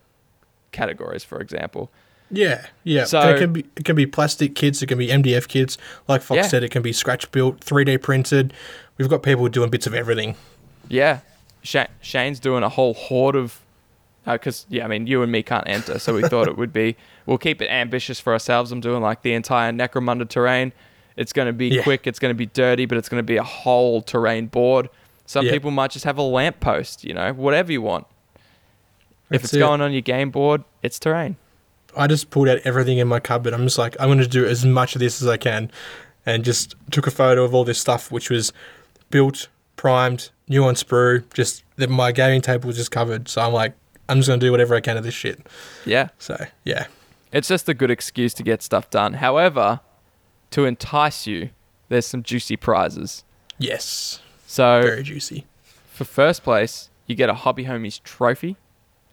categories, 0.72 1.24
for 1.24 1.40
example. 1.40 1.90
Yeah, 2.30 2.66
yeah. 2.84 3.04
So- 3.04 3.20
and 3.20 3.30
it 3.30 3.38
can 3.38 3.52
be 3.52 3.64
it 3.76 3.84
can 3.84 3.96
be 3.96 4.06
plastic 4.06 4.54
kits, 4.54 4.82
it 4.82 4.86
can 4.86 4.98
be 4.98 5.08
MDF 5.08 5.46
kits. 5.48 5.78
Like 6.08 6.22
Fox 6.22 6.36
Yeah. 6.36 6.42
said, 6.48 6.64
it 6.64 6.70
can 6.70 6.82
be 6.82 6.92
scratch 6.92 7.30
built, 7.32 7.60
three 7.62 7.84
D 7.84 7.98
printed. 7.98 8.52
We've 8.98 9.08
got 9.08 9.22
people 9.22 9.48
doing 9.48 9.70
bits 9.70 9.86
of 9.86 9.94
everything. 9.94 10.34
Yeah, 10.88 11.20
Sha- 11.62 11.86
Shane's 12.00 12.40
doing 12.40 12.62
a 12.62 12.68
whole 12.68 12.94
horde 12.94 13.36
of. 13.36 13.60
Uh, 14.26 14.32
because 14.32 14.66
yeah, 14.68 14.84
I 14.84 14.88
mean, 14.88 15.06
you 15.06 15.22
and 15.22 15.30
me 15.30 15.44
can't 15.44 15.68
enter, 15.68 16.00
so 16.00 16.12
we 16.14 16.22
thought 16.22 16.48
it 16.48 16.56
would 16.58 16.72
be. 16.72 16.96
We'll 17.26 17.38
keep 17.38 17.62
it 17.62 17.68
ambitious 17.68 18.18
for 18.18 18.32
ourselves. 18.32 18.72
I'm 18.72 18.80
doing 18.80 19.00
like 19.00 19.22
the 19.22 19.32
entire 19.34 19.70
Necromunda 19.70 20.28
terrain. 20.28 20.72
It's 21.16 21.32
going 21.32 21.46
to 21.46 21.52
be 21.52 21.68
Yeah. 21.68 21.82
quick. 21.84 22.08
It's 22.08 22.18
going 22.18 22.30
to 22.30 22.36
be 22.36 22.46
dirty, 22.46 22.86
but 22.86 22.98
it's 22.98 23.08
going 23.08 23.20
to 23.20 23.26
be 23.26 23.36
a 23.36 23.44
whole 23.44 24.02
terrain 24.02 24.46
board. 24.48 24.88
Some 25.26 25.46
Yeah. 25.46 25.52
people 25.52 25.70
might 25.70 25.92
just 25.92 26.04
have 26.04 26.18
a 26.18 26.22
lamp 26.22 26.58
post. 26.58 27.04
You 27.04 27.14
know, 27.14 27.32
whatever 27.34 27.70
you 27.70 27.82
want. 27.82 28.06
if 29.30 29.42
it's 29.44 29.54
it. 29.54 29.58
going 29.58 29.80
on 29.80 29.92
your 29.92 30.02
game 30.02 30.30
board, 30.30 30.62
it's 30.82 30.98
terrain. 30.98 31.36
I 31.96 32.06
just 32.06 32.30
pulled 32.30 32.48
out 32.48 32.58
everything 32.64 32.98
in 32.98 33.08
my 33.08 33.20
cupboard. 33.20 33.54
I'm 33.54 33.64
just 33.64 33.78
like, 33.78 33.96
I'm 33.98 34.08
going 34.08 34.18
to 34.18 34.26
do 34.26 34.44
as 34.46 34.64
much 34.64 34.94
of 34.94 35.00
this 35.00 35.22
as 35.22 35.28
I 35.28 35.36
can, 35.36 35.70
and 36.24 36.44
just 36.44 36.74
took 36.90 37.06
a 37.06 37.10
photo 37.10 37.44
of 37.44 37.54
all 37.54 37.64
this 37.64 37.78
stuff, 37.80 38.10
which 38.12 38.30
was 38.30 38.52
built, 39.10 39.48
primed, 39.76 40.30
new 40.48 40.64
on 40.64 40.74
sprue. 40.74 41.24
Just 41.34 41.62
that 41.76 41.90
my 41.90 42.12
gaming 42.12 42.40
table 42.42 42.66
was 42.66 42.76
just 42.76 42.90
covered. 42.90 43.28
So 43.28 43.40
I'm 43.42 43.52
like, 43.52 43.74
I'm 44.08 44.18
just 44.18 44.28
going 44.28 44.38
to 44.40 44.46
do 44.46 44.50
whatever 44.50 44.74
I 44.74 44.80
can 44.80 44.96
of 44.96 45.04
this 45.04 45.14
shit. 45.14 45.44
Yeah. 45.84 46.08
So 46.18 46.36
yeah, 46.64 46.86
It's 47.32 47.48
just 47.48 47.68
a 47.68 47.74
good 47.74 47.90
excuse 47.90 48.34
to 48.34 48.42
get 48.42 48.62
stuff 48.62 48.88
done. 48.90 49.14
However, 49.14 49.80
to 50.52 50.64
entice 50.64 51.26
you, 51.26 51.50
there's 51.88 52.06
some 52.06 52.22
juicy 52.22 52.56
prizes. 52.56 53.24
yes, 53.58 54.20
So 54.46 54.82
very 54.82 55.02
juicy. 55.02 55.44
for 55.92 56.04
first 56.04 56.42
place, 56.44 56.88
you 57.06 57.14
get 57.14 57.28
a 57.28 57.34
Hobby 57.34 57.64
Homies 57.64 58.02
trophy, 58.02 58.56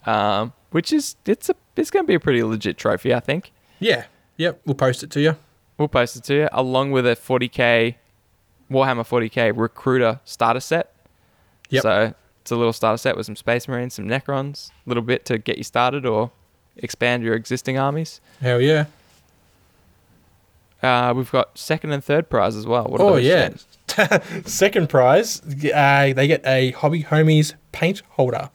um, 0.05 0.53
which 0.71 0.91
is 0.93 1.15
it's 1.25 1.49
a 1.49 1.55
it's 1.75 1.91
going 1.91 2.05
to 2.05 2.07
be 2.07 2.15
a 2.15 2.19
pretty 2.19 2.43
legit 2.43 2.77
trophy, 2.77 3.13
I 3.13 3.19
think. 3.19 3.51
Yeah, 3.79 4.05
yep. 4.37 4.61
We'll 4.65 4.75
post 4.75 5.03
it 5.03 5.11
to 5.11 5.21
you. 5.21 5.35
We'll 5.77 5.87
post 5.87 6.15
it 6.15 6.23
to 6.25 6.33
you 6.33 6.49
along 6.51 6.91
with 6.91 7.05
a 7.05 7.15
40k 7.15 7.95
Warhammer 8.71 9.07
40k 9.07 9.53
recruiter 9.55 10.19
starter 10.25 10.59
set. 10.59 10.93
Yep. 11.69 11.81
So 11.83 12.13
it's 12.41 12.51
a 12.51 12.55
little 12.55 12.73
starter 12.73 12.97
set 12.97 13.15
with 13.17 13.25
some 13.25 13.35
Space 13.35 13.67
Marines, 13.67 13.95
some 13.95 14.07
Necrons, 14.07 14.69
a 14.69 14.89
little 14.89 15.03
bit 15.03 15.25
to 15.25 15.37
get 15.37 15.57
you 15.57 15.63
started 15.63 16.05
or 16.05 16.31
expand 16.77 17.23
your 17.23 17.35
existing 17.35 17.77
armies. 17.77 18.21
Hell 18.41 18.61
yeah. 18.61 18.85
Uh, 20.81 21.13
we've 21.15 21.31
got 21.31 21.57
second 21.57 21.93
and 21.93 22.03
third 22.03 22.29
prize 22.29 22.57
as 22.57 22.67
well. 22.67 22.83
What 22.85 22.99
are 22.99 23.07
Oh 23.07 23.13
those, 23.15 23.23
yeah. 23.23 23.49
Second 24.45 24.89
prize, 24.89 25.41
uh, 25.41 26.13
they 26.13 26.27
get 26.27 26.45
a 26.45 26.71
Hobby 26.71 27.03
Homies 27.03 27.53
paint 27.71 28.01
holder. 28.09 28.49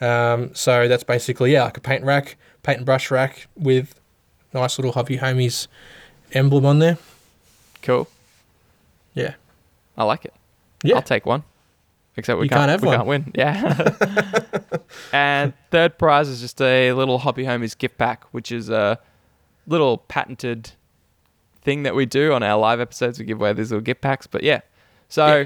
Um, 0.00 0.54
so 0.54 0.88
that's 0.88 1.04
basically 1.04 1.52
yeah, 1.52 1.64
like 1.64 1.76
a 1.76 1.80
paint 1.80 2.02
rack, 2.04 2.36
paint 2.62 2.78
and 2.78 2.86
brush 2.86 3.10
rack 3.10 3.46
with 3.56 3.98
nice 4.52 4.78
little 4.78 4.92
Hobby 4.92 5.18
Homies 5.18 5.66
emblem 6.32 6.64
on 6.66 6.78
there. 6.78 6.98
Cool. 7.82 8.08
Yeah. 9.14 9.34
I 9.96 10.04
like 10.04 10.24
it. 10.24 10.34
Yeah. 10.82 10.96
I'll 10.96 11.02
take 11.02 11.26
one. 11.26 11.42
Except 12.16 12.38
we 12.38 12.46
You 12.46 12.50
can't, 12.50 12.60
can't 12.68 12.70
have 12.70 12.82
we 12.82 12.88
one. 12.88 12.96
can't 12.96 13.06
win. 13.08 13.32
Yeah. 13.34 14.78
and 15.12 15.52
third 15.70 15.98
prize 15.98 16.28
is 16.28 16.40
just 16.40 16.60
a 16.60 16.92
little 16.92 17.18
Hobby 17.18 17.44
Homies 17.44 17.76
gift 17.78 17.96
pack, 17.98 18.24
which 18.32 18.50
is 18.50 18.68
a 18.70 18.98
little 19.66 19.98
patented 19.98 20.72
thing 21.62 21.82
that 21.84 21.94
we 21.94 22.06
do 22.06 22.32
on 22.32 22.42
our 22.42 22.58
live 22.58 22.80
episodes. 22.80 23.18
We 23.18 23.24
give 23.24 23.40
away 23.40 23.52
these 23.52 23.70
little 23.70 23.82
gift 23.84 24.00
packs. 24.00 24.26
But 24.26 24.42
yeah. 24.42 24.60
So 25.08 25.26
Yeah. 25.42 25.44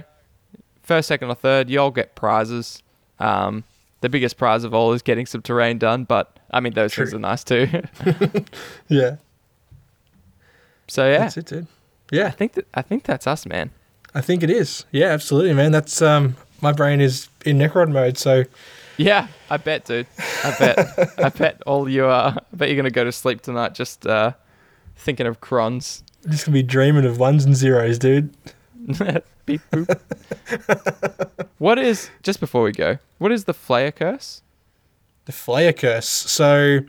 first, 0.83 1.09
second, 1.09 1.29
or 1.29 1.35
third, 1.35 1.69
you 1.69 1.79
all 1.81 1.91
get 1.91 2.15
prizes. 2.15 2.83
Um, 3.19 3.65
the 4.03 4.09
biggest 4.11 4.37
prize 4.37 4.63
of 4.65 4.75
all 4.75 4.93
is 4.93 5.01
getting 5.01 5.25
some 5.27 5.41
terrain 5.41 5.79
done, 5.79 6.05
but 6.05 6.39
I 6.51 6.61
mean 6.61 6.75
those 6.75 6.95
things 6.95 7.15
are 7.15 7.19
nice 7.19 7.43
too. 7.43 7.67
Yeah. 8.89 9.17
so 10.89 11.09
yeah, 11.11 11.19
That's 11.19 11.37
it, 11.39 11.47
dude. 11.47 11.67
Yeah, 12.11 12.27
I 12.27 12.31
think 12.31 12.53
that 12.55 12.67
I 12.75 12.83
think 12.83 13.05
that's 13.05 13.27
us, 13.27 13.47
man. 13.47 13.71
I 14.15 14.21
think 14.21 14.43
it 14.43 14.51
is. 14.51 14.85
Yeah, 14.91 15.07
absolutely, 15.07 15.55
man. 15.55 15.73
That's 15.73 16.03
um 16.03 16.37
my 16.61 16.73
brain 16.73 17.01
is 17.01 17.29
in 17.47 17.59
Necron 17.59 17.93
mode, 17.93 18.19
so 18.19 18.45
Yeah, 18.99 19.29
I 19.49 19.57
bet, 19.57 19.87
dude. 19.87 20.07
I 20.45 20.55
bet. 20.59 21.19
I 21.19 21.29
bet 21.39 21.63
all 21.67 21.89
you 21.89 22.05
are. 22.07 22.37
I 22.37 22.57
bet 22.57 22.69
you're 22.69 22.77
gonna 22.77 22.91
go 22.91 23.05
to 23.05 23.13
sleep 23.13 23.41
tonight 23.41 23.75
just 23.75 24.07
uh, 24.07 24.33
thinking 24.97 25.27
of 25.27 25.41
crons. 25.41 26.03
I'm 26.25 26.31
just 26.33 26.45
gonna 26.45 26.53
be 26.55 26.63
dreaming 26.63 27.05
of 27.07 27.19
ones 27.19 27.45
and 27.45 27.57
zeros, 27.57 27.99
dude. 27.99 28.35
Beep 29.47 29.61
boop. 29.71 29.99
what 31.59 31.79
is 31.79 32.11
just 32.23 32.41
before 32.41 32.63
we 32.63 32.73
go? 32.73 32.99
What 33.19 33.33
is 33.33 33.45
the 33.45 33.55
Flayer 33.55 33.95
curse? 33.95 34.43
The 35.27 35.33
Flayer 35.33 35.77
curse. 35.77 36.09
So 36.09 36.81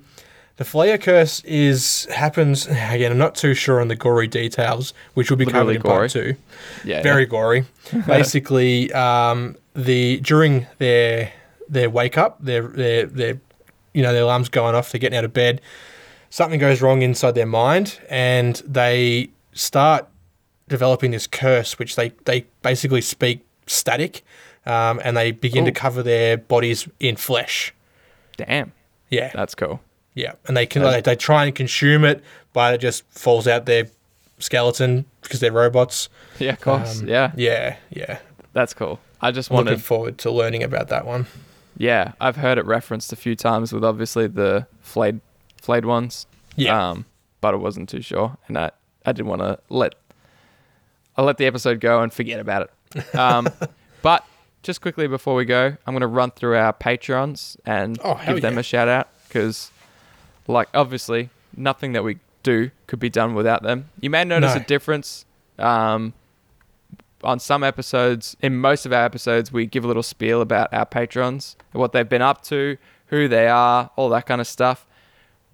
the 0.58 0.64
Flayer 0.64 1.02
curse 1.02 1.44
is 1.44 2.06
happens 2.06 2.68
again. 2.68 3.12
I'm 3.12 3.18
not 3.18 3.36
too 3.36 3.54
sure 3.54 3.82
on 3.82 3.88
the 3.88 3.96
gory 3.96 4.28
details, 4.28 4.94
which 5.14 5.30
will 5.30 5.38
be 5.38 5.46
Literally 5.46 5.76
covered 5.76 5.86
in 5.86 5.92
part 5.92 6.12
two. 6.12 6.36
Yeah, 6.84 7.02
Very 7.02 7.26
gory. 7.26 7.66
Basically, 8.08 8.92
um, 8.94 9.56
the 9.76 10.20
during 10.22 10.68
their 10.78 11.32
their 11.68 11.90
wake 11.90 12.18
up, 12.18 12.38
their 12.44 12.64
their 12.68 13.06
their 13.06 13.40
you 13.94 14.04
know 14.04 14.14
their 14.14 14.24
alarms 14.24 14.50
going 14.50 14.76
off. 14.76 14.92
They're 14.92 15.00
getting 15.00 15.18
out 15.18 15.26
of 15.26 15.34
bed. 15.34 15.62
Something 16.30 16.60
goes 16.60 16.82
wrong 16.82 17.04
inside 17.04 17.32
their 17.36 17.46
mind, 17.46 18.00
and 18.10 18.56
they 18.68 19.30
start 19.54 20.08
developing 20.74 21.12
this 21.12 21.28
curse, 21.28 21.78
which 21.78 21.96
they 21.96 22.10
they 22.26 22.46
basically 22.64 23.02
speak 23.02 23.46
static, 23.68 24.24
um, 24.66 25.00
and 25.06 25.16
they 25.16 25.30
begin 25.32 25.66
to 25.66 25.72
cover 25.72 26.02
their 26.02 26.36
bodies 26.38 26.88
in 27.00 27.16
flesh. 27.16 27.74
Damn, 28.38 28.72
Yeah, 29.12 29.30
that's 29.34 29.54
cool. 29.56 29.80
yeah, 30.16 30.34
and 30.48 30.58
they 30.58 30.66
can 30.66 30.82
Uh, 30.82 30.90
they, 30.92 31.02
they 31.02 31.16
try 31.16 31.46
and 31.46 31.54
consume 31.56 32.04
it, 32.04 32.24
but 32.54 32.74
it 32.74 32.82
just 32.82 33.04
falls 33.12 33.48
out 33.48 33.66
their 33.68 33.86
skeleton 34.40 35.06
because 35.22 35.40
they're 35.40 35.52
robots. 35.52 36.10
Yeah, 36.40 36.54
of 36.54 36.62
course. 36.62 37.02
Um, 37.02 37.08
yeah, 37.08 37.32
yeah, 37.36 37.76
yeah. 37.92 38.18
that's 38.54 38.74
cool. 38.74 39.00
I 39.22 39.30
just 39.32 39.52
wanted 39.52 39.70
Looking 39.72 39.84
forward 39.84 40.18
to 40.20 40.32
learning 40.32 40.64
about 40.64 40.88
that 40.90 41.06
one. 41.06 41.28
Yeah, 41.78 42.14
I've 42.20 42.36
heard 42.38 42.58
it 42.58 42.66
referenced 42.66 43.14
a 43.14 43.16
few 43.16 43.36
times 43.36 43.72
with 43.72 43.84
obviously 43.84 44.28
the 44.28 44.66
flayed, 44.82 45.22
flayed 45.62 45.86
ones. 45.86 46.26
Yeah. 46.56 46.90
Um, 46.90 47.06
but 47.42 47.54
I 47.54 47.58
wasn't 47.58 47.88
too 47.90 48.02
sure, 48.02 48.38
and 48.48 48.58
I 48.58 48.72
I 49.06 49.12
didn't 49.12 49.28
want 49.28 49.42
to 49.42 49.60
let 49.70 49.96
I 51.18 51.22
let 51.22 51.38
the 51.38 51.46
episode 51.46 51.80
go 51.80 52.02
and 52.02 52.12
forget 52.12 52.40
about 52.40 52.70
it. 52.96 53.16
Um, 53.16 53.48
but 54.02 54.26
just 54.64 54.82
quickly 54.82 55.08
before 55.08 55.36
we 55.36 55.46
go, 55.46 55.76
I'm 55.86 55.94
going 55.94 56.02
to 56.02 56.08
run 56.08 56.32
through 56.32 56.56
our 56.58 56.74
Patreons 56.74 57.58
and 57.66 58.00
Oh, 58.04 58.20
give 58.26 58.42
them 58.42 58.54
yeah. 58.56 58.60
a 58.60 58.64
shout 58.64 58.88
out 58.88 59.08
because, 59.28 59.72
like, 60.48 60.70
obviously, 60.74 61.30
nothing 61.56 61.94
that 61.94 62.04
we 62.04 62.18
do 62.44 62.72
could 62.88 63.00
be 63.00 63.10
done 63.10 63.36
without 63.36 63.64
them. 63.64 63.90
You 64.02 64.10
may 64.10 64.24
notice 64.24 64.56
No. 64.56 64.62
a 64.62 64.64
difference. 64.64 65.26
Um, 65.60 66.14
on 67.24 67.40
some 67.40 67.64
episodes, 67.64 68.36
in 68.42 68.58
most 68.58 68.86
of 68.86 68.92
our 68.92 69.06
episodes, 69.06 69.52
we 69.52 69.66
give 69.66 69.86
a 69.86 69.88
little 69.88 70.04
spiel 70.04 70.42
about 70.42 70.74
our 70.74 70.86
patrons, 70.86 71.56
what 71.72 71.94
they've 71.94 72.10
been 72.10 72.22
up 72.22 72.42
to, 72.44 72.78
who 73.08 73.28
they 73.30 73.48
are, 73.48 73.90
all 73.96 74.10
that 74.10 74.26
kind 74.26 74.42
of 74.42 74.48
stuff. 74.48 74.86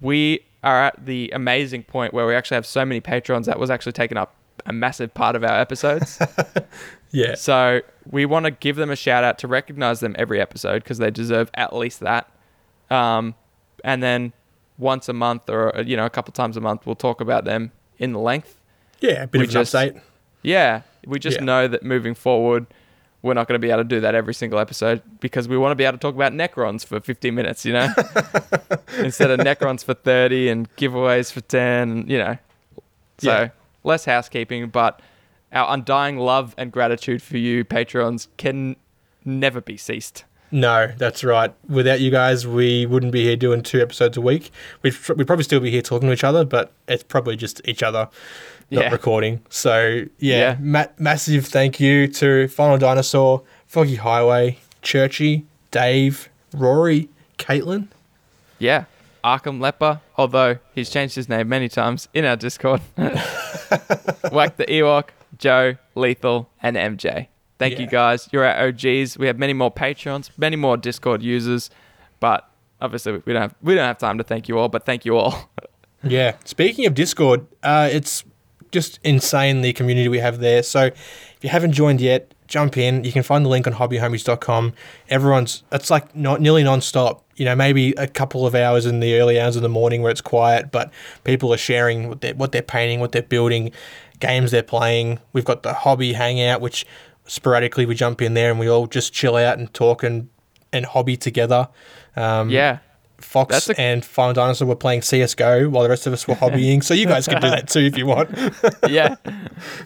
We 0.00 0.40
are 0.64 0.82
at 0.86 1.06
the 1.06 1.30
amazing 1.32 1.84
point 1.84 2.12
where 2.12 2.26
we 2.26 2.34
actually 2.34 2.56
have 2.56 2.66
so 2.66 2.84
many 2.84 3.00
patrons 3.00 3.46
that 3.46 3.58
was 3.58 3.70
actually 3.70 3.92
taking 3.92 4.16
up 4.18 4.34
a 4.66 4.72
massive 4.72 5.12
part 5.14 5.36
of 5.36 5.44
our 5.44 5.58
episodes. 5.60 6.18
Yeah, 7.12 7.34
so 7.34 7.80
we 8.08 8.24
want 8.24 8.44
to 8.44 8.52
give 8.52 8.76
them 8.76 8.88
a 8.88 8.94
shout 8.94 9.24
out 9.24 9.36
to 9.40 9.48
recognize 9.48 9.98
them 9.98 10.14
every 10.16 10.40
episode 10.40 10.84
because 10.84 10.98
they 10.98 11.10
deserve 11.10 11.50
at 11.54 11.74
least 11.74 11.98
that. 11.98 12.30
Um, 12.88 13.34
and 13.82 14.00
then 14.00 14.32
once 14.78 15.08
a 15.08 15.12
month 15.12 15.50
or 15.50 15.74
you 15.84 15.96
know 15.96 16.06
a 16.06 16.10
couple 16.10 16.30
times 16.32 16.56
a 16.56 16.60
month, 16.60 16.86
we'll 16.86 16.94
talk 16.94 17.20
about 17.20 17.44
them 17.44 17.72
in 17.98 18.12
the 18.12 18.20
length. 18.20 18.60
yeah, 19.00 19.24
a 19.24 19.26
bit 19.26 19.40
we 19.40 19.44
of 19.46 19.50
an 19.50 19.52
just- 19.54 19.74
update. 19.74 20.00
Yeah, 20.42 20.82
we 21.04 21.18
just 21.18 21.38
Yeah. 21.38 21.44
know 21.46 21.66
that 21.66 21.82
moving 21.82 22.14
forward, 22.14 22.66
we're 23.22 23.34
not 23.34 23.48
going 23.48 23.60
to 23.60 23.66
be 23.66 23.72
able 23.72 23.82
to 23.82 23.88
do 23.88 23.98
that 24.02 24.14
every 24.14 24.32
single 24.32 24.60
episode 24.60 25.02
because 25.18 25.48
we 25.48 25.58
want 25.58 25.72
to 25.72 25.76
be 25.76 25.82
able 25.82 25.98
to 25.98 26.00
talk 26.00 26.14
about 26.14 26.32
Necrons 26.32 26.86
for 26.86 27.00
15 27.00 27.34
minutes, 27.34 27.64
you 27.64 27.72
know, 27.72 27.88
instead 28.98 29.32
of 29.32 29.40
Necrons 29.40 29.82
for 29.84 29.94
30 29.94 30.48
and 30.48 30.76
giveaways 30.76 31.32
for 31.32 31.40
10, 31.40 32.04
you 32.08 32.18
know. 32.18 32.38
So 33.18 33.30
Yeah. 33.32 33.48
Less 33.84 34.04
housekeeping, 34.04 34.68
but 34.68 35.00
our 35.52 35.72
undying 35.74 36.18
love 36.18 36.54
and 36.56 36.70
gratitude 36.70 37.22
for 37.22 37.36
you, 37.36 37.64
patrons, 37.64 38.28
can 38.36 38.76
never 39.24 39.60
be 39.60 39.76
ceased. 39.76 40.24
No, 40.52 40.92
that's 40.98 41.22
right. 41.22 41.52
Without 41.68 42.00
you 42.00 42.10
guys, 42.10 42.46
we 42.46 42.84
wouldn't 42.86 43.12
be 43.12 43.22
here 43.24 43.36
doing 43.36 43.62
two 43.62 43.80
episodes 43.80 44.16
a 44.16 44.20
week. 44.20 44.50
We'd, 44.82 44.94
we'd 45.16 45.26
probably 45.26 45.44
still 45.44 45.60
be 45.60 45.70
here 45.70 45.82
talking 45.82 46.08
to 46.08 46.12
each 46.12 46.24
other, 46.24 46.44
but 46.44 46.72
it's 46.88 47.04
probably 47.04 47.36
just 47.36 47.60
each 47.66 47.82
other 47.84 48.08
not 48.72 48.84
Yeah. 48.84 48.90
recording. 48.90 49.42
So, 49.48 50.04
yeah, 50.18 50.38
Yeah. 50.38 50.56
Ma- 50.60 50.86
massive 50.98 51.46
thank 51.46 51.78
you 51.78 52.08
to 52.08 52.48
Final 52.48 52.78
Dinosaur, 52.78 53.42
Foggy 53.66 53.96
Highway, 53.96 54.58
Churchy, 54.82 55.44
Dave, 55.70 56.28
Rory, 56.52 57.08
Caitlin. 57.38 57.86
Yeah. 58.58 58.84
Arkham 59.22 59.60
Leper, 59.60 60.00
although 60.16 60.58
he's 60.74 60.90
changed 60.90 61.14
his 61.14 61.28
name 61.28 61.48
many 61.48 61.68
times 61.68 62.08
in 62.14 62.24
our 62.24 62.36
Discord. 62.36 62.80
Whack 62.96 64.56
the 64.56 64.66
Ewok, 64.68 65.08
Joe, 65.38 65.76
Lethal, 65.94 66.50
and 66.62 66.76
MJ. 66.76 67.28
Thank 67.58 67.78
you 67.78 67.86
guys. 67.86 68.28
You're 68.32 68.44
our 68.44 68.68
OGs. 68.68 69.18
We 69.18 69.26
have 69.26 69.38
many 69.38 69.52
more 69.52 69.70
Patreons, 69.70 70.30
many 70.38 70.56
more 70.56 70.78
Discord 70.78 71.22
users, 71.22 71.68
but 72.18 72.48
obviously 72.80 73.22
we 73.24 73.32
don't 73.34 73.42
have 73.42 73.54
we 73.62 73.74
don't 73.74 73.84
have 73.84 73.98
time 73.98 74.16
to 74.18 74.24
thank 74.24 74.48
you 74.48 74.58
all, 74.58 74.68
but 74.68 74.86
thank 74.86 75.04
you 75.04 75.16
all. 75.16 75.50
Yeah. 76.02 76.36
Speaking 76.46 76.86
of 76.86 76.94
Discord, 76.94 77.46
uh, 77.62 77.86
it's 77.92 78.24
just 78.72 78.98
insane 79.04 79.60
the 79.60 79.74
community 79.74 80.08
we 80.08 80.18
have 80.18 80.38
there. 80.38 80.62
So 80.62 80.84
if 80.84 81.38
you 81.42 81.50
haven't 81.50 81.72
joined 81.72 82.00
yet, 82.00 82.32
jump 82.46 82.78
in. 82.78 83.04
You 83.04 83.12
can 83.12 83.22
find 83.22 83.44
the 83.44 83.50
link 83.50 83.66
on 83.66 83.74
hobbyhomies.com. 83.74 84.72
Everyone's 85.10 85.62
it's 85.72 85.90
like 85.90 86.16
not 86.16 86.40
nearly 86.40 86.64
non-stop. 86.64 87.24
You 87.40 87.46
know, 87.46 87.56
maybe 87.56 87.92
a 87.96 88.06
couple 88.06 88.46
of 88.46 88.54
hours 88.54 88.84
in 88.84 89.00
the 89.00 89.18
early 89.18 89.40
hours 89.40 89.56
of 89.56 89.62
the 89.62 89.68
morning 89.70 90.02
where 90.02 90.12
it's 90.12 90.20
quiet, 90.20 90.70
but 90.70 90.92
people 91.24 91.54
are 91.54 91.56
sharing 91.70 92.08
what 92.08 92.20
they're 92.20 92.34
what 92.34 92.52
they're 92.52 92.60
painting, 92.60 93.00
what 93.00 93.12
they're 93.12 93.22
building. 93.22 93.72
games 94.20 94.50
they're 94.50 94.62
playing. 94.62 95.18
We've 95.32 95.46
got 95.46 95.62
the 95.62 95.72
hobby 95.72 96.12
hangout, 96.12 96.60
which 96.60 96.84
sporadically 97.24 97.86
we 97.86 97.94
jump 97.94 98.20
in 98.20 98.34
there 98.34 98.50
and 98.50 98.60
we 98.60 98.68
all 98.68 98.86
just 98.86 99.14
chill 99.14 99.36
out 99.36 99.58
and 99.58 99.72
talk 99.72 100.02
and, 100.02 100.28
and 100.74 100.84
hobby 100.84 101.16
together. 101.16 101.68
Um, 102.16 102.50
Yeah. 102.50 102.80
Fox 103.20 103.68
a- 103.68 103.80
and 103.80 104.04
Final 104.04 104.34
Dinosaur 104.34 104.66
were 104.68 104.76
playing 104.76 105.00
CSGO 105.02 105.70
while 105.70 105.82
the 105.82 105.88
rest 105.88 106.06
of 106.06 106.12
us 106.12 106.26
were 106.26 106.34
hobbying. 106.34 106.82
so 106.82 106.94
you 106.94 107.06
guys 107.06 107.26
can 107.28 107.40
do 107.40 107.48
that 107.50 107.68
too 107.68 107.80
if 107.80 107.96
you 107.96 108.06
want. 108.06 108.30
yeah. 108.88 109.16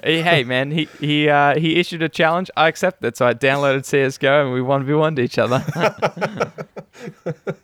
Hey, 0.02 0.44
man, 0.44 0.70
he 0.70 0.88
he 1.00 1.28
uh, 1.28 1.58
he 1.58 1.76
issued 1.76 2.02
a 2.02 2.08
challenge. 2.08 2.50
I 2.56 2.68
accepted 2.68 3.06
it, 3.06 3.16
so 3.16 3.26
I 3.26 3.34
downloaded 3.34 3.84
CS:GO 3.84 4.44
and 4.44 4.52
we 4.52 4.62
one 4.62 4.84
v 4.84 4.94
one 4.94 5.16
to 5.16 5.22
each 5.22 5.38
other. 5.38 5.64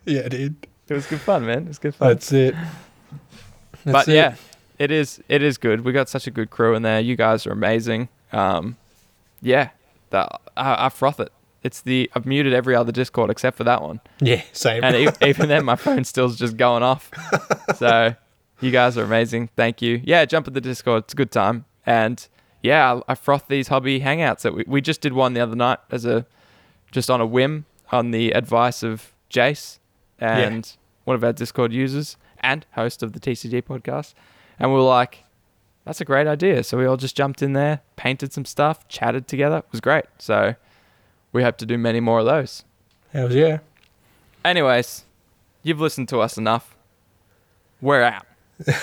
yeah, 0.05 0.29
dude. 0.29 0.67
it 0.89 0.95
was 0.95 1.07
good 1.07 1.21
fun, 1.21 1.47
man. 1.47 1.63
It 1.63 1.69
was 1.69 1.79
good 1.79 1.95
fun. 1.95 2.09
That's 2.09 2.33
it. 2.33 2.55
but 3.85 4.09
it. 4.09 4.15
yeah, 4.15 4.35
it 4.79 4.91
is 4.91 5.23
it 5.29 5.43
is 5.43 5.59
good. 5.59 5.83
We 5.83 5.93
got 5.93 6.09
such 6.09 6.27
a 6.27 6.31
good 6.31 6.51
crew 6.51 6.75
in 6.75 6.83
there. 6.83 7.01
You 7.01 7.17
guys 7.17 7.47
are 7.47 7.53
amazing. 7.53 8.09
Um, 8.33 8.77
yeah, 9.43 9.71
the, 10.11 10.29
I, 10.57 10.87
I 10.87 10.89
froth 10.89 11.21
it. 11.21 11.33
It's 11.63 11.83
the 11.83 12.11
I've 12.15 12.25
muted 12.27 12.55
every 12.55 12.75
other 12.75 12.93
Discord 12.93 13.31
except 13.31 13.57
for 13.57 13.65
that 13.65 13.83
one, 13.83 14.01
Yeah, 14.21 14.43
same. 14.53 14.83
and 14.83 14.97
e- 14.97 15.09
even 15.29 15.49
then 15.49 15.65
my 15.65 15.77
phone 15.77 16.05
still's 16.05 16.37
just 16.39 16.57
going 16.57 16.83
off. 16.83 17.11
So 17.77 18.15
you 18.61 18.71
guys 18.71 18.97
are 18.97 19.05
amazing. 19.05 19.51
Thank 19.57 19.83
you. 19.83 20.01
Yeah, 20.05 20.25
jump 20.25 20.47
at 20.49 20.55
the 20.55 20.61
Discord. 20.61 21.05
It's 21.05 21.13
a 21.13 21.17
good 21.17 21.31
time. 21.31 21.65
And 21.85 22.27
yeah, 22.63 22.95
I, 23.09 23.13
I 23.13 23.15
froth 23.15 23.47
these 23.49 23.69
hobby 23.69 24.01
hangouts 24.01 24.41
that 24.43 24.55
we, 24.55 24.65
we 24.67 24.81
just 24.81 25.01
did 25.01 25.13
one 25.13 25.35
the 25.35 25.41
other 25.41 25.57
night 25.57 25.79
as 25.91 26.05
a 26.05 26.27
just 26.91 27.11
on 27.11 27.21
a 27.21 27.27
whim 27.27 27.67
on 27.93 28.11
the 28.11 28.31
advice 28.33 28.83
of 28.83 29.13
Jace 29.31 29.79
and 30.19 30.77
one 31.05 31.15
of 31.15 31.25
our 31.25 31.33
Discord 31.33 31.73
users 31.73 32.17
and 32.41 32.65
host 32.73 33.03
of 33.03 33.13
the 33.13 33.21
TCG 33.21 33.63
podcast. 33.63 34.15
And 34.59 34.71
we 34.71 34.77
were 34.77 34.83
like, 34.85 35.25
that's 35.85 36.01
a 36.01 36.05
great 36.05 36.27
idea. 36.27 36.63
So 36.65 36.77
we 36.79 36.85
all 36.87 36.97
just 36.97 37.17
jumped 37.17 37.43
in 37.43 37.53
there, 37.55 37.81
painted 37.97 38.33
some 38.33 38.45
stuff, 38.45 38.87
chatted 38.89 39.27
together. 39.29 39.59
It 39.59 39.65
was 39.73 39.81
great. 39.81 40.05
So 40.19 40.55
we 41.33 41.43
hope 41.43 41.57
to 41.59 41.67
do 41.67 41.79
many 41.79 42.01
more 42.01 42.21
of 42.21 42.27
those. 42.27 42.65
Hells 43.13 43.35
yeah. 43.35 43.59
Anyways, 44.45 45.05
you've 45.63 45.81
listened 45.81 46.09
to 46.11 46.21
us 46.21 46.39
enough. 46.39 46.77
We're 47.81 48.03
out. 48.03 48.27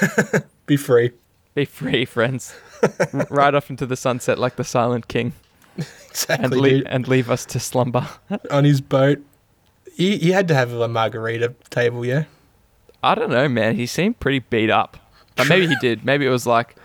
Be 0.66 0.78
free. 0.78 1.12
Be 1.56 1.66
free, 1.66 2.06
friends. 2.06 2.56
R- 3.14 3.28
Ride 3.30 3.56
off 3.56 3.70
into 3.70 3.86
the 3.86 3.96
sunset 3.96 4.38
like 4.38 4.56
the 4.56 4.64
Silent 4.64 5.08
King 5.08 5.34
Exactly. 6.10 6.44
and, 6.46 6.84
le- 6.84 6.90
and 6.90 7.08
leave 7.08 7.30
us 7.30 7.46
to 7.46 7.60
slumber. 7.60 8.08
On 8.52 8.64
his 8.64 8.82
boat. 8.82 9.20
He, 9.96 10.18
he 10.18 10.32
had 10.32 10.48
to 10.50 10.54
have 10.56 10.72
a 10.74 10.88
margarita 10.88 11.56
table, 11.70 12.06
yeah? 12.06 12.26
I 13.04 13.16
don't 13.16 13.30
know, 13.32 13.48
man. 13.48 13.76
He 13.76 13.86
seemed 13.86 14.20
pretty 14.20 14.40
beat 14.40 14.70
up. 14.70 14.98
But 15.36 15.48
maybe 15.50 15.68
he 15.68 15.76
did. 15.82 16.04
Maybe 16.06 16.26
it 16.26 16.30
was 16.30 16.46
like, 16.48 16.76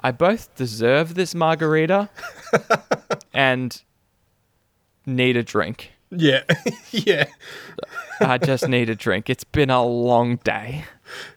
I 0.00 0.12
both 0.12 0.54
deserve 0.56 1.14
this 1.14 1.34
margarita 1.34 2.10
and 3.32 3.82
need 5.06 5.36
a 5.36 5.42
drink. 5.42 5.92
Yeah. 6.10 6.42
yeah. 6.90 7.26
I 8.20 8.38
just 8.38 8.68
need 8.68 8.88
a 8.88 8.94
drink. 8.94 9.28
It's 9.28 9.44
been 9.44 9.70
a 9.70 9.84
long 9.84 10.36
day. 10.36 10.84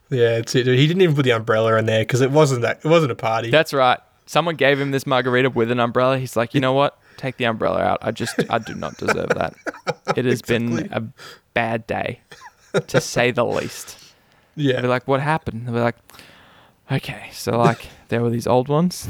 Yeah, 0.09 0.37
it's 0.37 0.55
it. 0.55 0.67
He 0.67 0.87
didn't 0.87 1.01
even 1.01 1.15
put 1.15 1.23
the 1.23 1.31
umbrella 1.31 1.77
in 1.77 1.85
there 1.85 2.01
because 2.01 2.21
it 2.21 2.31
wasn't 2.31 2.61
that. 2.61 2.79
It 2.83 2.87
wasn't 2.87 3.11
a 3.11 3.15
party. 3.15 3.49
That's 3.49 3.73
right. 3.73 3.99
Someone 4.25 4.55
gave 4.55 4.79
him 4.79 4.91
this 4.91 5.07
margarita 5.07 5.49
with 5.49 5.71
an 5.71 5.79
umbrella. 5.79 6.19
He's 6.19 6.35
like, 6.35 6.53
you 6.53 6.61
know 6.61 6.73
what? 6.73 6.99
Take 7.17 7.37
the 7.37 7.45
umbrella 7.45 7.81
out. 7.81 7.99
I 8.01 8.11
just, 8.11 8.35
I 8.49 8.59
do 8.59 8.75
not 8.75 8.97
deserve 8.97 9.29
that. 9.29 9.55
It 10.15 10.25
has 10.25 10.41
been 10.41 10.89
a 10.91 11.01
bad 11.53 11.87
day, 11.87 12.19
to 12.87 13.01
say 13.01 13.31
the 13.31 13.45
least. 13.45 13.97
yeah. 14.55 14.73
They'll 14.73 14.83
be 14.83 14.87
like, 14.89 15.07
what 15.07 15.21
happened? 15.21 15.67
They're 15.67 15.83
like, 15.83 15.95
okay, 16.91 17.29
so 17.31 17.57
like 17.57 17.87
there 18.09 18.21
were 18.21 18.29
these 18.29 18.47
old 18.47 18.67
ones 18.67 19.09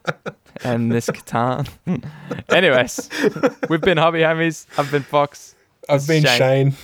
and 0.62 0.92
this 0.92 1.06
C'tan. 1.08 1.68
Anyways, 2.50 3.08
we've 3.68 3.80
been 3.80 3.98
Hobby 3.98 4.20
Hammies. 4.20 4.66
I've 4.78 4.90
been 4.90 5.02
Fox. 5.02 5.54
I've 5.88 6.06
been 6.06 6.22
Shane. 6.24 6.38
Shane. 6.38 6.74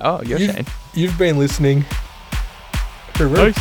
Oh, 0.00 0.22
you're 0.22 0.38
You've, 0.38 0.54
Shane. 0.54 0.66
you've 0.94 1.18
been 1.18 1.38
listening. 1.38 1.84
Peace. 3.14 3.58